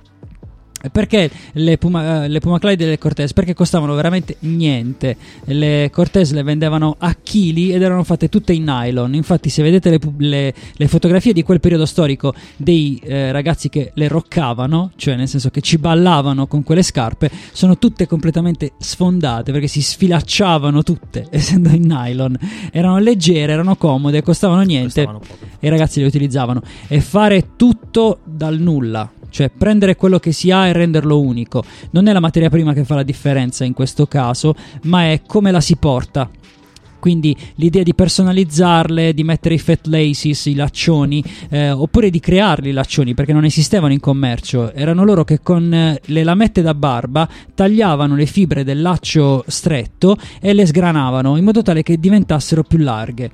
[0.91, 3.33] Perché le Puma, eh, le Puma Clyde e le Cortez?
[3.33, 5.17] Perché costavano veramente niente.
[5.45, 9.15] Le Cortez le vendevano a chili ed erano fatte tutte in nylon.
[9.15, 13.93] Infatti, se vedete le, le- le fotografie di quel periodo storico dei eh, ragazzi che
[13.95, 19.53] le roccavano, cioè nel senso che ci ballavano con quelle scarpe, sono tutte completamente sfondate
[19.53, 22.37] perché si sfilacciavano tutte essendo in nylon.
[22.73, 26.63] Erano leggere, erano comode, costavano niente e i ragazzi le utilizzavano.
[26.89, 29.11] E fare tutto dal nulla.
[29.33, 31.65] Cioè prendere quello che si ha e renderlo unico.
[31.91, 35.51] Non è la materia prima che fa la differenza in questo caso, ma è come
[35.51, 36.31] la si porta.
[37.03, 42.69] Quindi l'idea di personalizzarle, di mettere i fat laces, i laccioni, eh, oppure di crearli
[42.69, 44.73] i laccioni perché non esistevano in commercio.
[44.73, 50.17] Erano loro che con eh, le lamette da barba tagliavano le fibre del laccio stretto
[50.41, 53.31] e le sgranavano in modo tale che diventassero più larghe.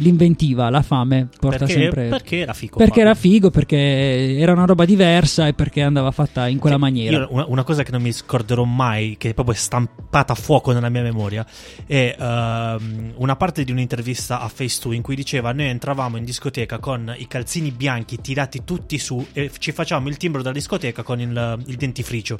[0.00, 2.08] L'inventiva, la fame porta Perché- sempre.
[2.08, 6.46] perché era figo Perché era figo, perché era una roba diversa e perché andava fatta
[6.46, 7.16] in quella maniera.
[7.18, 10.70] Io una, una cosa che non mi scorderò mai, che è proprio stampata a fuoco
[10.72, 11.44] nella mia memoria,
[11.84, 16.24] è ehm, una parte di un'intervista a Face 2 in cui diceva: Noi entravamo in
[16.24, 21.02] discoteca con i calzini bianchi tirati tutti su e ci facciamo il timbro della discoteca
[21.02, 22.38] con il, il dentifricio.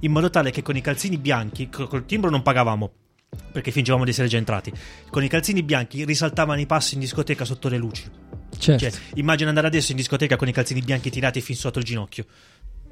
[0.00, 2.90] In modo tale che con i calzini bianchi, co- col timbro non pagavamo.
[3.52, 4.72] Perché fingevamo di essere già entrati.
[5.10, 8.04] Con i calzini bianchi risaltavano i passi in discoteca sotto le luci.
[8.58, 8.90] Certo.
[8.90, 12.24] Cioè, immagina andare adesso in discoteca con i calzini bianchi tirati fin sotto il ginocchio.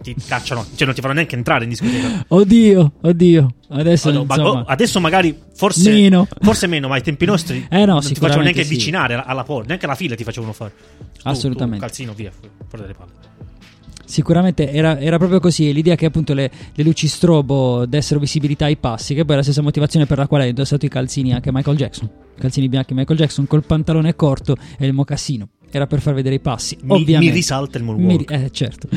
[0.02, 2.24] ti cacciano, cioè non ti fanno neanche entrare in discoteca.
[2.28, 3.54] Oddio, oddio.
[3.68, 6.26] Adesso, ma- insomma, oh, adesso magari forse Meno.
[6.40, 8.72] forse meno, ma ai tempi nostri Eh no, non ti facevano neanche sì.
[8.72, 10.72] avvicinare alla, alla porta, neanche la fila ti facevano fare.
[11.12, 11.76] Tu- Assolutamente.
[11.76, 13.12] tu, calzino via, fu- fuori dalle palle.
[14.10, 15.72] Sicuramente era, era proprio così.
[15.72, 19.44] L'idea che appunto le, le luci strobo dessero visibilità ai passi, che poi è la
[19.44, 22.10] stessa motivazione per la quale ha indossato i calzini anche Michael Jackson.
[22.36, 25.48] Calzini bianchi Michael Jackson col pantalone corto e il mocassino.
[25.70, 26.76] Era per far vedere i passi.
[26.82, 27.30] Mi- ovviamente.
[27.30, 28.30] mi risalta il moonwalk.
[28.30, 28.88] Mi eh, certo.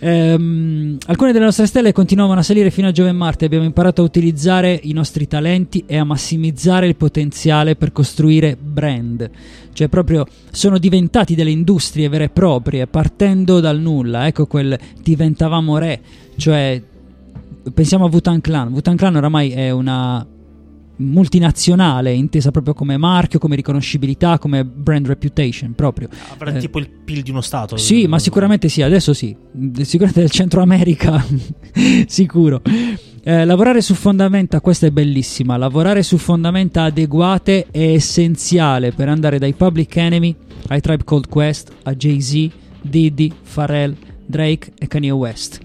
[0.00, 3.44] Ehm, alcune delle nostre stelle continuavano a salire fino a Giove e Marte.
[3.44, 9.30] Abbiamo imparato a utilizzare i nostri talenti e a massimizzare il potenziale per costruire brand.
[9.72, 14.26] Cioè, proprio sono diventati delle industrie vere e proprie, partendo dal nulla.
[14.26, 16.00] Ecco quel diventavamo re.
[16.36, 16.82] Cioè,
[17.72, 18.72] pensiamo a Wutan Clan.
[18.72, 20.26] Wutan Clan oramai è una
[21.00, 26.08] multinazionale intesa proprio come marchio, come riconoscibilità, come brand reputation proprio.
[26.32, 27.76] Avrà Eh, tipo il PIL di uno stato.
[27.76, 29.34] sì, ma sicuramente sì, adesso sì.
[29.80, 31.24] Sicuramente del Centro America,
[32.06, 32.62] sicuro.
[33.22, 35.56] Eh, lavorare su fondamenta, questa è bellissima.
[35.56, 40.34] Lavorare su fondamenta adeguate è essenziale per andare dai Public Enemy
[40.68, 42.48] ai Tribe Called Quest, a Jay-Z,
[42.82, 43.94] Diddy, Pharrell,
[44.26, 45.60] Drake e Kanye West.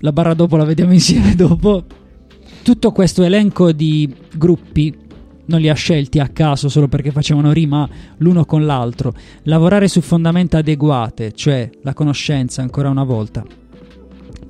[0.00, 1.84] La barra dopo la vediamo insieme dopo.
[2.62, 4.94] Tutto questo elenco di gruppi
[5.46, 7.88] non li ha scelti a caso solo perché facevano rima
[8.18, 9.12] l'uno con l'altro.
[9.44, 13.44] Lavorare su fondamenta adeguate, cioè la conoscenza ancora una volta.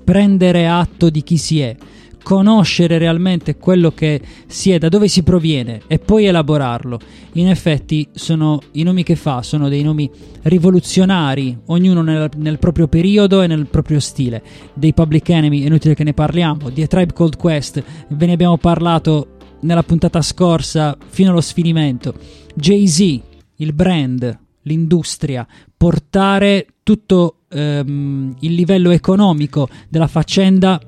[0.04, 1.74] Prendere atto di chi si è,
[2.22, 6.98] conoscere realmente quello che si è, da dove si proviene e poi elaborarlo.
[7.34, 10.10] In effetti sono i nomi che fa, sono dei nomi
[10.42, 14.42] rivoluzionari, ognuno nel, nel proprio periodo e nel proprio stile.
[14.74, 18.32] Dei Public Enemy, è inutile che ne parliamo, di A Tribe Called Quest, ve ne
[18.32, 22.14] abbiamo parlato nella puntata scorsa fino allo sfinimento.
[22.54, 23.20] Jay-Z,
[23.56, 25.46] il brand, l'industria,
[25.76, 30.80] portare tutto ehm, il livello economico della faccenda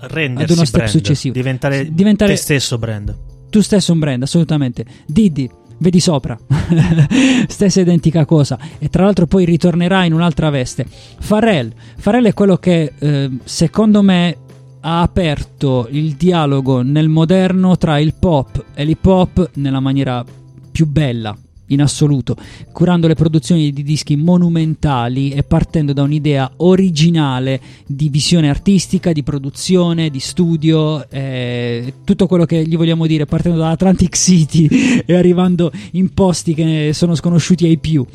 [0.00, 1.34] rendersi ad uno step brand, successivo.
[1.34, 3.14] diventare, diventare te stesso brand.
[3.50, 4.84] tu stesso un brand, assolutamente.
[5.06, 6.38] Diddy, vedi sopra.
[7.48, 8.58] Stessa identica cosa.
[8.78, 10.86] E tra l'altro poi ritornerà in un'altra veste.
[11.26, 11.72] Pharrell.
[12.00, 14.36] Pharrell è quello che, eh, secondo me,
[14.80, 20.24] ha aperto il dialogo nel moderno tra il pop e l'hip hop nella maniera
[20.70, 21.36] più bella.
[21.68, 22.36] In assoluto,
[22.72, 29.22] curando le produzioni di dischi monumentali e partendo da un'idea originale di visione artistica, di
[29.22, 34.66] produzione, di studio, eh, tutto quello che gli vogliamo dire, partendo da Atlantic City
[35.04, 38.06] e arrivando in posti che sono sconosciuti ai più.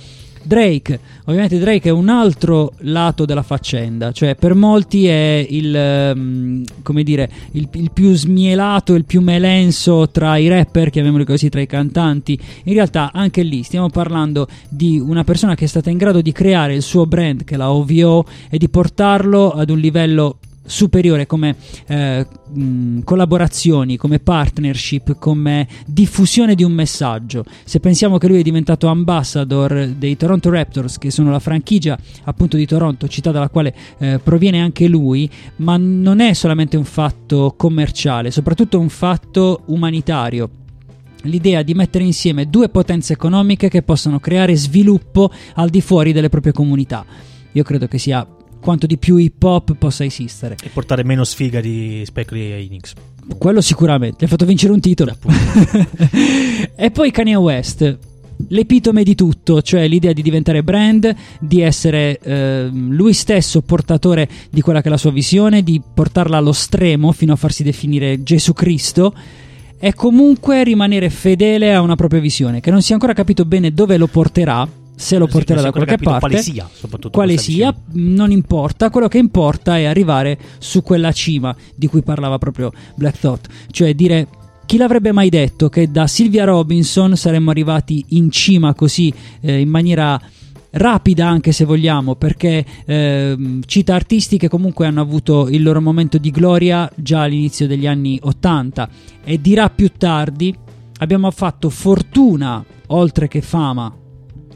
[0.44, 6.64] Drake, ovviamente Drake è un altro lato della faccenda, cioè per molti è il, ehm,
[6.84, 11.62] come dire, il, il più smielato, il più melenso tra i rapper, chiamiamoli così, tra
[11.62, 12.38] i cantanti.
[12.64, 16.32] In realtà anche lì stiamo parlando di una persona che è stata in grado di
[16.32, 21.26] creare il suo brand, che è la OVO, e di portarlo ad un livello superiore
[21.26, 21.56] come
[21.88, 27.44] eh, mh, collaborazioni, come partnership, come diffusione di un messaggio.
[27.64, 32.58] Se pensiamo che lui è diventato ambassador dei Toronto Raptors, che sono la franchigia appunto
[32.58, 37.54] di Toronto, città dalla quale eh, proviene anche lui, ma non è solamente un fatto
[37.58, 40.50] commerciale, soprattutto un fatto umanitario
[41.24, 46.28] l'idea di mettere insieme due potenze economiche che possano creare sviluppo al di fuori delle
[46.28, 47.06] proprie comunità.
[47.54, 48.28] Io credo che sia
[48.64, 50.56] quanto di più hip hop possa esistere.
[50.64, 52.94] E portare meno sfiga di Spectre e Enix.
[53.38, 55.18] Quello sicuramente, gli ha fatto vincere un titolo.
[56.76, 57.98] e poi Kanye West,
[58.48, 64.62] l'epitome di tutto, cioè l'idea di diventare brand, di essere eh, lui stesso portatore di
[64.62, 68.54] quella che è la sua visione, di portarla allo stremo fino a farsi definire Gesù
[68.54, 69.14] Cristo
[69.78, 73.74] e comunque rimanere fedele a una propria visione, che non si è ancora capito bene
[73.74, 74.66] dove lo porterà.
[74.96, 78.90] Se lo porterà da qualche parte, quale sia, soprattutto quale sia, non importa.
[78.90, 83.94] Quello che importa è arrivare su quella cima di cui parlava proprio Black Thought, cioè
[83.94, 84.28] dire
[84.66, 89.70] chi l'avrebbe mai detto che da Sylvia Robinson saremmo arrivati in cima così eh, in
[89.70, 90.20] maniera
[90.76, 96.18] rapida anche se vogliamo perché ehm, cita artisti che comunque hanno avuto il loro momento
[96.18, 98.90] di gloria già all'inizio degli anni 80
[99.24, 100.56] e dirà più tardi
[101.00, 103.94] abbiamo fatto fortuna oltre che fama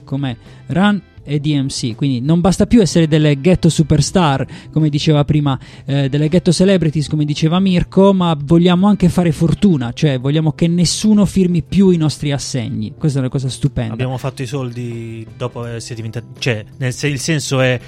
[0.07, 0.37] come
[0.67, 1.95] Run e DMC.
[1.95, 7.09] Quindi non basta più essere delle ghetto superstar, come diceva prima, eh, delle ghetto celebrities,
[7.09, 11.97] come diceva Mirko, ma vogliamo anche fare fortuna, cioè vogliamo che nessuno firmi più i
[11.97, 12.93] nostri assegni.
[12.97, 13.93] Questa è una cosa stupenda.
[13.93, 16.27] Abbiamo fatto i soldi dopo essere diventati.
[16.39, 17.79] Cioè, nel il senso è.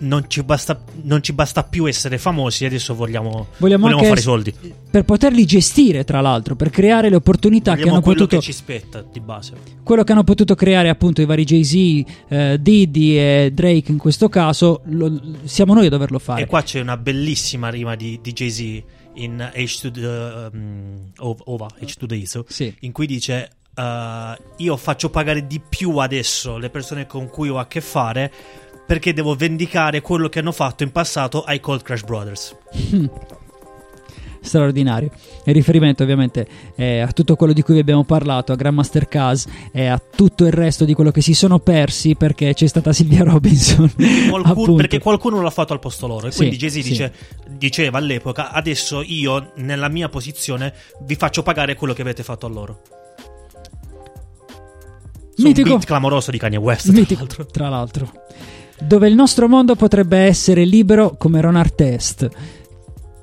[0.00, 4.54] Non ci basta, non ci basta più essere famosi, adesso vogliamo, Vogliamo, anche fare soldi.
[4.90, 8.44] Per poterli gestire, tra l'altro, per creare le opportunità che Vogliamo hanno quello potuto che
[8.44, 9.54] ci spetta di base.
[9.82, 14.28] quello che hanno potuto creare appunto i vari Jay-Z, eh, Diddy e Drake in questo
[14.28, 16.42] caso, lo- siamo noi a doverlo fare.
[16.42, 18.82] E qua c'è una bellissima rima di, di Jay-Z
[19.14, 22.46] in H to the um, Ov- Ova, H to the ISO,
[22.80, 23.82] in cui dice uh,
[24.56, 28.32] io faccio pagare di più adesso le persone con cui ho a che fare
[28.90, 32.56] perché devo vendicare quello che hanno fatto in passato ai Cold Crash Brothers.
[34.42, 35.12] straordinario.
[35.44, 39.46] Il riferimento ovviamente è a tutto quello di cui vi abbiamo parlato, a Grandmaster Caz
[39.70, 43.22] e a tutto il resto di quello che si sono persi perché c'è stata Silvia
[43.30, 43.88] Robinson.
[44.42, 44.74] Appunto.
[44.74, 46.82] perché qualcuno l'ha fatto al posto loro e Sì, quindi Jay-Z sì.
[46.82, 47.12] dice-
[47.48, 52.48] diceva all'epoca adesso io nella mia posizione vi faccio pagare quello che avete fatto a
[52.48, 52.80] loro
[55.36, 55.68] Su un Mitico.
[55.68, 57.46] beat clamoroso di Kanye West tra Mitico, l'altro.
[57.46, 58.12] tra l'altro.
[58.80, 62.28] Dove il nostro mondo potrebbe essere libero come Ron Artest.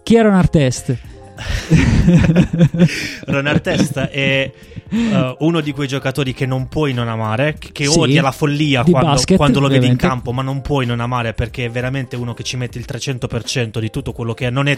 [0.04, 0.98] Chi è Ron Artest?
[3.26, 4.52] Ron Artest è
[4.90, 8.84] eh, uno di quei giocatori che non puoi non amare, che Sì, odia la follia
[8.84, 10.08] quando, basket, quando lo vedi in ovviamente.
[10.08, 13.80] campo, ma non puoi non amare perché è veramente uno che ci mette il 300%
[13.80, 14.50] di tutto quello che è.
[14.50, 14.78] Non è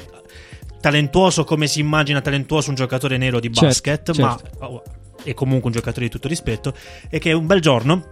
[0.81, 4.83] talentuoso come si immagina talentuoso un giocatore nero di Certo, basket, ma oh,
[5.23, 6.73] è comunque un giocatore di tutto rispetto.
[7.09, 8.05] E che un bel giorno.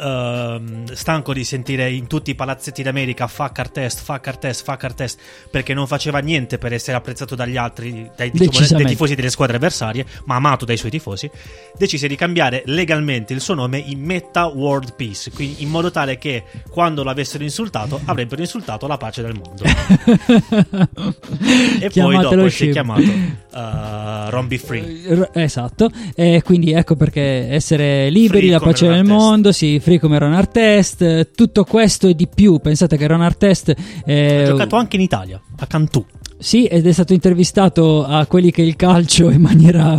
[0.00, 5.20] Ehm, stanco di sentire in tutti i palazzetti d'America fuck Artest, fuck Artest, fuck Artest
[5.50, 9.56] perché non faceva niente per essere apprezzato dagli altri, dai, diciamo, dai tifosi delle squadre
[9.56, 11.30] avversarie, ma amato dai suoi tifosi,
[11.76, 16.18] decise di cambiare legalmente il suo nome in Meta World Peace, quindi in modo tale
[16.18, 19.62] che quando l'avessero insultato avrebbero insultato la pace del mondo.
[21.80, 23.34] e poi dopo si è chiamato uh,
[24.30, 25.02] Ron Be Free.
[25.06, 29.08] R- Esatto, e quindi ecco perché essere liberi, Free la pace Artest.
[29.08, 32.58] mondo, sì, free come Ron Artest, eh, tutto questo e di più.
[32.58, 36.02] Pensate che Ron Artest è Ha giocato anche in Italia, a Cantù.
[36.38, 39.98] Sì, ed è stato intervistato a quelli che il calcio in maniera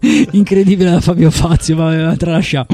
[0.32, 2.66] incredibile da Fabio Fazio, ma tralasciamo.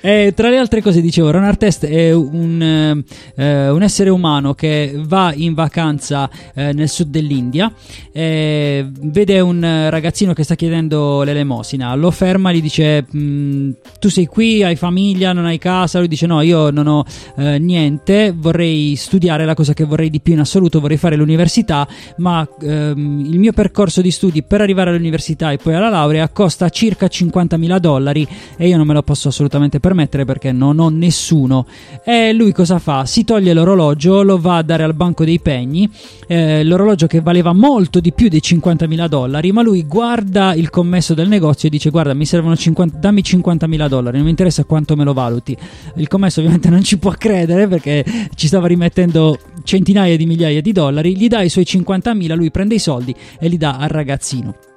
[0.00, 3.04] E tra le altre cose dicevo, Ron Artest è un,
[3.36, 7.72] eh, eh, un essere umano che va in vacanza eh, nel sud dell'India,
[8.12, 14.26] eh, vede un ragazzino che sta chiedendo l'elemosina, lo ferma, gli dice "Mm, tu sei
[14.26, 17.04] qui, hai famiglia, non hai casa, lui dice no, io non ho
[17.36, 21.86] eh, niente, vorrei studiare la cosa che vorrei di più in assoluto, vorrei fare l'università,
[22.16, 26.61] ma ehm, il mio percorso di studi per arrivare all'università e poi alla laurea costa
[26.68, 28.26] circa 50.000 dollari
[28.56, 31.66] e io non me lo posso assolutamente permettere perché non ho nessuno.
[32.04, 33.04] E lui cosa fa?
[33.06, 35.88] Si toglie l'orologio, lo va a dare al banco dei pegni,
[36.26, 41.14] eh, l'orologio che valeva molto di più dei 50.000 dollari, ma lui guarda il commesso
[41.14, 44.96] del negozio e dice guarda mi servono 50, dammi 50.000 dollari, non mi interessa quanto
[44.96, 45.56] me lo valuti.
[45.96, 50.72] Il commesso ovviamente non ci può credere perché ci stava rimettendo centinaia di migliaia di
[50.72, 54.71] dollari, gli dà i suoi 50.000, lui prende i soldi e li dà al ragazzino.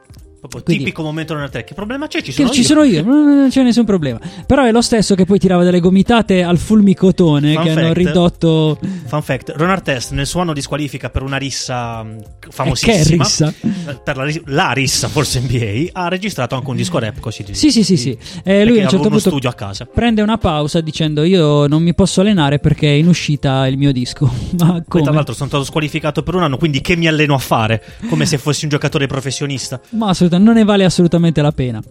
[0.48, 1.64] Proprio Quindi- tipico momento non te.
[1.64, 2.22] Che problema c'è?
[2.22, 2.66] Ci sono ci io.
[2.66, 4.20] sono io, non c'è nessun problema.
[4.46, 7.98] Però è lo stesso che poi tirava delle gomitate al fulmicotone Fun che hanno fact.
[7.98, 8.80] ridotto.
[9.06, 12.18] Fun fact: Ron Artest nel suo anno di squalifica per una rissa mh,
[12.50, 13.54] famosissima, Che rissa?
[13.62, 17.44] eh, per la, la rissa forse NBA, ha registrato anche un disco rap così.
[17.52, 18.10] Sì, sì, sì, sì.
[18.12, 19.86] E Perché lui a un certo punto studio a casa.
[19.86, 23.92] prende una pausa dicendo io non mi posso allenare perché è in uscita il mio
[23.92, 24.32] disco.
[24.60, 25.04] Ma come?
[25.04, 27.82] tra l'altro, sono stato squalificato per un anno, quindi che mi alleno a fare?
[28.10, 29.80] Come se fossi un giocatore professionista.
[29.92, 31.82] Ma assolutamente non ne vale assolutamente la pena.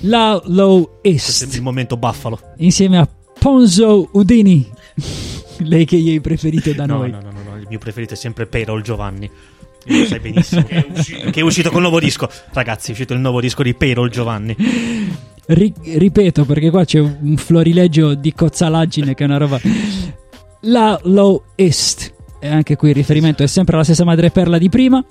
[0.00, 2.38] La Low East il momento buffalo.
[2.58, 3.08] insieme a
[3.38, 4.68] Ponzo Udini.
[5.58, 7.10] Lei che è preferito da No, noi.
[7.10, 9.30] no, no, no, no, il mio preferito è sempre Payroll Giovanni.
[9.86, 10.62] Lo sai benissimo.
[10.66, 12.28] che, è uscito, che è uscito col nuovo disco.
[12.52, 14.56] Ragazzi, è uscito il nuovo disco di Payroll Giovanni.
[15.46, 19.60] Ri- ripeto perché qua c'è un florileggio di cozzalaggine che è una roba.
[20.62, 22.12] La Low East.
[22.40, 25.02] E anche qui il riferimento è sempre alla stessa madreperla di prima.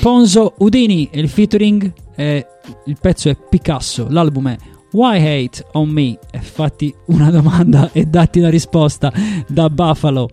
[0.00, 1.92] Ponzo Udini e il featuring.
[2.14, 2.46] È-
[2.86, 4.06] il pezzo è Picasso.
[4.08, 4.56] L'album è
[4.92, 6.18] Why Hate on Me?
[6.30, 9.12] E fatti una domanda e datti la risposta
[9.46, 10.28] da Buffalo.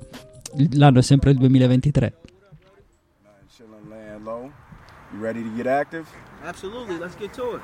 [0.73, 2.13] L'anno è sempre il 2023.
[3.55, 4.51] Chillin' laying low.
[5.13, 6.05] You ready to get active?
[6.43, 7.61] Absolutely, let's get to it.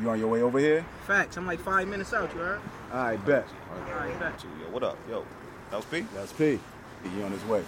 [0.00, 0.82] You on your way over here?
[1.06, 2.60] Facts, I'm like five minutes out, you heard?
[2.92, 3.44] All right, bet.
[3.70, 4.42] All right, bet.
[4.42, 4.96] Yo, what up?
[5.08, 5.24] Yo,
[5.70, 6.04] that was P?
[6.14, 6.58] That's P.
[7.04, 7.62] He on his way.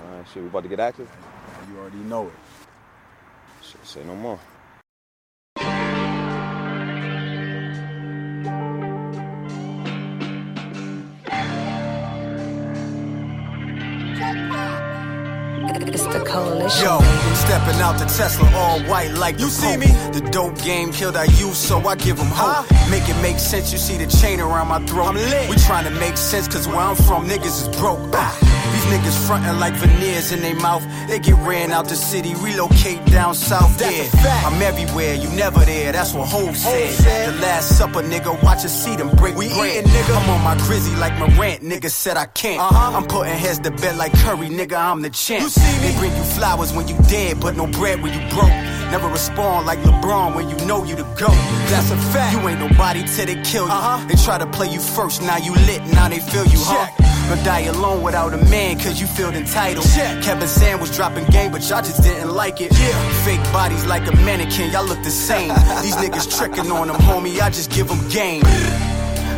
[0.00, 1.08] All right, shit, we about to get active?
[1.70, 2.32] You already know it.
[3.62, 4.38] Shit, say no more.
[15.92, 16.84] It's the coalition.
[16.84, 16.98] Yo,
[17.34, 19.86] stepping out the Tesla all white like you see me.
[20.12, 22.70] The dope game killed our youth, so I give them hope.
[22.90, 23.72] Make it make sense.
[23.72, 25.14] You see the chain around my throat.
[25.48, 27.98] We trying to make sense, cause where I'm from, niggas is broke.
[28.14, 28.49] Ah.
[28.80, 30.82] These niggas frontin' like veneers in their mouth.
[31.06, 33.76] They get ran out the city, relocate down south.
[33.78, 34.46] That's yeah, a fact.
[34.46, 35.92] I'm everywhere, you never there.
[35.92, 36.90] That's what said.
[36.90, 37.34] said.
[37.34, 39.84] The last supper, nigga, watch us see them break We bread.
[39.84, 40.16] eatin', nigga.
[40.16, 42.60] I'm on my grizzy like Morant, nigga said I can't.
[42.60, 42.96] Uh-huh.
[42.96, 45.42] I'm putting heads to bed like Curry, nigga, I'm the champ.
[45.42, 45.92] You see me?
[45.92, 48.69] They bring you flowers when you dead, but no bread when you broke.
[48.90, 51.40] Never respond like LeBron when you know you the GOAT.
[51.70, 52.36] That's a fact.
[52.36, 53.72] You ain't nobody till they kill you.
[53.72, 54.06] Uh-huh.
[54.08, 56.86] They try to play you first, now you lit, now they feel you, huh?
[56.86, 57.10] Check.
[57.30, 59.84] Gonna die alone without a man, cause you feel entitled.
[59.84, 62.72] Kevin Sand was dropping game, but y'all just didn't like it.
[62.72, 63.24] Yeah.
[63.24, 65.48] Fake bodies like a mannequin, y'all look the same.
[65.82, 68.42] These niggas tricking on them, homie, I just give them game.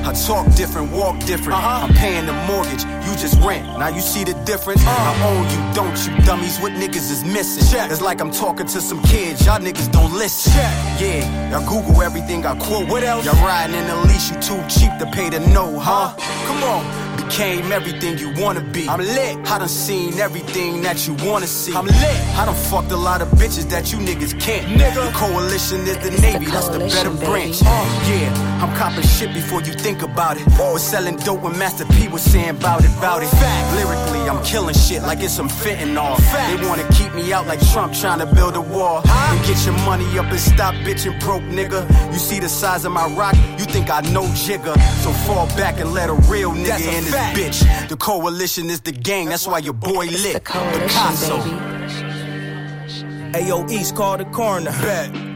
[0.05, 1.59] I talk different, walk different.
[1.59, 1.87] Uh-huh.
[1.87, 3.66] I'm paying the mortgage, you just rent.
[3.79, 4.83] Now you see the difference?
[4.85, 6.59] I own you, don't you, dummies?
[6.59, 7.65] What niggas is missing?
[7.70, 7.91] Check.
[7.91, 10.53] It's like I'm talking to some kids, y'all niggas don't listen.
[10.53, 11.01] Check.
[11.01, 12.89] Yeah, y'all Google everything I quote.
[12.89, 13.24] What else?
[13.24, 16.15] Y'all riding in the leash, you too cheap to pay to know, huh?
[16.47, 17.11] Come on.
[17.16, 18.89] Became everything you wanna be.
[18.89, 19.36] I'm lit.
[19.51, 21.74] I done seen everything that you wanna see.
[21.74, 22.20] I'm lit.
[22.39, 24.66] I done fucked a lot of bitches that you niggas can't.
[24.66, 25.06] Nigga.
[25.10, 27.60] The coalition is the It's the Navy, that's the better coalition, branch.
[27.60, 27.70] baby.
[27.70, 30.47] Uh, yeah, I'm copping shit before you think about it.
[30.59, 33.28] Was selling dope when Master P was saying about it, about it.
[33.28, 33.76] Fact.
[33.76, 36.16] Lyrically, I'm killing shit like it's some fentanyl.
[36.32, 36.60] Fact.
[36.60, 39.02] They wanna keep me out like Trump trying to build a wall.
[39.05, 39.34] Huh?
[39.36, 41.80] And get your money up and stop bitching broke, nigga.
[42.12, 44.74] You see the size of my rock, you think I know jigger.
[45.02, 47.89] So fall back and let a real nigga a in this bitch.
[47.89, 50.35] The coalition is the gang, that's why your boy It's lit.
[50.35, 51.37] the coalition, Picasso.
[51.39, 51.57] baby.
[53.35, 54.70] Ayo, East, call the coroner.
[54.73, 55.32] Bet.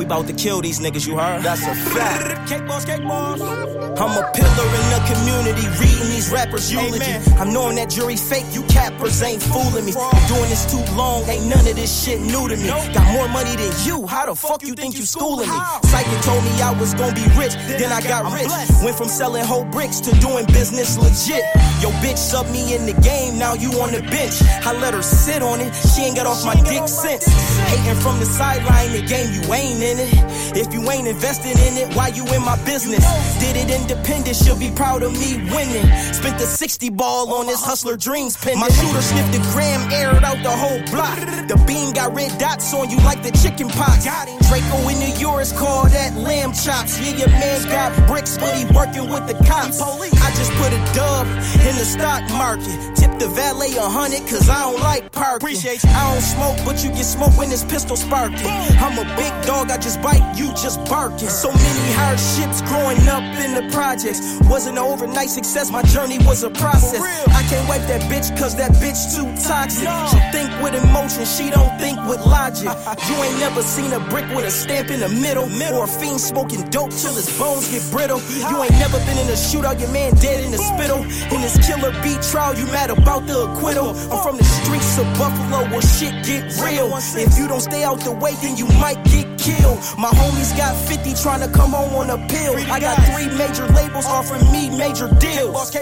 [0.00, 1.42] We bout to kill these niggas, you heard?
[1.42, 2.48] That's a fact.
[2.48, 3.38] Cake boss, cake boss.
[3.42, 7.04] I'm a pillar in the community, reading these rappers' eulogy.
[7.04, 7.38] Amen.
[7.38, 9.92] I'm knowing that jury fake, you cappers ain't fooling me.
[9.92, 12.66] Been doing this too long, ain't none of this shit new to me.
[12.94, 15.58] Got more money than you, how the fuck you think you schooling me?
[15.84, 18.48] Psychic told me I was gonna be rich, then I got rich.
[18.82, 21.44] Went from selling whole bricks to doing business legit.
[21.84, 24.40] Yo, bitch sub me in the game, now you on the bench.
[24.64, 27.26] I let her sit on it, she ain't got off my dick since.
[27.68, 31.96] Hating from the sideline, the game you ain't in If you ain't invested in it,
[31.96, 33.04] why you in my business?
[33.40, 35.86] Did it independent, she'll be proud of me winning.
[36.12, 38.60] Spent the 60 ball on this hustler dreams pendant.
[38.60, 41.18] My shooter sniffed the gram, aired out the whole block.
[41.48, 44.04] The beam got red dots on you like the chicken pox.
[44.04, 47.00] Draco in New York call that lamb chops.
[47.00, 49.80] Yeah, your man got bricks, but he working with the cops.
[49.80, 51.26] I just put a dub
[51.64, 52.76] in the stock market.
[52.96, 55.48] Tip the valet a hundred, cause I don't like parking.
[55.48, 58.52] Appreciate I don't smoke, but you get smoke when this pistol sparking.
[58.84, 61.28] I'm a big dog, I just bite, you just barking.
[61.28, 64.20] So many hardships growing up in the projects.
[64.48, 67.00] Wasn't an overnight success, my journey was a process.
[67.00, 69.88] I can't wipe that bitch, cause that bitch too toxic.
[70.10, 72.68] She think with emotion, she don't think with logic.
[73.10, 76.20] You ain't never seen a brick with a stamp in the middle, or a fiend
[76.20, 78.20] smoking dope till his bones get brittle.
[78.50, 81.02] You ain't never been in a shootout, your man dead in the spittle.
[81.34, 83.90] In this killer beat trial, you mad about the acquittal.
[84.12, 86.90] I'm from the streets of Buffalo where shit get real.
[86.94, 89.78] If you don't stay out the way, then you might get killed.
[89.98, 92.54] My homies got 50 trying to come home on a pill.
[92.70, 95.74] I got three major labels offering me major deals.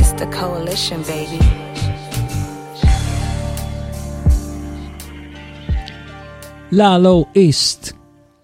[0.00, 1.38] It's the coalition, baby.
[6.70, 7.94] La Low East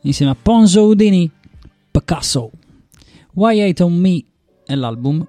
[0.01, 1.31] insieme a Ponzo Udini
[1.91, 2.51] Picasso
[3.35, 4.25] Why Hate on Me
[4.65, 5.27] è l'album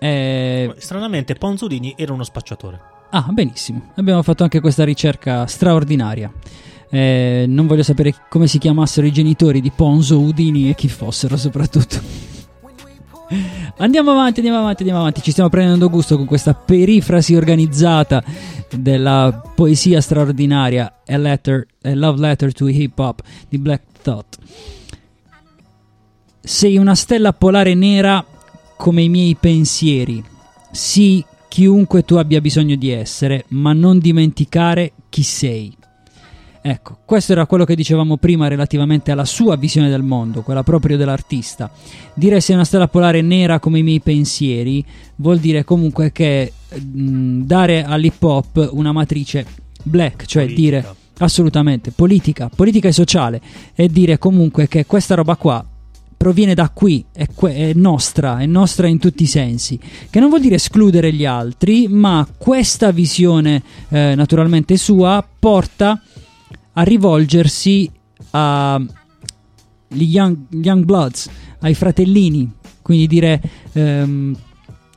[0.00, 2.87] Eh, Stranamente, Ponzolini era uno spacciatore.
[3.10, 6.32] Ah benissimo abbiamo fatto anche questa ricerca straordinaria
[6.90, 11.36] Eh, non voglio sapere come si chiamassero i genitori di Ponzo Udini e chi fossero
[11.36, 12.00] soprattutto
[13.80, 15.22] Andiamo avanti, andiamo avanti, andiamo avanti.
[15.22, 18.24] Ci stiamo prendendo gusto con questa perifrasi organizzata
[18.74, 24.38] della poesia straordinaria A, letter, a Love Letter to Hip Hop di Black Thought.
[26.40, 28.24] Sei una stella polare nera
[28.76, 30.24] come i miei pensieri.
[30.70, 35.76] Sii chiunque tu abbia bisogno di essere, ma non dimenticare chi sei.
[36.60, 40.96] Ecco, questo era quello che dicevamo prima relativamente alla sua visione del mondo, quella proprio
[40.96, 41.70] dell'artista.
[42.14, 44.84] Dire sei una stella polare nera come i miei pensieri
[45.16, 49.46] vuol dire comunque che mh, dare all'hip hop una matrice
[49.82, 50.60] black, cioè Politica.
[50.60, 53.40] dire assolutamente politica, politica e sociale,
[53.74, 55.64] e dire comunque che questa roba qua
[56.18, 59.78] proviene da qui, è, que- è nostra, è nostra in tutti i sensi,
[60.10, 66.02] che non vuol dire escludere gli altri, ma questa visione eh, naturalmente sua porta
[66.72, 67.90] a rivolgersi
[68.30, 68.86] agli
[69.88, 71.30] young, young bloods,
[71.60, 73.40] ai fratellini, quindi dire
[73.72, 74.36] ehm,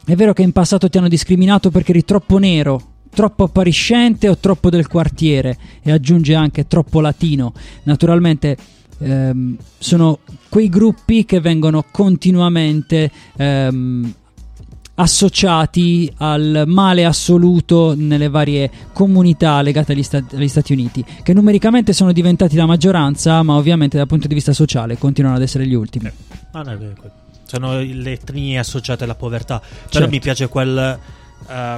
[0.03, 2.81] è vero che in passato ti hanno discriminato perché eri troppo nero,
[3.13, 7.53] troppo appariscente o troppo del quartiere e aggiunge anche troppo latino.
[7.83, 8.57] Naturalmente
[9.01, 10.19] ehm, sono
[10.49, 14.13] quei gruppi che vengono continuamente ehm,
[14.95, 21.93] associati al male assoluto nelle varie comunità legate agli, Sta- agli Stati Uniti, che numericamente
[21.93, 25.73] sono diventati la maggioranza, ma ovviamente dal punto di vista sociale continuano ad essere gli
[25.73, 26.11] ultimi.
[26.51, 27.11] Que-
[27.45, 29.59] sono le etnie associate alla povertà.
[29.59, 30.09] Però Certo.
[30.09, 30.99] mi piace quel.
[31.49, 31.77] eh,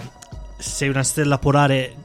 [0.58, 1.96] sei una stella polare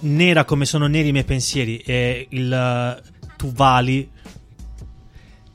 [0.00, 1.78] nera come sono neri i miei pensieri.
[1.78, 2.52] E il.
[2.52, 3.02] eh,
[3.36, 4.08] tu vali.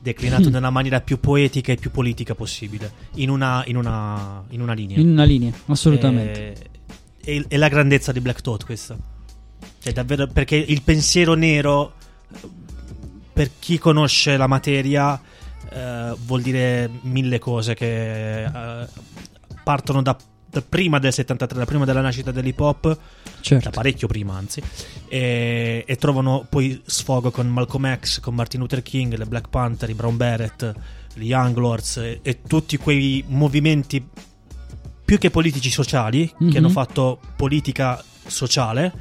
[0.04, 2.92] Declinato nella maniera più poetica e più politica possibile.
[3.14, 4.98] In una, in una, in una linea.
[4.98, 6.52] In una linea, assolutamente.
[7.22, 8.98] E, e- e la grandezza di Black Thought, questa.
[9.78, 10.26] Cioè, davvero.
[10.26, 11.94] Perché il pensiero nero.
[13.32, 15.18] Per chi conosce la materia,
[15.72, 18.86] eh, vuol dire mille cose che eh,
[19.64, 20.14] partono da
[20.62, 22.98] prima del 73, da prima della nascita dell'hip hop,
[23.40, 23.64] Certo.
[23.64, 24.62] da parecchio prima anzi,
[25.08, 29.88] e, e trovano poi sfogo con Malcolm X, con Martin Luther King, le Black Panther,
[29.90, 30.72] i Brown Beret,
[31.14, 34.04] gli Young Lords e, e tutti quei movimenti
[35.04, 36.50] più che politici sociali Mhm.
[36.50, 38.92] che hanno fatto politica sociale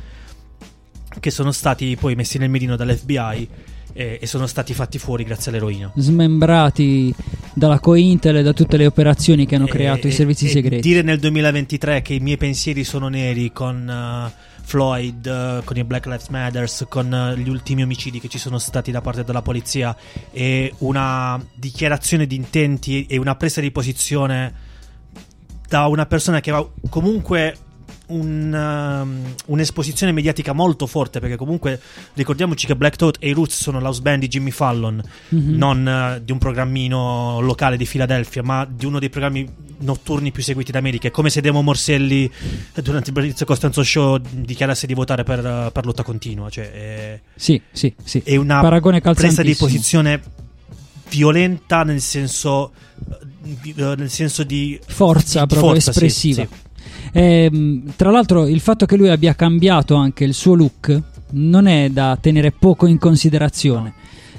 [1.20, 3.50] che sono stati poi messi nel mirino dall'FBI
[3.94, 5.92] e, e sono stati fatti fuori grazie all'eroina.
[5.96, 7.14] Smembrati
[7.54, 10.82] dalla Cointel e da tutte le operazioni che hanno creato E- i servizi e segreti.
[10.82, 15.84] Dire nel 2023 che i miei pensieri sono neri con eh, Floyd, eh, con i
[15.84, 19.42] Black Lives Matters, con eh, gli ultimi omicidi che ci sono stati da parte della
[19.42, 19.96] polizia
[20.32, 24.72] e una dichiarazione di intenti e una presa di posizione
[25.68, 27.56] da una persona che ha comunque
[28.06, 31.80] un, um, un'esposizione mediatica molto forte perché comunque
[32.14, 35.56] ricordiamoci che Black Thought e i Roots sono l'house band di Jimmy Fallon Mhm.
[35.56, 39.48] non eh, di un programmino locale di Filadelfia ma di uno dei programmi
[39.80, 42.30] notturni più seguiti d'America è come se Demo Morselli
[42.74, 46.72] eh, durante il Bellizio Costanzo Show dichiarasse di votare per, eh, per lotta continua cioè
[46.72, 48.22] è, Sì, sì, sì.
[48.24, 50.22] è una Paragone presa di posizione
[51.10, 52.72] violenta nel senso
[53.76, 56.42] nel senso di forza di proprio forza, sì, espressiva.
[56.44, 56.63] sì.
[57.14, 61.02] Ehm, tra l'altro, il fatto che lui abbia cambiato anche il suo look
[61.34, 63.94] non è da tenere poco in considerazione.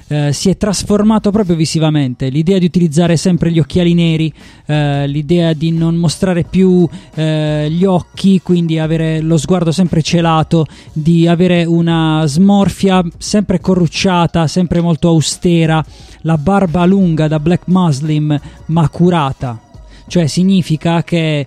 [0.07, 2.29] Eh, si è trasformato proprio visivamente.
[2.29, 4.33] L'idea di utilizzare sempre gli occhiali neri,
[4.67, 10.67] eh, l'idea di non mostrare più eh, gli occhi, quindi avere lo sguardo sempre celato,
[10.93, 15.83] di avere una smorfia sempre corrucciata, sempre molto austera,
[16.21, 19.59] la barba lunga da black muslim ma curata.
[20.07, 21.47] Cioè significa che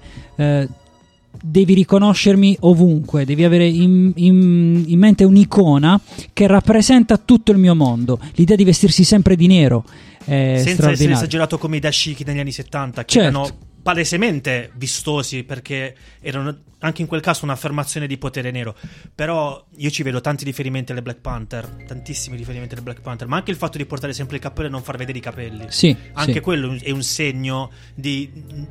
[1.42, 6.00] devi riconoscermi ovunque, devi avere in, in- in mente un'icona
[6.34, 8.20] che rappresenta tutto il mio mondo.
[8.36, 9.84] L'idea di vestirsi sempre di nero
[10.26, 13.28] è senza essere esagerato come i dashiki negli anni 70 che Certo.
[13.28, 13.50] erano
[13.88, 18.76] palesemente vistosi perché erano anche in quel caso un'affermazione di potere nero.
[19.16, 23.38] Però io ci vedo tanti riferimenti alle Black Panther tantissimi riferimenti alle Black Panther ma
[23.38, 25.68] anche il fatto di portare sempre il cappello e non far vedere i capelli.
[25.70, 26.40] Sì, anche sì.
[26.42, 28.30] quello è un segno di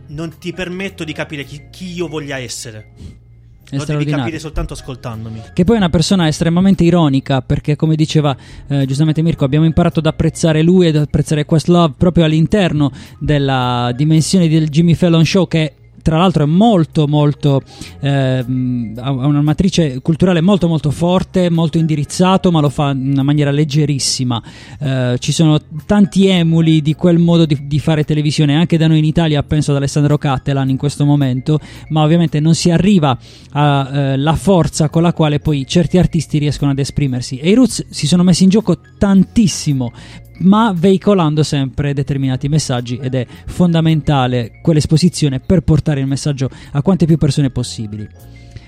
[0.08, 3.24] non ti permetto di capire chi, chi io voglia essere
[3.70, 5.42] lo devi capire soltanto ascoltandomi.
[5.52, 8.36] Che poi è una persona estremamente ironica perché come diceva
[8.68, 14.48] eh, giustamente Mirko abbiamo imparato ad apprezzare lui ed apprezzare Questlove proprio all'interno della dimensione
[14.48, 15.72] del Jimmy Fallon Show che
[16.06, 17.62] tra l'altro è molto molto
[17.98, 23.24] ehm, ha una matrice culturale molto molto forte, molto indirizzato ma lo fa in una
[23.24, 24.40] maniera leggerissima.
[24.78, 28.54] Eh, ci sono tanti emuli di quel modo di, di fare televisione.
[28.54, 31.58] Anche da noi in Italia penso ad Alessandro Cattelan in questo momento
[31.88, 33.18] ma ovviamente non si arriva
[33.50, 37.38] alla forza con la quale poi certi artisti riescono ad esprimersi.
[37.38, 39.90] E i Roots si sono messi in gioco tantissimo
[40.38, 47.06] ma veicolando sempre determinati messaggi ed è fondamentale quell'esposizione per portare il messaggio a quante
[47.06, 48.06] più persone possibili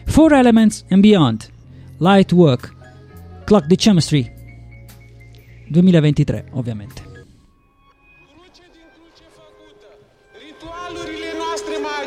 [0.07, 1.47] Four Elements and Beyond
[1.99, 2.75] Light Work
[3.45, 4.31] Clock the Chemistry
[5.69, 7.09] 2023 ovviamente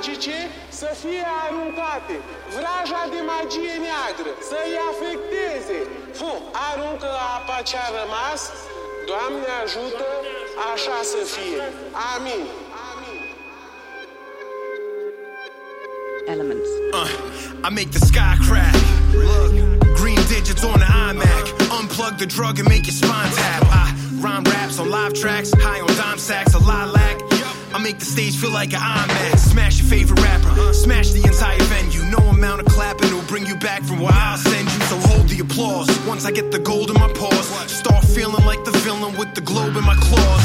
[0.01, 0.37] magice
[0.69, 2.15] să fie aruncate.
[2.55, 5.77] Vraja de magie neagră să-i afecteze.
[6.17, 6.31] Fu,
[6.69, 8.41] aruncă apa ce-a rămas.
[9.09, 10.07] Doamne ajută,
[10.73, 11.63] așa să fie.
[12.15, 12.43] Amin.
[16.27, 16.69] Elements.
[16.93, 17.09] Uh,
[17.67, 18.75] I make the sky crack.
[19.13, 19.51] Look,
[19.95, 21.45] green digits on the iMac.
[21.77, 23.63] Unplug the drug and make your spine tap.
[23.81, 23.85] I
[24.23, 27.30] rhyme raps on live tracks, high on dime sacks, a lilac.
[27.73, 29.39] I make the stage feel like an IMAX.
[29.39, 32.03] Smash your favorite rapper, smash the entire venue.
[32.11, 34.79] No amount of clapping will bring you back from where I'll send you.
[34.91, 35.87] So hold the applause.
[36.05, 39.41] Once I get the gold in my paws, start feeling like the villain with the
[39.41, 40.43] globe in my claws.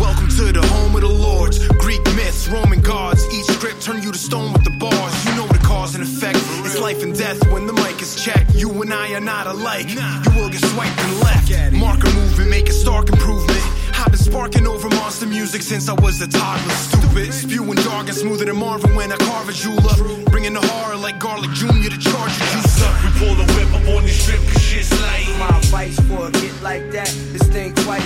[0.00, 1.64] Welcome to the home of the lords.
[1.78, 3.22] Greek myths, Roman gods.
[3.32, 5.24] Each script turn you to stone with the bars.
[5.26, 6.38] You know the cause and effect.
[6.66, 8.52] It's life and death when the mic is checked.
[8.54, 9.88] You and I are not alike.
[9.90, 10.00] You
[10.34, 11.72] will get swiped and left.
[11.72, 13.62] Marker movement, make a stark improvement.
[14.04, 16.74] I've been sparking over monster music since I was a toddler.
[16.74, 19.96] Stupid, spewing dark and smoother than Marvin when I carve a jeweler.
[20.26, 21.88] Bringing the horror like Garlic Jr.
[21.88, 22.92] to charge a juicer.
[23.02, 25.38] We pull the whip up on this strip cause shit's late.
[25.38, 28.04] My advice for a get like that is think twice.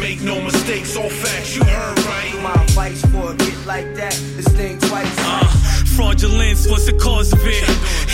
[0.00, 2.34] Make no mistakes, all facts, you heard right.
[2.42, 5.06] My advice for a get like that is think twice.
[5.18, 7.58] Uh, fraudulence was the cause of it.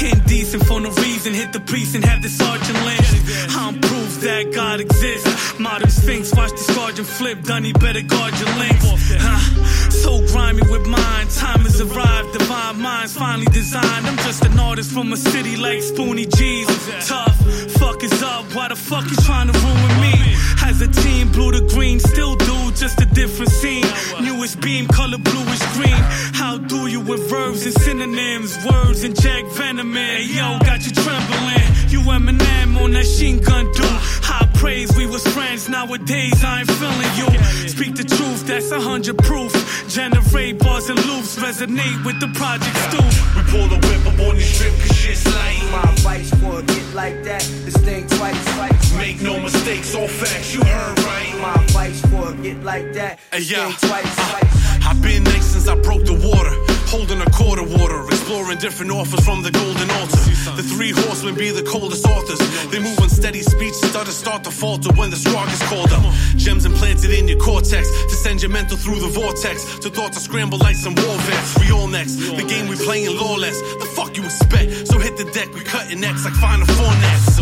[0.03, 3.15] Indecent for no reason, hit the priest and have the sergeant lynched.
[3.61, 5.61] I'm proof that God exists.
[5.61, 7.43] Modern sphinx, watch the sergeant flip.
[7.43, 8.87] Dunny, better guard your links.
[9.21, 9.91] Huh?
[9.91, 12.33] So grimy with mine, time has arrived.
[12.33, 14.07] Divine minds finally designed.
[14.07, 16.69] I'm just an artist from a city like Spoonie G's.
[17.07, 17.37] Tough,
[17.79, 18.45] fuck is up.
[18.55, 20.34] Why the fuck you trying to ruin me?
[20.67, 23.85] As a team, blue to green, still do just a different scene.
[24.23, 26.03] Newest beam, color bluish green.
[26.33, 28.57] How do you with verbs and synonyms?
[28.65, 31.69] Words and Jack Venom yo, got you trembling.
[31.89, 33.89] You Eminem on that sheen gun do.
[34.29, 35.69] High praise, we was friends.
[35.69, 37.29] Nowadays, I ain't feeling you.
[37.69, 39.53] Speak the truth, that's a hundred proof.
[39.89, 43.13] Generate bars and loops, resonate with the project stoop.
[43.37, 45.63] We pull the whip up on this strip cause shit's late.
[45.71, 48.43] My advice for a get like that is think twice.
[48.57, 48.97] twice.
[48.97, 51.33] Make no mistakes, all facts, you heard right.
[51.43, 53.71] My advice for a get like that Hey, is yo.
[53.87, 54.17] twice.
[54.31, 54.87] twice.
[54.89, 56.74] I've been nice since I broke the water.
[56.95, 60.23] Holding a quarter water, exploring different offers from the golden altar.
[60.55, 62.39] The three horsemen be the coldest authors.
[62.71, 66.05] They move on steady speech, stutter, start to falter when the straw gets called up.
[66.37, 69.79] Gems implanted in your cortex to send your mental through the vortex.
[69.81, 71.59] To thoughts to scramble like some war vets.
[71.59, 73.61] We all next, the game we playing lawless.
[73.81, 74.89] The fuck you expect?
[74.89, 77.41] So hit the deck, we cutting necks like final four nets.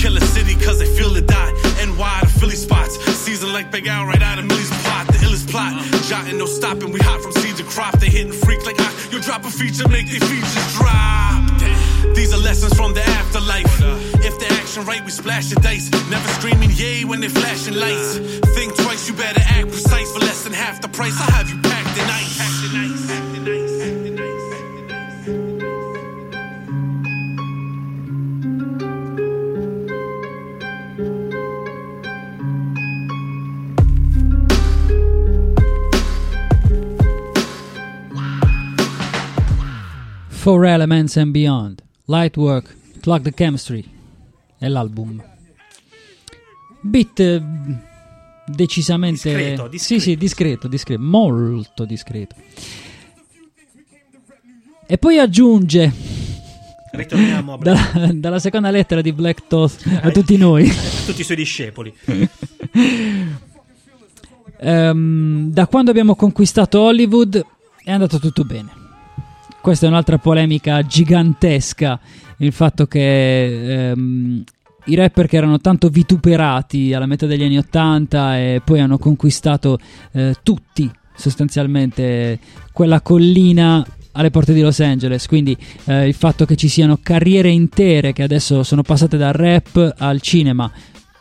[0.00, 1.52] Kill a city cause they feel the dot.
[1.82, 2.98] NY to Philly spots.
[3.16, 5.06] Season like Big Al right out of Millie's plot.
[5.08, 5.72] The illest plot.
[6.08, 6.92] Jotting, no stopping.
[6.92, 7.98] We hot from seed to crop.
[7.98, 8.90] They hitting freak like I.
[9.10, 12.14] You drop a feature, make the features drop.
[12.14, 13.74] These are lessons from the afterlife.
[14.82, 15.90] Right, we splash the dice.
[16.10, 18.18] Never screaming yay when they flashing lights.
[18.54, 21.14] Think twice, you better act precise for less than half the price.
[21.20, 22.38] I'll have you packed in ice.
[22.38, 23.04] Packed in ice.
[40.30, 43.93] Four Elements and Beyond, Lightwork, Plug the Chemistry
[44.64, 45.22] è l'album.
[46.80, 47.42] Beat eh,
[48.46, 52.36] decisamente Discreto, Sì, sì, discreto, discreto, molto discreto.
[54.86, 55.92] E poi aggiunge
[56.94, 60.70] Ritorniamo a dalla, dalla seconda lettera di Black Thoth a tutti noi.
[61.06, 61.94] tutti i suoi discepoli.
[64.58, 67.44] Ehm, da quando abbiamo conquistato Hollywood
[67.82, 68.82] è andato tutto bene.
[69.60, 71.98] Questa è un'altra polemica gigantesca.
[72.38, 74.44] Il fatto che ehm,
[74.86, 79.78] i rapper che erano tanto vituperati alla metà degli anni Ottanta e poi hanno conquistato
[80.12, 82.38] eh, tutti sostanzialmente
[82.72, 85.26] quella collina alle porte di Los Angeles.
[85.26, 89.94] Quindi eh, il fatto che ci siano carriere intere che adesso sono passate dal rap
[89.98, 90.70] al cinema.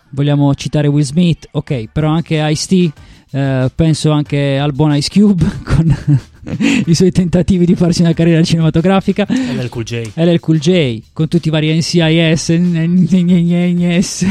[0.09, 2.91] Vogliamo citare Will Smith, ok, però anche Ice-T.
[3.31, 5.95] eh, penso anche al buon Ice Cube con
[6.85, 9.25] i suoi tentativi di farsi una carriera cinematografica.
[9.29, 10.09] LL Cool J.
[10.15, 14.25] LL Cool J con tutti i vari NCIS, NCIS.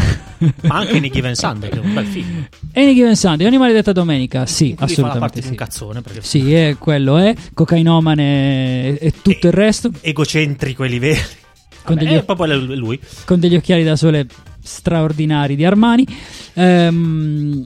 [0.63, 2.47] Ma anche Any Given Sunday, che è un bel film.
[2.75, 5.51] Any Given Sunday, ogni maledetta domenica, sì, fa assolutamente parte di sì.
[5.51, 6.01] un cazzone.
[6.03, 11.21] Perché Sì, è, quello è, cocainomane e, e tutto il resto, egocentrico ai livelli.
[11.85, 13.01] Con Vabbè, degli- proprio lui.
[13.25, 14.27] con degli occhiali da sole
[14.63, 16.07] straordinari di Armani.
[16.55, 17.61] Ehm,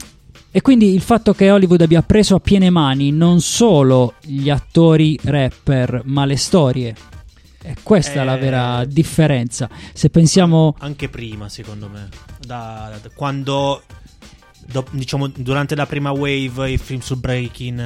[0.57, 5.19] e quindi il fatto che Hollywood abbia preso a piene mani non solo gli attori
[5.23, 6.95] rapper, ma le storie.
[7.63, 8.41] E questa è la Eh.
[8.41, 9.69] vera differenza.
[9.93, 12.09] Se pensiamo Anche prima, secondo me.
[12.41, 13.83] Da, da- quando.
[14.71, 17.79] Do- diciamo durante la prima wave i film sul breaking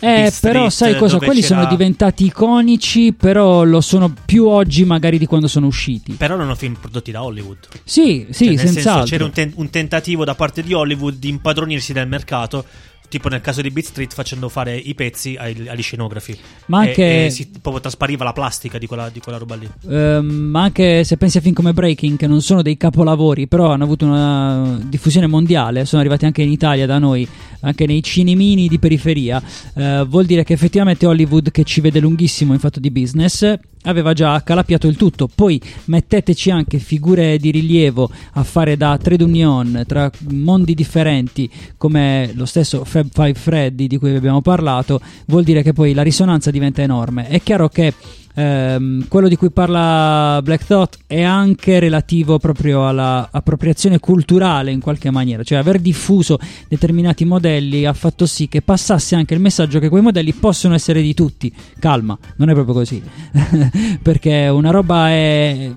[0.00, 1.18] Eh, però Street, sai cosa?
[1.18, 6.12] Quelli c'era- sono diventati iconici, però lo sono più oggi magari di quando sono usciti.
[6.12, 9.04] però erano film prodotti da Hollywood Sì, sì, Cioè, nel senso, senz'altro.
[9.06, 12.64] c'era un, ten- un tentativo da parte di Hollywood di impadronirsi del mercato
[13.12, 16.34] tipo nel caso di Beat Street facendo fare i pezzi ai- agli scenografi.
[16.66, 19.68] Ma E- anche- e si, proprio traspariva la plastica di quella, di quella roba lì.
[19.86, 23.70] Ehm, ma anche se pensi a film come Breaking, che non sono dei capolavori, però
[23.70, 27.28] hanno avuto una diffusione mondiale, sono arrivati anche in Italia da noi,
[27.60, 29.42] anche nei cinemini di periferia,
[29.74, 34.12] eh, vuol dire che effettivamente Hollywood, che ci vede lunghissimo in fatto di business, aveva
[34.12, 35.28] già accalappiato il tutto.
[35.32, 42.30] Poi metteteci anche figure di rilievo a fare da trade union tra mondi differenti, come
[42.34, 46.02] lo stesso Fab Five Freddy di cui vi abbiamo parlato, vuol dire che poi la
[46.02, 47.28] risonanza diventa enorme.
[47.28, 47.92] È chiaro che
[48.34, 54.80] ehm, quello di cui parla Black Thought è anche relativo proprio alla appropriazione culturale in
[54.80, 56.38] qualche maniera, cioè aver diffuso
[56.68, 61.02] determinati modelli ha fatto sì che passasse anche il messaggio che quei modelli possono essere
[61.02, 61.52] di tutti.
[61.78, 63.02] Calma, non è proprio così,
[64.02, 65.70] perché una roba è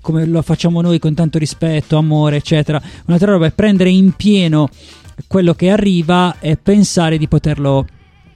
[0.00, 2.80] come lo facciamo noi con tanto rispetto, amore, eccetera.
[3.06, 4.68] Un'altra roba è prendere in pieno
[5.26, 7.86] quello che arriva e pensare di poterlo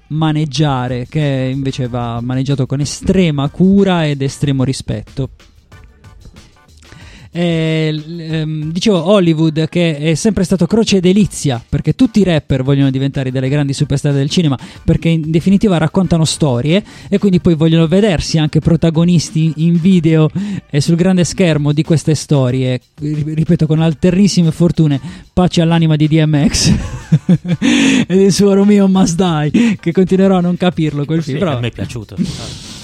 [0.09, 5.31] maneggiare, che invece va maneggiato con estrema cura ed estremo rispetto.
[7.36, 12.62] Eh, ehm, dicevo Hollywood che è sempre stato croce e delizia perché tutti i rapper
[12.62, 17.56] vogliono diventare delle grandi superstar del cinema perché in definitiva raccontano storie e quindi poi
[17.56, 20.31] vogliono vedersi anche protagonisti in video
[20.70, 25.01] e sul grande schermo di queste storie Ri- ripeto con alternissime fortune
[25.32, 26.73] pace all'anima di DMX
[28.06, 31.56] e del suo Romeo Must Die che continuerò a non capirlo quel Sì, film però
[31.56, 32.15] a me è piaciuto.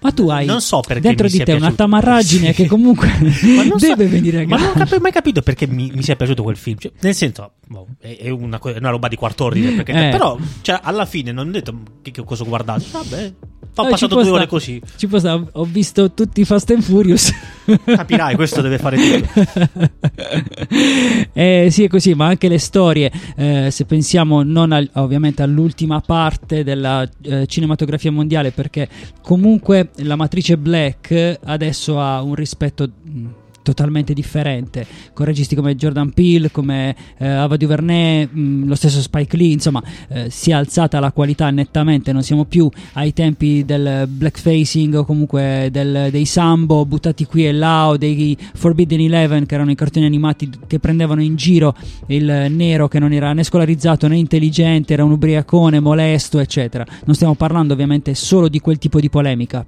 [0.00, 1.76] ma tu hai Non so perché dentro di te una piaciuto.
[1.76, 5.66] tamarragine che comunque non so- deve venire a Ma non ho cap- mai capito perché
[5.66, 6.78] mi, mi sia piaciuto quel film.
[6.78, 9.72] Cioè, nel senso, boh, è, è una, è una roba di quarto ordine.
[9.72, 10.10] Perché, Eh.
[10.10, 12.84] Però, cioè, alla fine non ho detto che, che cosa ho guardato.
[12.90, 13.34] Vabbè,
[13.74, 14.80] ho Eh, passato due sta- ore così.
[14.96, 17.32] Ci può stare, ho visto tutti i Fast and Furious.
[17.84, 19.88] Capirai, questo deve fare tutto.
[21.32, 26.00] Eh, sì, è così, ma anche le storie, eh, se pensiamo non al- ovviamente all'ultima
[26.00, 28.88] parte della eh, cinematografia mondiale, perché
[29.22, 33.26] comunque la matrice Black adesso ha un rispetto mh,
[33.62, 39.36] totalmente differente, con registi come Jordan Peele, come eh, Ava DuVernay, mh, lo stesso Spike
[39.36, 44.06] Lee, insomma, eh, si è alzata la qualità nettamente, non siamo più ai tempi del
[44.08, 49.54] blackfacing o comunque del- dei sambo buttati qui e là o dei Forbidden Eleven che
[49.54, 51.74] erano i cartoni animati che prendevano in giro
[52.06, 56.86] il nero che non era né scolarizzato né intelligente, era un ubriacone, molesto, eccetera.
[57.04, 59.64] Non stiamo parlando ovviamente solo di quel tipo di polemica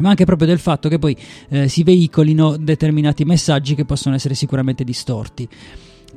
[0.00, 1.16] ma anche proprio del fatto che poi
[1.48, 5.48] eh, si veicolino determinati messaggi che possono essere sicuramente distorti.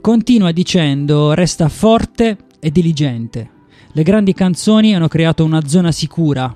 [0.01, 3.49] Continua dicendo resta forte e diligente.
[3.91, 6.53] Le grandi canzoni hanno creato una zona sicura.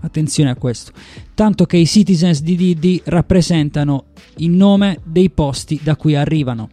[0.00, 0.92] Attenzione a questo.
[1.34, 4.06] Tanto che i citizens di Diddy rappresentano
[4.36, 6.70] il nome dei posti da cui arrivano.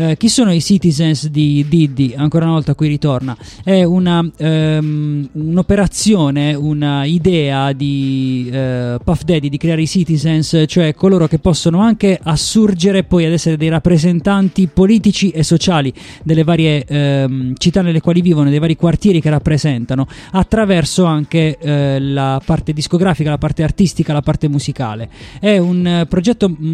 [0.00, 2.14] Eh, chi sono i citizens di Diddy?
[2.14, 3.36] Ancora una volta qui ritorna.
[3.64, 10.94] È una, ehm, un'operazione, una idea di eh, Puff Daddy di creare i citizens, cioè
[10.94, 15.92] coloro che possono anche assurgere poi ad essere dei rappresentanti politici e sociali
[16.22, 21.98] delle varie ehm, città nelle quali vivono, dei vari quartieri che rappresentano, attraverso anche eh,
[21.98, 25.10] la parte discografica, la parte artistica, la parte musicale.
[25.40, 26.66] È un progetto mh,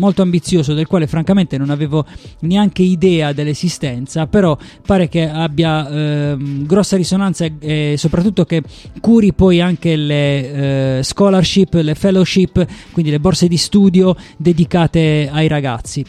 [0.00, 2.04] molto ambizioso del quale francamente non avevo
[2.40, 8.62] neanche idea dell'esistenza, però pare che abbia ehm, grossa risonanza e, e soprattutto che
[9.00, 15.48] curi poi anche le eh, scholarship, le fellowship, quindi le borse di studio dedicate ai
[15.48, 16.04] ragazzi.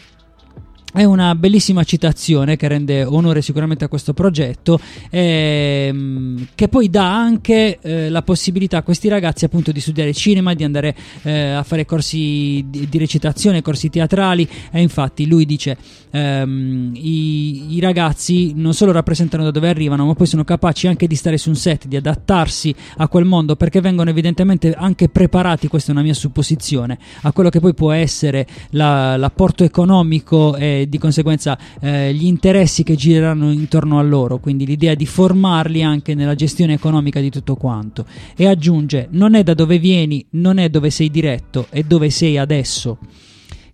[0.96, 4.78] È una bellissima citazione che rende onore sicuramente a questo progetto,
[5.10, 10.54] ehm, che poi dà anche eh, la possibilità a questi ragazzi appunto di studiare cinema,
[10.54, 14.48] di andare eh, a fare corsi di, di recitazione, corsi teatrali.
[14.70, 15.76] E infatti lui dice
[16.12, 21.08] ehm, i, i ragazzi non solo rappresentano da dove arrivano, ma poi sono capaci anche
[21.08, 25.66] di stare su un set, di adattarsi a quel mondo perché vengono evidentemente anche preparati,
[25.66, 30.82] questa è una mia supposizione, a quello che poi può essere la- l'apporto economico e
[30.88, 36.14] di conseguenza eh, gli interessi che gireranno intorno a loro, quindi l'idea di formarli anche
[36.14, 38.06] nella gestione economica di tutto quanto.
[38.36, 42.38] E aggiunge: non è da dove vieni, non è dove sei diretto, è dove sei
[42.38, 42.98] adesso.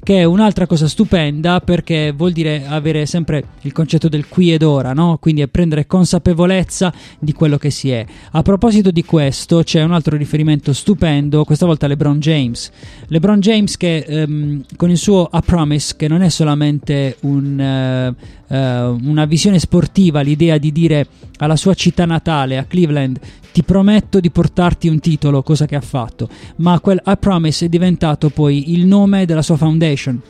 [0.02, 4.62] Che è un'altra cosa stupenda perché vuol dire avere sempre il concetto del qui ed
[4.62, 5.18] ora, no?
[5.20, 8.04] Quindi è prendere consapevolezza di quello che si è.
[8.30, 12.70] A proposito di questo, c'è un altro riferimento stupendo, questa volta LeBron James.
[13.08, 18.14] LeBron James che ehm, con il suo A Promise, che non è solamente un, eh,
[18.48, 21.06] eh, una visione sportiva, l'idea di dire
[21.40, 23.18] alla sua città natale, a Cleveland,
[23.52, 27.68] ti prometto di portarti un titolo, cosa che ha fatto, ma quel I Promise è
[27.68, 30.20] diventato poi il nome della sua foundation.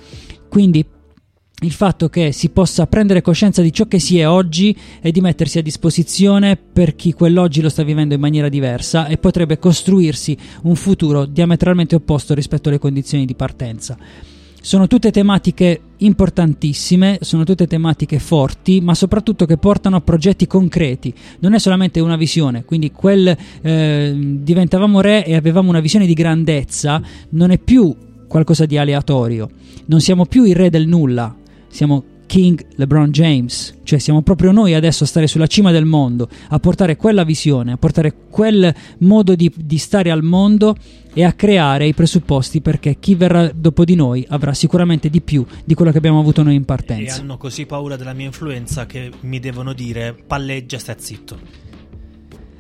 [0.49, 0.85] Quindi
[1.62, 5.20] il fatto che si possa prendere coscienza di ciò che si è oggi e di
[5.20, 10.37] mettersi a disposizione per chi quell'oggi lo sta vivendo in maniera diversa e potrebbe costruirsi
[10.62, 13.99] un futuro diametralmente opposto rispetto alle condizioni di partenza.
[14.62, 21.12] Sono tutte tematiche importantissime, sono tutte tematiche forti, ma soprattutto che portano a progetti concreti.
[21.41, 26.15] Non è solamente una visione, quindi quel eh, diventavamo re e avevamo una visione di
[26.15, 27.01] grandezza,
[27.31, 27.95] non è più
[28.28, 29.49] qualcosa di aleatorio.
[29.87, 31.35] Non siamo più il re del nulla,
[31.69, 36.28] siamo King LeBron James, cioè siamo proprio noi adesso a stare sulla cima del mondo,
[36.51, 40.77] a portare quella visione, a portare quel modo di, di stare al mondo
[41.12, 45.44] e a creare i presupposti perché chi verrà dopo di noi avrà sicuramente di più
[45.65, 47.20] di quello che abbiamo avuto noi in E partenza.
[47.20, 51.36] hanno così paura della mia influenza che mi devono dire palleggia, stai zitto.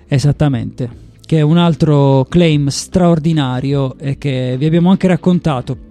[0.08, 0.90] Esattamente.
[1.24, 5.89] Che è un altro claim straordinario e che vi abbiamo anche raccontato.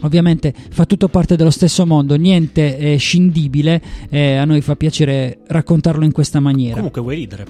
[0.00, 5.38] Ovviamente fa tutto parte dello stesso mondo, niente è scindibile e a noi fa piacere
[5.46, 6.76] raccontarlo in questa maniera.
[6.76, 7.46] Comunque vuoi ridere?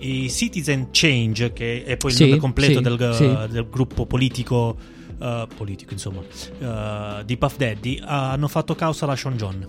[0.00, 3.52] I Citizen Change, che è poi il Sì, nome completo sì, del, sì.
[3.52, 4.76] del gruppo politico,
[5.20, 9.66] eh, politico insomma, eh, di Puff Daddy, hanno fatto causa alla Sean John.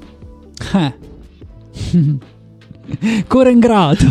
[0.73, 2.27] Eh.
[3.27, 4.05] Core in grado.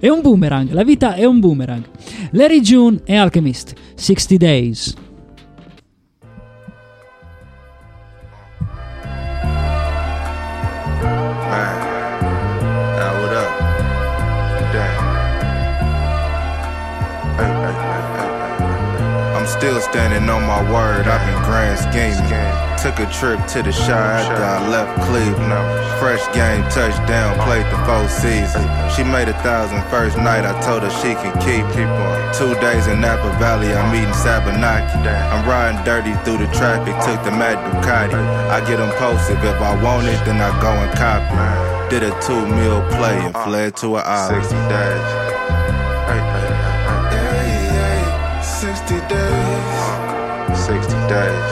[0.00, 1.84] è un boomerang, la vita è un boomerang.
[2.32, 4.94] Larry June e Alchemist, 60 Days.
[19.64, 21.08] Still standing on my word.
[21.08, 22.52] I've been grand scheming.
[22.84, 25.56] Took a trip to the Shire after I left Cleveland.
[25.96, 28.60] Fresh game, touchdown, played the full season.
[28.92, 30.44] She made a thousand first night.
[30.44, 31.64] I told her she can keep.
[32.36, 35.00] Two days in Napa Valley, I'm eating Sabanaki.
[35.32, 36.92] I'm riding dirty through the traffic.
[37.00, 38.20] Took the Mad Ducati.
[38.52, 39.42] I get them impulsive.
[39.42, 41.88] If I want it, then I go and copy.
[41.88, 44.44] Did a two meal play and fled to an island.
[44.44, 45.24] 60 days.
[51.14, 51.50] 60 days.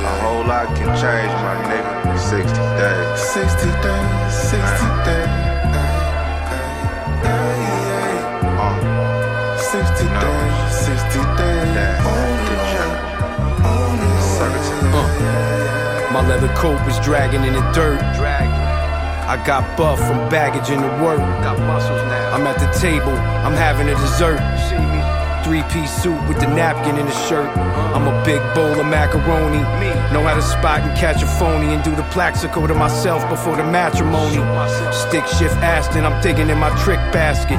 [0.00, 1.92] A whole lot can change, my nigga.
[2.16, 3.20] 60 days.
[3.20, 4.32] 60 days.
[4.32, 5.28] 60 days.
[9.60, 10.56] 60 days.
[10.72, 11.76] 60 days.
[14.94, 15.08] Uh.
[16.12, 18.00] My leather coat was dragging in the dirt.
[18.00, 21.20] I got buff from baggage in the work.
[21.44, 22.32] Got muscles now.
[22.34, 24.40] I'm at the table, I'm having a dessert.
[25.44, 27.48] Three piece suit with the napkin in the shirt.
[27.58, 29.58] I'm a big bowl of macaroni.
[30.12, 33.56] Know how to spot and catch a phony and do the plaxico to myself before
[33.56, 34.36] the matrimony.
[34.92, 37.58] Stick shift Aston, I'm digging in my trick basket.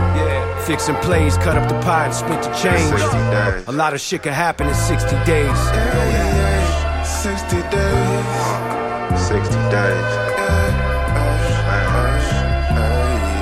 [0.66, 3.68] Fixing plays, cut up the pie and split the change.
[3.68, 5.60] A lot of shit can happen in 60 days.
[7.06, 8.26] 60 days.
[9.28, 10.10] 60 days.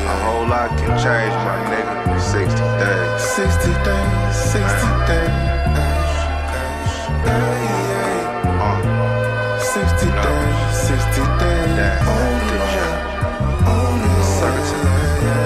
[0.07, 1.70] A whole lot can change, nigga.
[2.31, 2.47] 60
[2.79, 3.21] days.
[3.35, 4.35] 60 days.
[4.55, 5.03] 60 uh.
[5.05, 5.51] days.
[9.59, 10.61] 60 days.
[10.87, 11.61] 60 days.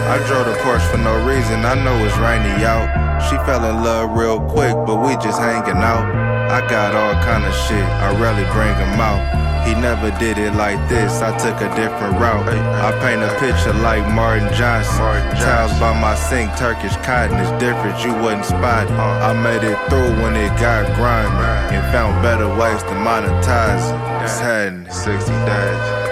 [0.06, 1.66] I drove the Porsche for no reason.
[1.66, 2.88] I know it's rainy out.
[3.28, 6.06] She fell in love real quick, but we just hanging out.
[6.52, 7.84] I got all kind of shit.
[7.84, 9.55] I rarely bring him out.
[9.66, 11.22] He never did it like this.
[11.22, 12.48] I took a different route.
[12.48, 14.96] I paint a picture like Martin Johnson.
[15.42, 17.98] Towels by my sink, Turkish cotton is different.
[18.06, 18.92] You wouldn't spot it.
[18.92, 19.30] Uh-huh.
[19.30, 24.24] I made it through when it got grimy and found better ways to monetize it.
[24.24, 26.06] It's had 60 days.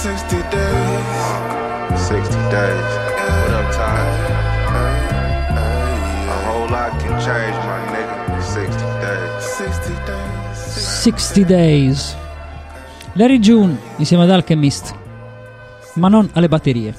[0.00, 1.20] 60 days.
[2.08, 2.90] 60 days.
[3.36, 4.00] What up, Ty?
[6.28, 8.42] A whole lot can change, my nigga.
[8.42, 8.89] 60 60 days.
[11.00, 12.14] 60 Days.
[13.14, 14.94] Larry June insieme ad Alchemist,
[15.94, 16.94] ma non alle batterie.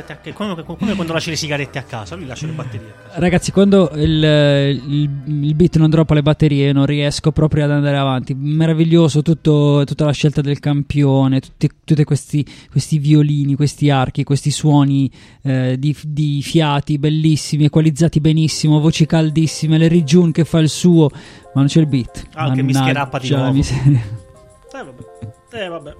[0.00, 3.08] Scordate anche come, come quando lasci le sigarette a casa, lui lascia le batterie a
[3.08, 3.18] casa.
[3.20, 5.10] Ragazzi, quando il, il-
[5.44, 8.34] il beat non droppa le batterie, non riesco proprio ad andare avanti.
[8.34, 15.10] Meraviglioso tutto- tutta la scelta del campione, tutti, questi, questi violini, questi archi, questi suoni
[15.42, 19.76] eh, di, di fiati bellissimi, equalizzati benissimo, voci caldissime.
[19.78, 22.26] Larry June che fa il suo, ma non c'è il beat.
[22.34, 23.52] Ah, che Mannaggia scherappa di la nuovo.
[23.52, 24.00] miseria.
[24.72, 25.62] Eh vabbè.
[25.64, 25.94] Eh vabbè.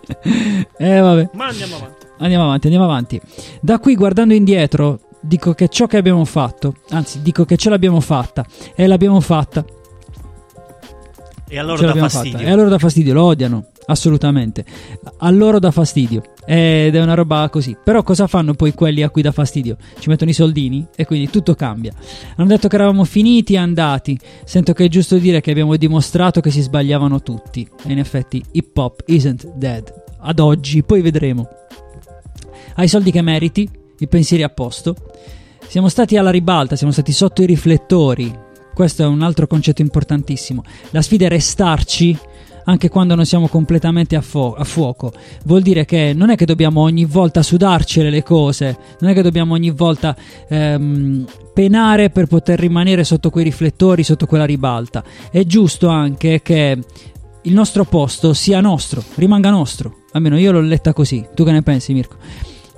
[0.78, 1.30] Eh vabbè.
[1.32, 2.06] Ma andiamo avanti.
[2.18, 3.20] Andiamo avanti, andiamo avanti.
[3.60, 8.00] Da qui guardando indietro, dico che ciò che abbiamo fatto, anzi dico che ce l'abbiamo
[8.00, 8.44] fatta
[8.74, 9.64] e l'abbiamo fatta.
[11.48, 12.38] E a loro ce dà fastidio.
[12.38, 12.44] fatta.
[12.44, 14.64] E a loro dà fastidio, lo odiano, assolutamente.
[15.18, 16.22] A loro dà fastidio.
[16.44, 17.76] Ed è una roba così.
[17.82, 19.76] Però cosa fanno poi quelli a cui dà fastidio?
[19.98, 21.92] Ci mettono i soldini e quindi tutto cambia.
[22.36, 24.18] Hanno detto che eravamo finiti e andati.
[24.44, 27.68] Sento che è giusto dire che abbiamo dimostrato che si sbagliavano tutti.
[27.84, 29.92] E in effetti hip hop isn't dead.
[30.20, 31.48] Ad oggi, poi vedremo.
[32.74, 33.68] Hai i soldi che meriti,
[33.98, 34.96] i pensieri a posto.
[35.68, 38.44] Siamo stati alla ribalta, siamo stati sotto i riflettori.
[38.76, 40.62] Questo è un altro concetto importantissimo.
[40.90, 42.14] La sfida è restarci
[42.66, 45.14] anche quando non siamo completamente a, fo- a fuoco.
[45.44, 49.22] Vuol dire che non è che dobbiamo ogni volta sudarcele le cose, non è che
[49.22, 50.14] dobbiamo ogni volta
[50.46, 51.24] ehm,
[51.54, 55.02] penare per poter rimanere sotto quei riflettori, sotto quella ribalta.
[55.30, 56.78] È giusto anche che
[57.40, 60.00] il nostro posto sia nostro, rimanga nostro.
[60.12, 61.26] Almeno io l'ho letta così.
[61.34, 62.16] Tu che ne pensi, Mirko?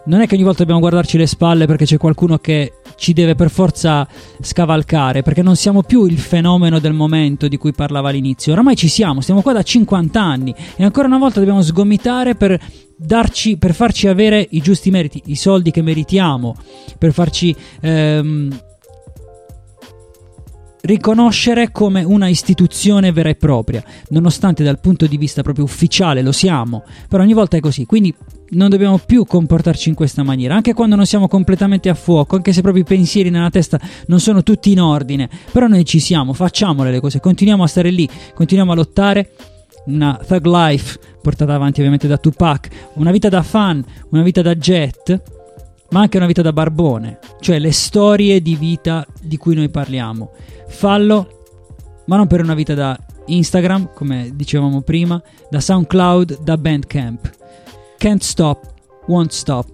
[0.09, 3.35] Non è che ogni volta dobbiamo guardarci le spalle perché c'è qualcuno che ci deve
[3.35, 4.09] per forza
[4.41, 8.53] scavalcare, perché non siamo più il fenomeno del momento di cui parlava all'inizio.
[8.53, 12.59] Oramai ci siamo, stiamo qua da 50 anni e ancora una volta dobbiamo sgomitare per
[12.97, 16.57] darci per farci avere i giusti meriti, i soldi che meritiamo,
[16.97, 18.61] per farci ehm,
[20.81, 26.33] riconoscere come una istituzione vera e propria, nonostante dal punto di vista proprio ufficiale lo
[26.33, 28.15] siamo, però ogni volta è così, quindi
[28.51, 32.53] non dobbiamo più comportarci in questa maniera, anche quando non siamo completamente a fuoco, anche
[32.53, 36.33] se proprio i pensieri nella testa non sono tutti in ordine, però noi ci siamo,
[36.33, 39.33] facciamole le cose, continuiamo a stare lì, continuiamo a lottare.
[39.87, 44.55] Una thug life portata avanti ovviamente da Tupac, una vita da fan, una vita da
[44.55, 45.23] jet,
[45.91, 50.33] ma anche una vita da barbone, cioè le storie di vita di cui noi parliamo.
[50.69, 51.45] Fallo,
[52.05, 57.38] ma non per una vita da Instagram, come dicevamo prima, da SoundCloud, da Bandcamp.
[57.99, 58.73] Can't Stop,
[59.07, 59.67] Won't Stop,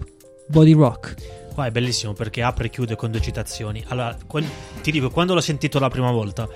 [0.48, 1.14] Body Rock.
[1.52, 3.84] Qua è bellissimo perché apre e chiude con due citazioni.
[3.88, 4.48] Allora, quel-
[4.82, 6.48] ti dico, quando l'ho sentito la prima volta,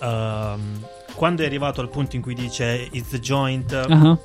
[0.00, 4.18] ehm, quando è arrivato al punto in cui dice It's the joint, Ah.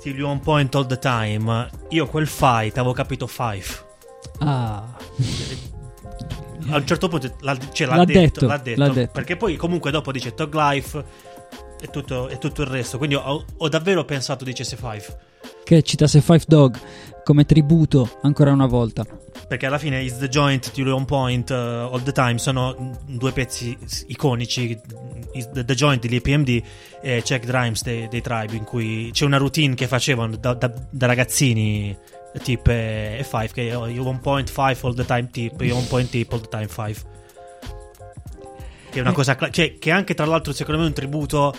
[0.00, 3.66] till you on point all the time, io quel fight avevo capito five.
[4.38, 4.96] Ah.
[6.70, 9.12] A un certo punto l'ha, cioè, l'ha L'ha detto, detto, l'ha detto, l'ha detto.
[9.12, 11.04] perché poi comunque dopo dice Tog Life
[11.80, 12.98] e tutto, e tutto il resto.
[12.98, 15.32] Quindi ho, ho davvero pensato dicesse five.
[15.64, 16.78] Che citasse Five Dog
[17.24, 19.04] come tributo ancora una volta.
[19.48, 23.32] Perché alla fine Is the Joint, Till On Point, uh, All the Time sono due
[23.32, 23.76] pezzi
[24.08, 24.78] iconici.
[25.32, 26.62] Is the, the Joint degli EPMD
[27.00, 30.72] e Check Rhymes dei, dei Tribe, in cui c'è una routine che facevano da, da-
[30.90, 31.96] da ragazzini,
[32.42, 35.76] tip e, e Five, che oh, you on point five all the time tip, you
[35.76, 37.12] on point tip all the time five.
[38.94, 41.52] Che è una cosa, cioè, che anche tra l'altro secondo me è un tributo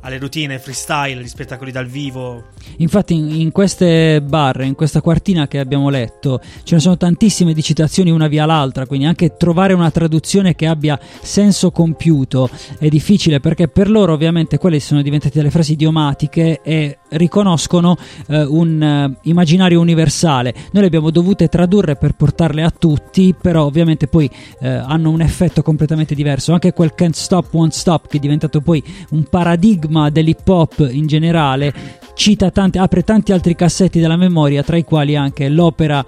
[0.00, 2.44] alle routine freestyle, agli spettacoli dal vivo.
[2.78, 7.52] Infatti in, in queste barre, in questa quartina che abbiamo letto, ce ne sono tantissime
[7.52, 12.48] di citazioni una via l'altra, quindi anche trovare una traduzione che abbia senso compiuto
[12.78, 17.96] è difficile perché per loro ovviamente quelle sono diventate delle frasi idiomatiche e riconoscono
[18.28, 20.54] eh, un eh, immaginario universale.
[20.72, 25.20] Noi le abbiamo dovute tradurre per portarle a tutti, però ovviamente poi eh, hanno un
[25.20, 26.52] effetto completamente diverso.
[26.52, 31.06] Anche quel Can't Stop, Won't Stop, che è diventato poi un paradigma dell'hip hop in
[31.06, 31.72] generale,
[32.14, 36.04] cita tanti, apre tanti altri cassetti della memoria, tra i quali anche l'opera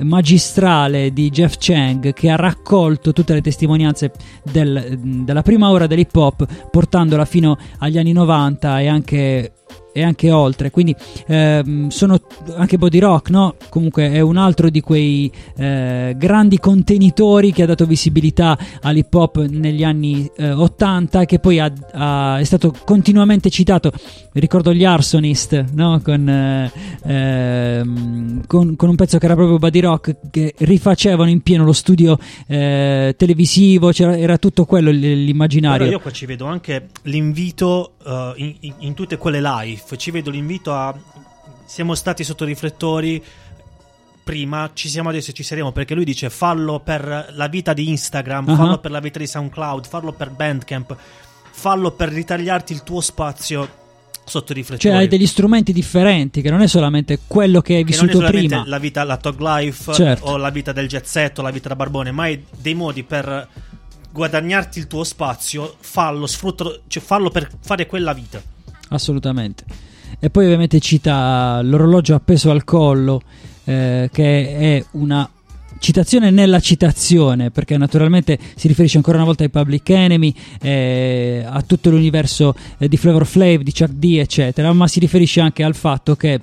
[0.00, 4.12] magistrale di Jeff Chang che ha raccolto tutte le testimonianze
[4.42, 9.52] del- della prima ora dell'hip hop portandola fino agli anni 90 e anche
[9.92, 10.70] e anche oltre.
[10.70, 10.94] Quindi
[11.26, 12.20] ehm, sono
[12.56, 13.54] anche Body Rock, no?
[13.68, 19.44] Comunque è un altro di quei eh, grandi contenitori che ha dato visibilità all'hip hop
[19.46, 23.92] negli anni eh, 80 che poi ha- ha- è stato continuamente citato.
[24.32, 26.00] Ricordo gli Arsonist, no?
[26.02, 26.72] Con, eh,
[27.04, 31.72] ehm, con, con un pezzo che era proprio Body Rock che rifacevano in pieno lo
[31.72, 35.78] studio eh, televisivo, era tutto quello l'immaginario.
[35.78, 39.81] Però io qua ci vedo anche l'invito uh, in, in- in tutte quelle live.
[39.96, 40.94] Ci vedo l'invito a.
[41.64, 43.22] Siamo stati sotto riflettori.
[44.24, 47.88] Prima ci siamo adesso e ci saremo perché lui dice fallo per la vita di
[47.88, 48.54] Instagram, Ah.
[48.56, 50.96] fallo per la vita di SoundCloud, fallo per Bandcamp,
[51.50, 53.68] fallo per ritagliarti il tuo spazio
[54.24, 54.90] sotto riflettori.
[54.92, 58.62] Cioè hai degli strumenti differenti che non è solamente quello che hai che vissuto prima.
[58.64, 60.24] la vita, la Tog Life Certo.
[60.26, 63.02] o la vita del jet set o la vita da barbone, ma hai dei modi
[63.02, 63.48] per
[64.12, 68.40] guadagnarti il tuo spazio, fallo, sfruttalo, cioè fallo per fare quella vita.
[68.92, 69.64] Assolutamente.
[70.18, 73.22] E poi ovviamente cita l'orologio appeso al collo,
[73.64, 75.28] eh, che è una
[75.78, 81.60] citazione nella citazione, perché naturalmente si riferisce ancora una volta ai Public Enemy, eh, a
[81.62, 85.74] tutto l'universo eh, di Flavor Flav, di Chuck D, eccetera, ma si riferisce anche al
[85.74, 86.40] fatto che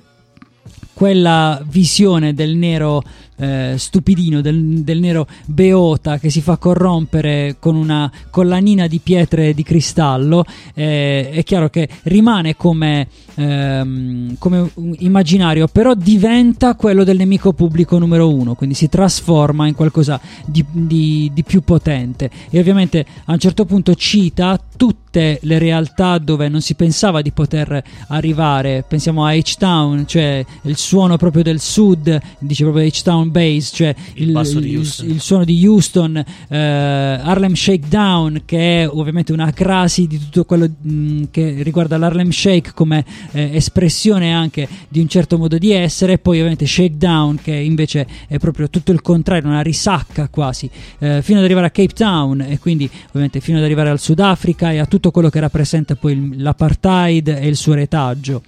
[0.92, 3.02] quella visione del nero
[3.40, 9.54] eh, stupidino, del, del nero beota che si fa corrompere con una collanina di pietre
[9.54, 10.44] di cristallo,
[10.74, 17.98] eh, è chiaro che rimane come, ehm, come immaginario, però diventa quello del nemico pubblico
[17.98, 22.30] numero uno, quindi si trasforma in qualcosa di, di- di più potente.
[22.50, 27.32] E ovviamente a un certo punto cita tutte le realtà dove non si pensava di
[27.32, 28.84] poter arrivare.
[28.86, 33.94] Pensiamo a H-Town, cioè il suono proprio del sud, dice proprio H-Town Houston Bass, cioè
[34.14, 35.08] il, il- Houston.
[35.10, 36.16] il suono di Houston,
[36.48, 42.30] eh, Harlem Shakedown, che è ovviamente una crasi di tutto quello mh, che riguarda l'Harlem
[42.30, 47.38] Shake come eh, espressione anche di un certo modo di essere, e poi ovviamente Shakedown,
[47.42, 51.70] che invece è proprio tutto il contrario, una risacca quasi, eh, fino ad arrivare a
[51.70, 55.40] Cape Town e quindi ovviamente fino ad arrivare al Sudafrica e a tutto quello che
[55.40, 58.42] rappresenta poi il- l'apartheid e il suo retaggio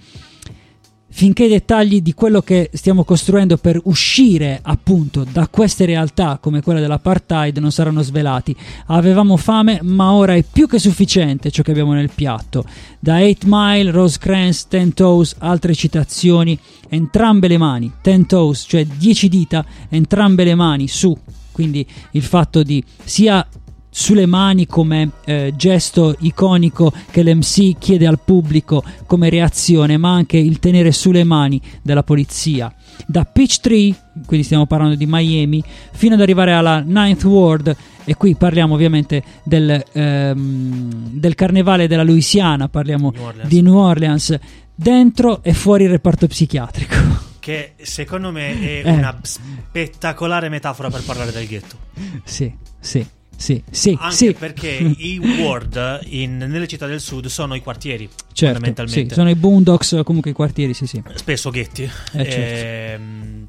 [1.15, 6.63] finché i dettagli di quello che stiamo costruendo per uscire appunto da queste realtà come
[6.63, 8.55] quella dell'apartheid non saranno svelati.
[8.87, 12.65] Avevamo fame, ma ora è più che sufficiente ciò che abbiamo nel piatto.
[12.99, 16.57] Da 8 Mile, Rosecrans, Ten Toes, altre citazioni,
[16.89, 21.15] entrambe le mani, Ten Toes, cioè 10 dita, entrambe le mani su.
[21.51, 23.47] Quindi il fatto di sia
[23.95, 30.37] sulle mani come eh, gesto iconico che l'MC chiede al pubblico come reazione, ma anche
[30.37, 32.73] il tenere sulle mani della polizia.
[33.05, 33.93] Da Peachtree,
[34.25, 39.23] quindi stiamo parlando di Miami, fino ad arrivare alla Ninth Ward, e qui parliamo ovviamente
[39.43, 44.37] del, ehm, del carnevale della Louisiana, parliamo New di New Orleans,
[44.73, 46.95] dentro e fuori il reparto psichiatrico.
[47.39, 48.91] Che secondo me è Eh.
[48.91, 51.77] una spettacolare metafora per parlare del ghetto.
[52.23, 53.05] sì, sì,
[53.43, 54.33] sì, sì, Anche sì.
[54.33, 59.09] perché i ward in- nelle città del sud sono i quartieri, Certo, fondamentalmente.
[59.09, 61.03] sì, sono i boondocks, comunque i quartieri, sì, sì.
[61.15, 61.83] Spesso ghetti.
[61.83, 61.89] Eh,
[62.29, 62.65] certo.
[62.65, 63.47] Ehm,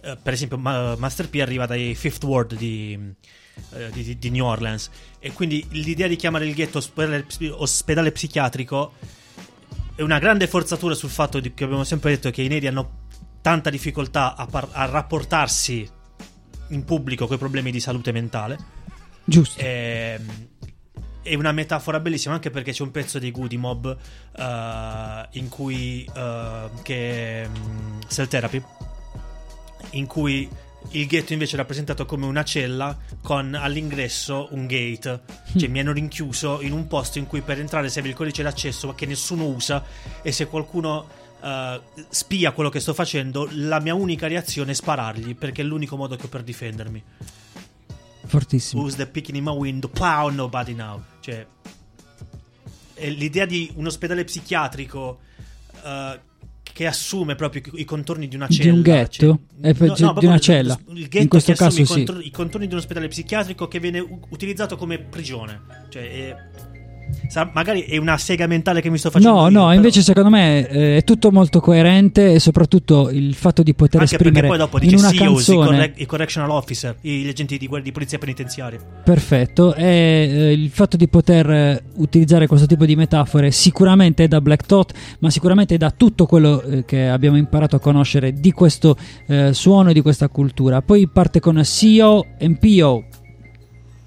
[0.00, 2.98] eh, per esempio, Ma- Master P arriva dai Fifth Ward di,
[3.74, 4.88] eh, di- di New Orleans.
[5.18, 8.92] E quindi l'idea di chiamare il ghetto ospedale, ospedale psichiatrico
[9.94, 13.04] è una grande forzatura sul fatto di- che abbiamo sempre detto che i neri hanno
[13.42, 15.88] tanta difficoltà a, par- a rapportarsi
[16.70, 18.58] in pubblico con i problemi di salute mentale.
[19.26, 19.60] Giusto.
[19.60, 20.48] Ehm,
[21.20, 23.96] è una metafora bellissima anche perché c'è un pezzo di Goody Mob
[24.36, 28.62] eh, in cui eh, che mm, Cell Therapy
[29.90, 30.48] in cui
[30.90, 35.20] il ghetto invece è rappresentato come una cella con all'ingresso un gate.
[35.56, 38.86] Cioè mi hanno rinchiuso in un posto in cui per entrare serve il codice d'accesso
[38.86, 39.82] ma che nessuno usa
[40.22, 41.08] e se qualcuno
[41.42, 45.96] eh, spia quello che sto facendo la mia unica reazione è sparargli perché è l'unico
[45.96, 47.02] modo che ho per difendermi
[48.26, 48.82] Fortissimo.
[48.82, 49.88] Who's the picking in my window?
[49.90, 51.02] Plow, nobody now.
[51.20, 51.46] Cioè,
[53.08, 55.18] l'idea di un ospedale psichiatrico
[55.84, 56.20] eh,
[56.62, 58.72] che assume proprio i contorni di una Di cella.
[58.74, 59.10] un ghetto?
[59.10, 60.78] cioè- Eh, per- no, di no, una cella.
[60.88, 62.04] Il ghetto In questo caso i, sì.
[62.22, 63.98] i contorni di un ospedale psichiatrico che viene
[64.28, 65.62] utilizzato come prigione.
[65.88, 66.36] Cioè, è-
[67.28, 69.34] sa- magari è una sega mentale che mi sto facendo.
[69.34, 73.34] No, io, no, però- invece secondo me eh, è tutto molto coerente e soprattutto il
[73.34, 76.50] fatto di poter Anche esprimere poi dopo in dice una CEOs, i, canzone i correctional
[76.50, 78.80] officer, gli agenti di, di polizia penitenziaria.
[79.04, 84.28] perfetto e eh, il fatto di poter eh, utilizzare questo tipo di metafore sicuramente è
[84.28, 88.32] da Black Thought, ma sicuramente è da tutto quello eh, che abbiamo imparato a conoscere
[88.32, 90.82] di questo eh, suono e di questa cultura.
[90.82, 93.04] Poi parte con CEO e PO.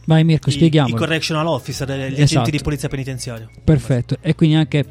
[0.09, 0.95] Vai Mirko, I, spieghiamolo.
[0.95, 2.21] I correctional officer, gli Esatto.
[2.23, 3.47] agenti di polizia penitenziaria.
[3.63, 4.83] Perfetto, e quindi anche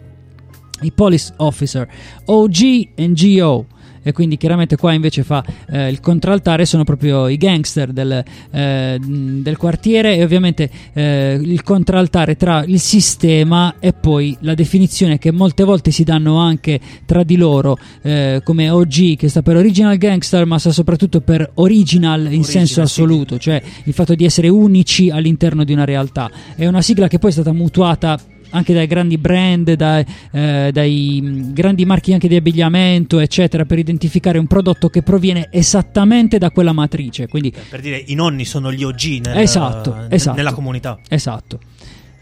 [0.82, 1.88] i police officer,
[2.26, 3.66] OG GO.
[4.08, 8.98] E quindi chiaramente qua invece fa eh, il contraltare sono proprio i gangster del, eh,
[8.98, 15.30] del quartiere e ovviamente eh, il contraltare tra il sistema e poi la definizione che
[15.30, 19.98] molte volte si danno anche tra di loro eh, come OG che sta per original
[19.98, 25.10] gangster ma sta soprattutto per original in senso assoluto cioè il fatto di essere unici
[25.10, 26.30] all'interno di una realtà.
[26.56, 28.18] È una sigla che poi è stata mutuata
[28.50, 33.78] anche dai grandi brand, dai, eh, dai mh, grandi marchi anche di abbigliamento, eccetera, per
[33.78, 37.28] identificare un prodotto che proviene esattamente da quella matrice.
[37.28, 40.36] Quindi, Per dire, i nonni sono gli OG nel- esatto, nel- esatto.
[40.36, 40.98] nella comunità.
[41.08, 41.58] Esatto.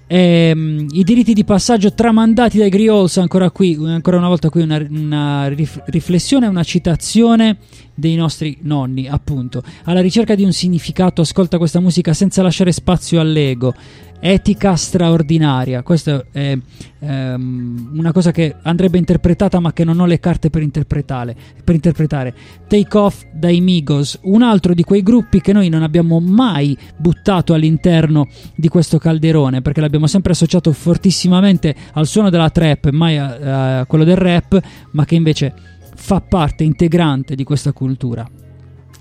[0.08, 4.80] Ehm, I diritti di passaggio tramandati dai Griols, ancora qui, ancora una volta qui una,
[4.88, 7.56] una rif- riflessione, una citazione
[7.92, 9.64] dei nostri nonni, appunto.
[9.84, 13.74] Alla ricerca di un significato, ascolta questa musica senza lasciare spazio all'ego.
[14.18, 16.56] Etica straordinaria, questa è
[16.98, 21.36] ehm, una cosa che andrebbe interpretata ma che non ho le carte per interpretare.
[21.62, 22.34] Per interpretare.
[22.66, 27.52] Take Off dai Migos, un altro di quei gruppi che noi non abbiamo mai buttato
[27.52, 33.80] all'interno di questo calderone perché l'abbiamo sempre associato fortissimamente al suono della trap, mai a,
[33.80, 34.60] a quello del rap,
[34.92, 35.54] ma che invece
[35.94, 38.28] fa parte integrante di questa cultura.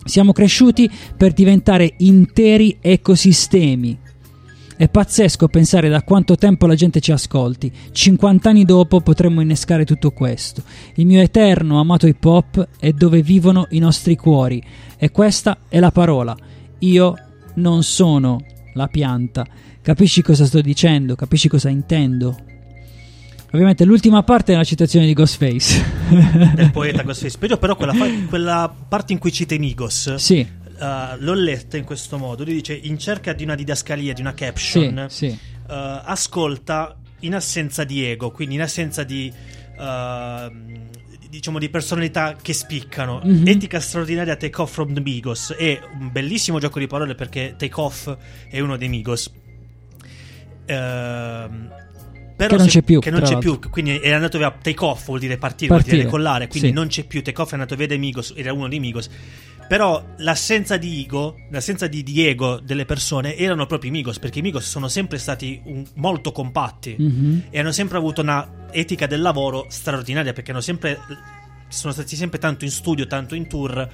[0.03, 4.03] Siamo cresciuti per diventare interi ecosistemi.
[4.77, 7.71] È pazzesco pensare da quanto tempo la gente ci ascolti.
[7.91, 10.63] 50 anni dopo potremmo innescare tutto questo.
[10.95, 14.61] Il mio eterno amato hip hop è dove vivono i nostri cuori.
[14.97, 16.35] E questa è la parola.
[16.79, 17.13] Io
[17.55, 18.43] non sono
[18.73, 19.45] la pianta.
[19.81, 21.15] Capisci cosa sto dicendo?
[21.15, 22.35] Capisci cosa intendo?
[23.51, 25.83] Ovviamente l'ultima parte è una citazione di Ghostface.
[26.53, 27.37] del poeta Ghostface.
[27.37, 27.93] Però, però quella,
[28.27, 30.45] quella parte in cui cita i Migos, Sì.
[30.79, 32.43] Eh, l'ho letta in questo modo.
[32.43, 35.37] Lui dice: In cerca di una didascalia, di una caption, Sì, sì.
[35.69, 39.31] eh, ascolta in assenza di ego, quindi in assenza di.
[39.77, 40.51] eh,
[41.29, 43.45] diciamo di personalità che spiccano Mhm.
[43.45, 47.73] etica straordinaria take off from the Migos è un bellissimo gioco di parole perché take
[47.81, 48.15] off
[48.49, 49.29] è uno dei Migos
[50.67, 51.69] Ehm,
[52.35, 54.83] però Che non se- c'è più, che non c'è più quindi è andato via take
[54.83, 56.73] off vuol dire partire, vuol Partire, dire decollare quindi sì.
[56.73, 59.09] non c'è più take off è andato via dai Migos era uno dei Migos
[59.67, 64.39] però l'assenza di ego l'assenza di, di ego delle persone erano proprio i Migos perché
[64.39, 67.45] i Migos sono sempre stati un- molto compatti Mhm.
[67.49, 70.99] e hanno sempre avuto una etica del lavoro straordinaria perché hanno sempre
[71.67, 73.89] sono stati sempre tanto in studio tanto in tour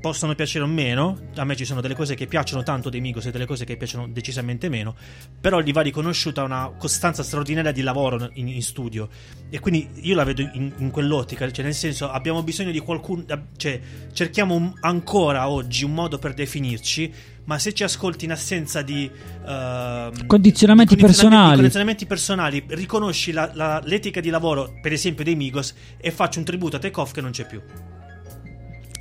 [0.00, 3.26] possono piacere o meno a me ci sono delle cose che piacciono tanto dei Migos
[3.26, 4.94] e delle cose che piacciono decisamente meno
[5.40, 9.08] però gli va riconosciuta una costanza straordinaria di lavoro in, in studio
[9.50, 13.24] e quindi io la vedo in, in quell'ottica cioè nel senso abbiamo bisogno di qualcuno
[13.56, 13.80] cioè
[14.12, 17.12] cerchiamo un- ancora oggi un modo per definirci
[17.44, 19.10] ma se ci ascolti in assenza di
[19.46, 21.54] ehm, Condizionamenti di personali.
[21.56, 26.44] condizionamenti personali, riconosci la- la- l'etica di lavoro, per esempio, dei Migos e faccio un
[26.44, 27.60] tributo a Takeoff che non c'è più.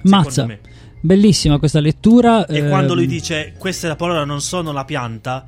[0.03, 0.45] Mazza.
[0.45, 0.59] me.
[1.01, 2.45] Bellissima questa lettura.
[2.45, 5.47] E ehm, quando lui dice questa è la parola, non sono la pianta,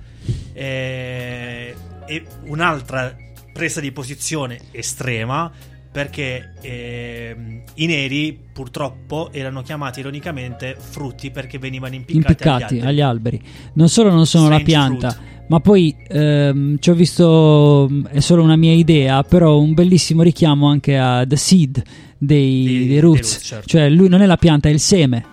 [0.54, 1.76] eh,
[2.06, 3.16] è un'altra
[3.54, 5.52] presa di posizione estrema.
[5.92, 12.88] Perché ehm, i neri purtroppo erano chiamati ironicamente frutti perché venivano impiccati, impiccati agli alberi.
[12.88, 13.42] agli alberi.
[13.74, 15.18] Non solo non sono la Strange pianta,
[15.50, 20.70] ma poi ehm, ci ho visto, è solo una mia idea, però un bellissimo richiamo
[20.70, 21.84] anche a The Seed
[22.18, 23.20] dei, dei Roots.
[23.34, 23.68] Roots, certo.
[23.68, 25.26] Cioè lui non è la pianta, è il seme.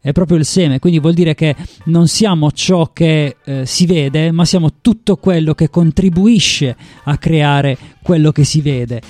[0.00, 1.54] È proprio il seme, quindi vuol dire che
[1.84, 6.74] non siamo ciò che eh, si vede, ma siamo tutto quello che contribuisce
[7.04, 9.02] a creare quello che si vede.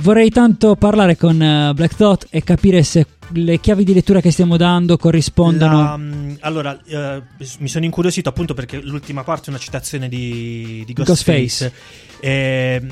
[0.00, 4.30] Vorrei tanto parlare con eh, Black Thought e capire se le chiavi di lettura che
[4.30, 5.82] stiamo dando corrispondono.
[5.82, 7.22] La, mm, allora, eh,
[7.58, 11.32] mi sono incuriosito appunto perché l'ultima parte è una citazione di, di Ghostface.
[11.34, 11.72] Ghostface.
[12.20, 12.86] Eh,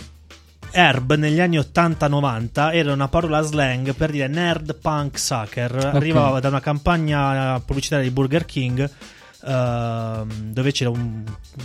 [0.70, 5.90] Herb negli anni 80-90 era una parola slang per dire nerd punk sucker.
[5.94, 8.90] Arrivava da una campagna pubblicitaria di Burger King.
[9.46, 11.22] ehm, dove c'era un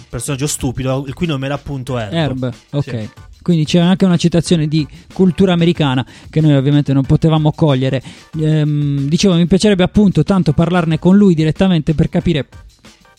[0.09, 2.13] personaggio stupido il cui nome era appunto Herb.
[2.13, 2.83] Herb, ok.
[2.83, 3.09] Sì.
[3.41, 7.99] Quindi c'è anche una citazione di cultura americana che noi ovviamente non potevamo cogliere.
[8.39, 12.47] Ehm, dicevo, mi piacerebbe appunto tanto parlarne con lui direttamente per capire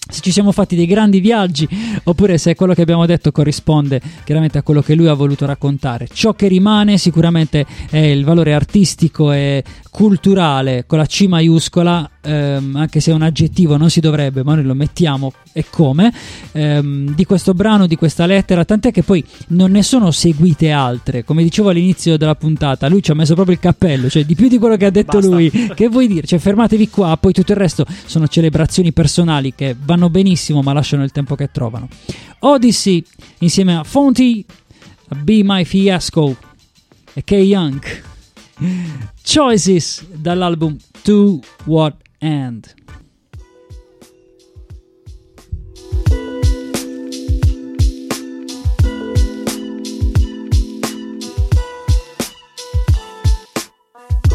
[0.09, 1.69] se ci siamo fatti dei grandi viaggi
[2.05, 6.09] oppure se quello che abbiamo detto corrisponde chiaramente a quello che lui ha voluto raccontare.
[6.13, 12.77] Ciò che rimane sicuramente è il valore artistico e culturale con la C maiuscola, ehm,
[12.77, 16.13] anche se è un aggettivo non si dovrebbe, ma noi lo mettiamo e come,
[16.53, 21.25] ehm, di questo brano, di questa lettera, tant'è che poi non ne sono seguite altre.
[21.25, 24.49] Come dicevo all'inizio della puntata, lui ci ha messo proprio il cappello, cioè di più
[24.49, 25.31] di quello che ha detto Basta.
[25.31, 25.51] lui.
[25.83, 26.27] Che vuoi dire?
[26.27, 31.03] Cioè fermatevi qua, poi tutto il resto sono celebrazioni personali che vanno benissimo ma lasciano
[31.03, 31.89] il tempo che trovano.
[32.41, 33.03] Odyssey
[33.39, 34.45] insieme a Fonty,
[35.09, 36.37] a Be My Fiasco
[37.15, 37.33] e K.
[37.33, 37.81] Young.
[39.25, 42.77] Choices dall'album To What End.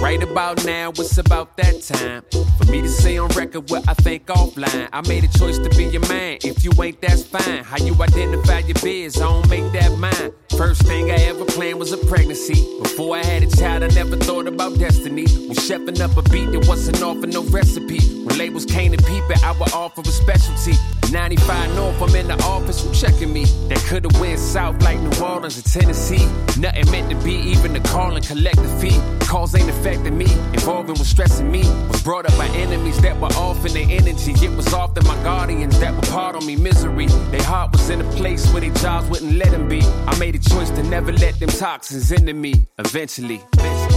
[0.08, 2.24] Right about now, it's about that time
[2.58, 4.88] for me to say on record what I think offline.
[4.94, 6.38] I made a choice to be your man.
[6.46, 7.66] If you ain't, that's fine.
[7.66, 10.32] How you identify your biz, I don't make that mine.
[10.56, 12.56] First thing I ever planned was a pregnancy.
[12.82, 15.24] Before I had a child, I never thought about destiny.
[15.50, 18.00] Was chefing up a beat that wasn't offer no recipe.
[18.24, 20.74] When labels came to peep it, I would offer a specialty.
[21.12, 23.46] 95 North, I'm in the office, who checking me?
[23.70, 26.26] That could've went south like New Orleans or Tennessee.
[26.58, 29.00] Nothing meant to be, even the call and collect the fee.
[29.26, 29.68] Calls ain't
[29.98, 31.62] affecting me, involving was stressing me.
[31.90, 34.34] Was brought up by enemies that were off in their energy.
[34.44, 37.08] It was often my guardians that were part on me misery.
[37.32, 39.82] Their heart was in a place where their jobs wouldn't let them be.
[39.82, 42.68] I made a choice to never let them toxins into me.
[42.78, 43.42] Eventually.
[43.58, 43.97] I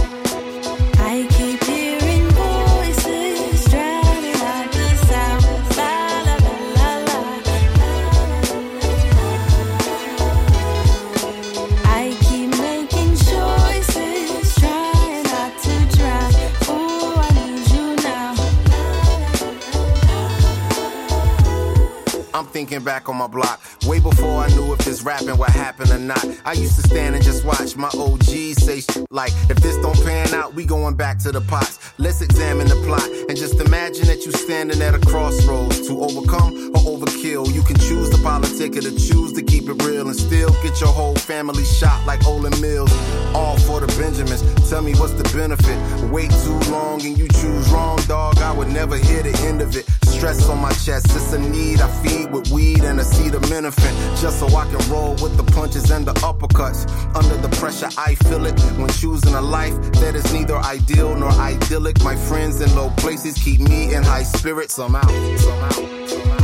[22.61, 25.97] thinking back on my block, way before I knew if this rapping would happen or
[25.97, 26.23] not.
[26.45, 29.99] I used to stand and just watch my OGs say shit like, if this don't
[30.05, 31.79] pan out, we going back to the pots.
[31.97, 36.53] Let's examine the plot and just imagine that you standing at a crossroads to overcome
[36.75, 37.51] or overkill.
[37.51, 40.79] You can choose the politic or to choose to keep it real and still get
[40.79, 42.93] your whole family shot like Olin Mills.
[43.33, 44.43] All for the Benjamins.
[44.69, 45.77] Tell me what's the benefit?
[46.11, 48.37] Wait too long and you choose wrong, dog.
[48.37, 49.87] I would never hear the end of it.
[50.11, 54.21] Stress on my chest, it's a need I feed with weed and acetaminophen.
[54.21, 56.85] Just so I can roll with the punches and the uppercuts.
[57.15, 61.31] Under the pressure, I feel it when choosing a life that is neither ideal nor
[61.31, 62.03] idyllic.
[62.03, 64.75] My friends in low places keep me in high spirits.
[64.75, 65.07] Somehow,
[65.37, 65.69] somehow.
[65.69, 66.40] I keep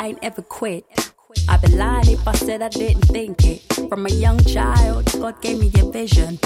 [0.00, 0.86] I ain't ever quit.
[1.46, 3.60] I'd be lying if I said I didn't think it.
[3.90, 6.38] From a young child, God gave me a vision.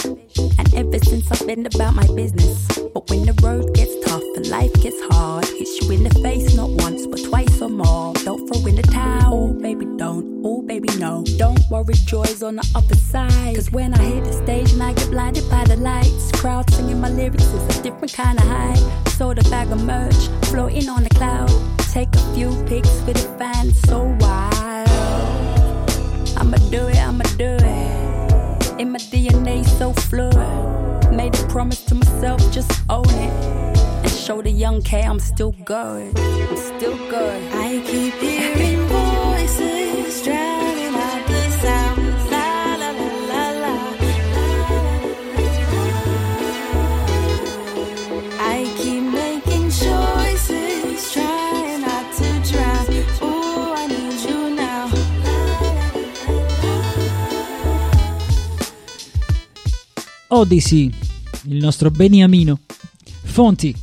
[0.59, 2.67] And ever since I've been about my business.
[2.93, 6.57] But when the road gets tough and life gets hard, hits you in the face
[6.57, 8.13] not once but twice or more.
[8.25, 10.24] Don't throw in the towel, baby, don't.
[10.57, 11.25] Oh, baby, no.
[11.37, 13.57] Don't worry, joy's on the other side.
[13.57, 17.01] Cause when I hit the stage and I get blinded by the lights, crowd singing
[17.01, 18.77] my lyrics is a different kind of high.
[19.19, 21.51] Sold a bag of merch, floating on the cloud.
[21.91, 24.89] Take a few pics with the fans, so wild.
[26.39, 28.81] I'ma do it, I'ma do it.
[28.81, 30.37] In my DNA, so fluid.
[31.11, 33.33] Made a promise to myself, just own it.
[34.05, 36.17] And show the young K I'm still good.
[36.17, 37.43] I'm still good.
[37.55, 38.64] I keep hearing
[60.35, 60.91] Odyssey,
[61.45, 62.61] il nostro Beniamino.
[63.23, 63.75] Fonti,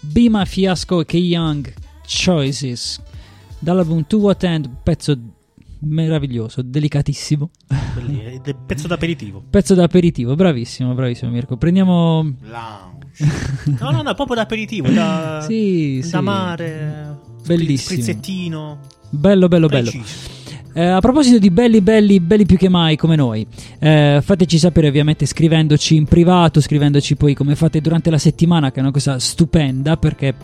[0.00, 1.14] Bima Fiasco e K.
[1.14, 1.72] Young,
[2.06, 3.00] Choices.
[3.58, 5.18] Dall'album To What End, pezzo
[5.80, 7.50] meraviglioso, delicatissimo.
[7.94, 9.42] Belli- pezzo d'aperitivo.
[9.50, 11.56] Pezzo da aperitivo, bravissimo, bravissimo Mirko.
[11.58, 12.22] Prendiamo...
[12.22, 16.24] No, no, no, proprio da aperitivo, da, Sì, da sì.
[16.24, 18.00] mare, Bellissimo.
[18.00, 18.78] sprizzettino.
[19.10, 19.90] Bello, bello, bello.
[20.72, 23.44] Eh, a proposito di belli, belli, belli più che mai come noi,
[23.80, 28.78] eh, fateci sapere ovviamente scrivendoci in privato, scrivendoci poi come fate durante la settimana, che
[28.78, 30.34] è una cosa stupenda perché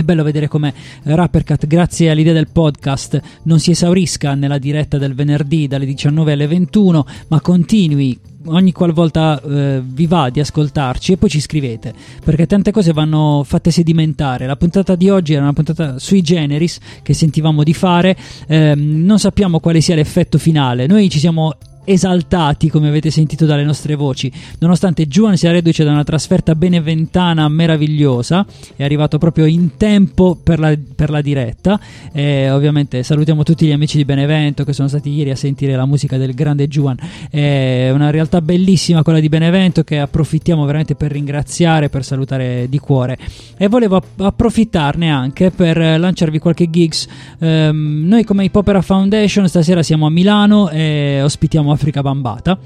[0.00, 0.72] è bello vedere come
[1.02, 6.46] Rappercat, grazie all'idea del podcast, non si esaurisca nella diretta del venerdì dalle 19 alle
[6.46, 11.92] 21, ma continui ogni qualvolta eh, vi va di ascoltarci e poi ci scrivete
[12.24, 14.46] perché tante cose vanno fatte sedimentare.
[14.46, 18.16] La puntata di oggi era una puntata sui generis che sentivamo di fare
[18.46, 20.86] ehm, non sappiamo quale sia l'effetto finale.
[20.86, 21.54] Noi ci siamo
[21.84, 24.30] esaltati come avete sentito dalle nostre voci.
[24.58, 28.46] Nonostante Juan sia reduce da una trasferta beneventana meravigliosa
[28.76, 31.80] è arrivato proprio in tempo per la, per la diretta.
[32.12, 35.86] E ovviamente salutiamo tutti gli amici di Benevento che sono stati ieri a sentire la
[35.86, 36.96] musica del grande Juan.
[37.30, 42.78] È una realtà bellissima quella di Benevento che approfittiamo veramente per ringraziare per salutare di
[42.78, 43.18] cuore.
[43.56, 47.06] E volevo app- approfittarne anche per eh, lanciarvi qualche gigs.
[47.38, 52.58] Ehm, noi come Hip Foundation stasera siamo a Milano e ospitiamo Africa Bambata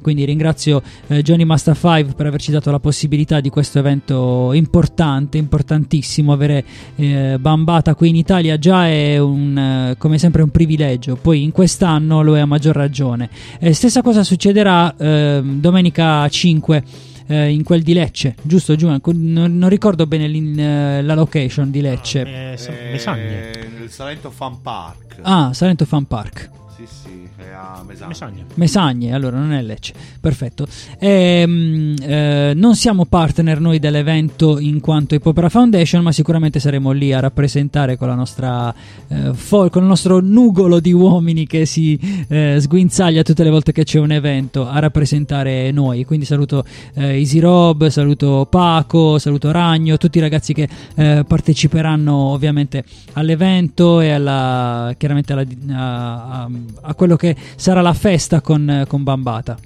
[0.00, 5.38] quindi ringrazio eh, Johnny Master 5 per averci dato la possibilità di questo evento importante,
[5.38, 6.32] importantissimo.
[6.32, 6.64] Avere
[6.94, 11.50] eh, Bambata qui in Italia già è un, eh, come sempre un privilegio, poi in
[11.50, 13.28] quest'anno lo è a maggior ragione.
[13.58, 16.84] E stessa cosa succederà ehm, domenica 5
[17.26, 18.86] eh, in quel di Lecce, giusto Giù?
[18.86, 22.52] Non, non ricordo bene eh, la location di Lecce.
[22.52, 23.50] Eh, sa- Eh, Mesagne.
[23.80, 25.18] Nel Salento Fan Park.
[25.22, 26.50] Ah, Salento Fan Park.
[26.78, 28.06] Sì, sì, è a Mesagna.
[28.06, 28.44] Mesagna.
[28.54, 30.64] Mesagne, allora non è Lecce, perfetto.
[31.00, 36.92] Ehm, eh, non siamo partner noi dell'evento in quanto Hip Opera Foundation, ma sicuramente saremo
[36.92, 38.72] lì a rappresentare con, la nostra,
[39.08, 41.98] eh, fo- con il nostro nugolo di uomini che si
[42.28, 46.04] eh, sguinzaglia tutte le volte che c'è un evento a rappresentare noi.
[46.04, 46.64] Quindi saluto
[46.94, 52.84] eh, Easy Rob, saluto Paco, saluto Ragno, tutti i ragazzi che eh, parteciperanno ovviamente
[53.14, 56.50] all'evento e alla, chiaramente alla- a, a-
[56.82, 59.56] a quello che sarà la festa con, con Bambata.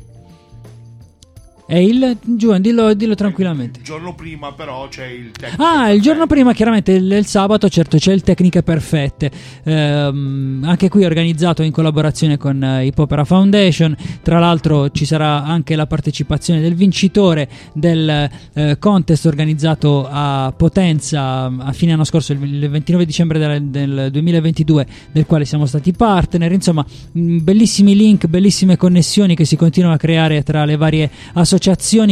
[1.73, 3.79] È il Giovanni, dillo, dillo tranquillamente.
[3.79, 5.63] Il giorno prima, però, c'è il tecnico.
[5.63, 9.31] Ah, il giorno prima, chiaramente il, il sabato, certo, c'è il Tecniche Perfette.
[9.65, 13.97] Ehm, anche qui organizzato in collaborazione con eh, Hip Opera Foundation.
[14.21, 21.45] Tra l'altro, ci sarà anche la partecipazione del vincitore del eh, contest organizzato a Potenza
[21.45, 25.93] a fine anno scorso, il, il 29 dicembre del, del 2022, del quale siamo stati
[25.93, 26.53] partner.
[26.53, 31.61] Insomma, mh, bellissimi link, bellissime connessioni che si continuano a creare tra le varie associazioni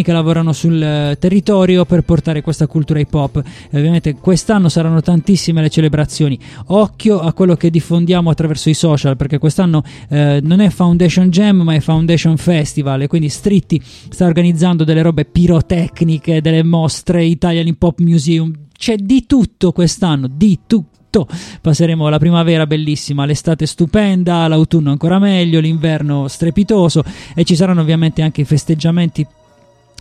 [0.02, 3.42] che lavorano sul eh, territorio per portare questa cultura hip hop.
[3.68, 6.38] E ovviamente quest'anno saranno tantissime le celebrazioni.
[6.66, 11.62] Occhio a quello che diffondiamo attraverso i social, perché quest'anno eh, non è Foundation Jam,
[11.62, 13.02] ma è Foundation Festival.
[13.02, 18.52] E quindi Stritti sta organizzando delle robe pirotecniche, delle mostre Italian Hip Hop Museum.
[18.78, 21.26] C'è di tutto quest'anno, di tutto.
[21.60, 27.02] Passeremo la primavera bellissima, l'estate stupenda, l'autunno ancora meglio, l'inverno strepitoso
[27.34, 29.26] e ci saranno ovviamente anche i festeggiamenti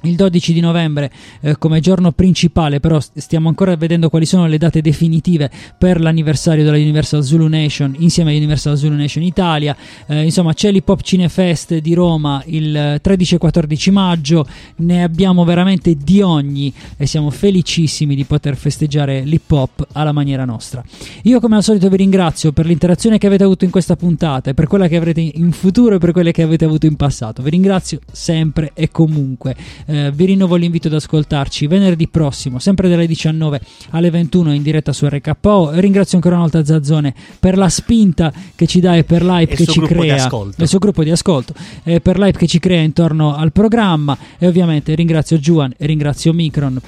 [0.03, 1.11] il 12 di novembre
[1.41, 6.63] eh, come giorno principale, però stiamo ancora vedendo quali sono le date definitive per l'anniversario
[6.63, 9.75] della Universal Zulu Nation insieme a Universal Zulu Nation Italia.
[10.07, 14.45] Eh, insomma, c'è l'Hip Cinefest di Roma il 13 e 14 maggio.
[14.77, 20.45] Ne abbiamo veramente di ogni e siamo felicissimi di poter festeggiare l'hip hop alla maniera
[20.45, 20.83] nostra.
[21.23, 24.53] Io, come al solito, vi ringrazio per l'interazione che avete avuto in questa puntata e
[24.53, 27.41] per quella che avrete in futuro e per quelle che avete avuto in passato.
[27.41, 29.55] Vi ringrazio sempre e comunque.
[29.89, 33.59] Eh, vi rinnovo l'invito ad ascoltarci venerdì prossimo, sempre dalle 19
[33.89, 35.71] alle 21 in diretta su RKO.
[35.71, 39.55] Ringrazio ancora una volta Zazzone per la spinta che ci dà e per l'hype E
[39.55, 43.35] che ci crea, il suo gruppo di ascolto, e per l'hype che ci crea intorno
[43.35, 44.15] al programma.
[44.37, 46.79] E ovviamente ringrazio Juan e ringrazio Micron.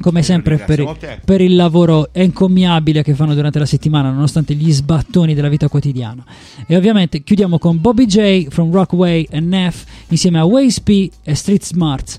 [0.00, 5.34] Come sempre per, per il lavoro encomiabile che fanno durante la settimana nonostante gli sbattoni
[5.34, 6.24] della vita quotidiana.
[6.66, 11.34] E ovviamente chiudiamo con Bobby J from Rockway e Neff insieme a Waze P e
[11.34, 12.18] Street Smarts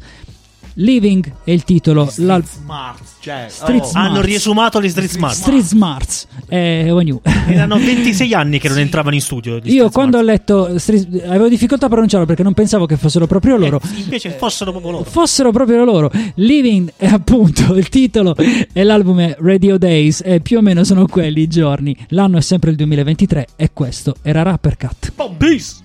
[0.76, 3.86] Living è il titolo l'al- Smart, cioè, Street oh.
[3.86, 3.96] Smarts.
[3.96, 5.34] Hanno riesumato gli Street Smart.
[5.36, 7.22] Street Smarts e New.
[7.48, 9.58] Erano 26 anni che non entravano in studio.
[9.58, 12.98] gli Io Street quando ho letto Street- avevo difficoltà a pronunciarlo perché non pensavo che
[12.98, 13.80] fossero proprio loro.
[13.82, 14.00] Smart.
[14.00, 15.04] Invece fossero proprio loro.
[15.06, 16.12] fossero proprio loro.
[16.36, 21.08] Living è appunto il titolo e l'album è Radio Days e più o meno sono
[21.08, 21.96] quelli i giorni.
[22.10, 25.14] L'anno è sempre il 2023 e questo era Rapper Cat.
[25.38, 25.84] Peace.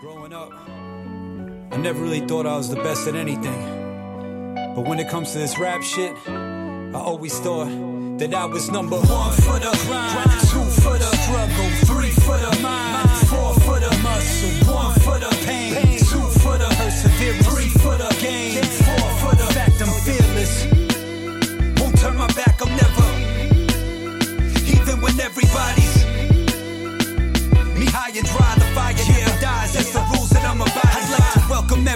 [0.00, 0.50] Growing up,
[1.72, 3.60] I never really thought I was the best at anything.
[4.74, 7.68] But when it comes to this rap shit, I always thought
[8.18, 12.60] that I was number one for the grind, two for the struggle, three for the
[12.62, 14.61] mind, four for the muscle,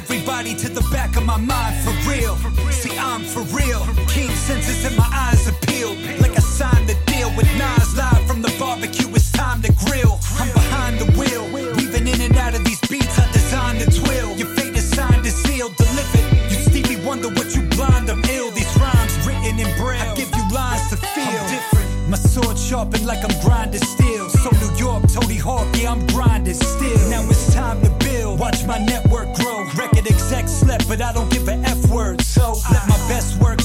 [0.09, 2.37] everybody to the back of my mind for real.
[2.71, 3.83] See, I'm for real.
[4.07, 5.91] Keen senses in my eyes appeal.
[6.23, 9.09] Like I signed the deal with Nas live from the barbecue.
[9.17, 10.21] It's time to grill.
[10.39, 11.45] I'm behind the wheel.
[11.77, 14.37] Weaving in and out of these beats, I designed the twill.
[14.37, 15.75] Your fate is signed and sealed.
[15.77, 16.27] Delivered.
[16.51, 18.09] You Stevie wonder what you blind.
[18.09, 18.53] I'm ill.
[18.53, 20.13] These rhymes written in braille.
[20.13, 21.43] I give you lines to feel.
[21.43, 21.87] I'm different.
[22.09, 24.29] My sword sharpened like I'm grinding steel.
[24.29, 27.11] So New York, Tony Hawk, yeah, I'm grinding still.
[27.11, 28.39] Now it's time to build.
[28.39, 29.06] Watch my network
[30.97, 32.21] but I don't give a F word.
[32.23, 33.56] So let my best work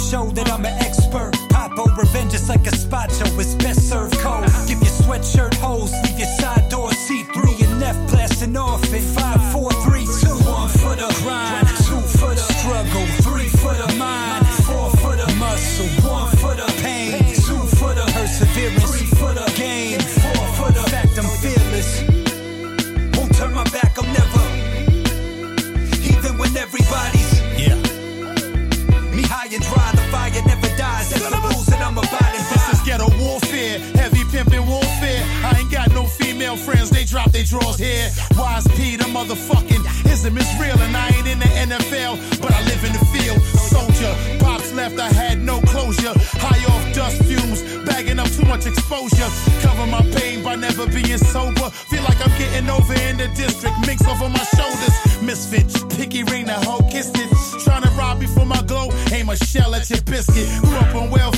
[39.31, 43.05] motherfucking ism is real, and I ain't in the NFL, but I live in the
[43.13, 43.41] field.
[43.41, 46.13] Soldier, pops left, I had no closure.
[46.35, 49.29] High off dust fumes, bagging up too much exposure.
[49.61, 51.69] Cover my pain by never being sober.
[51.69, 54.95] Feel like I'm getting over in the district, mix over my shoulders.
[55.21, 57.29] Misfit, picky ring, the hoe kissed it.
[57.63, 60.47] Trying to rob me for my glow, aim a shell at your biscuit.
[60.59, 61.30] Grew up on welfare,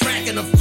[0.00, 0.52] we could get it cracking, of course.
[0.52, 0.53] I'm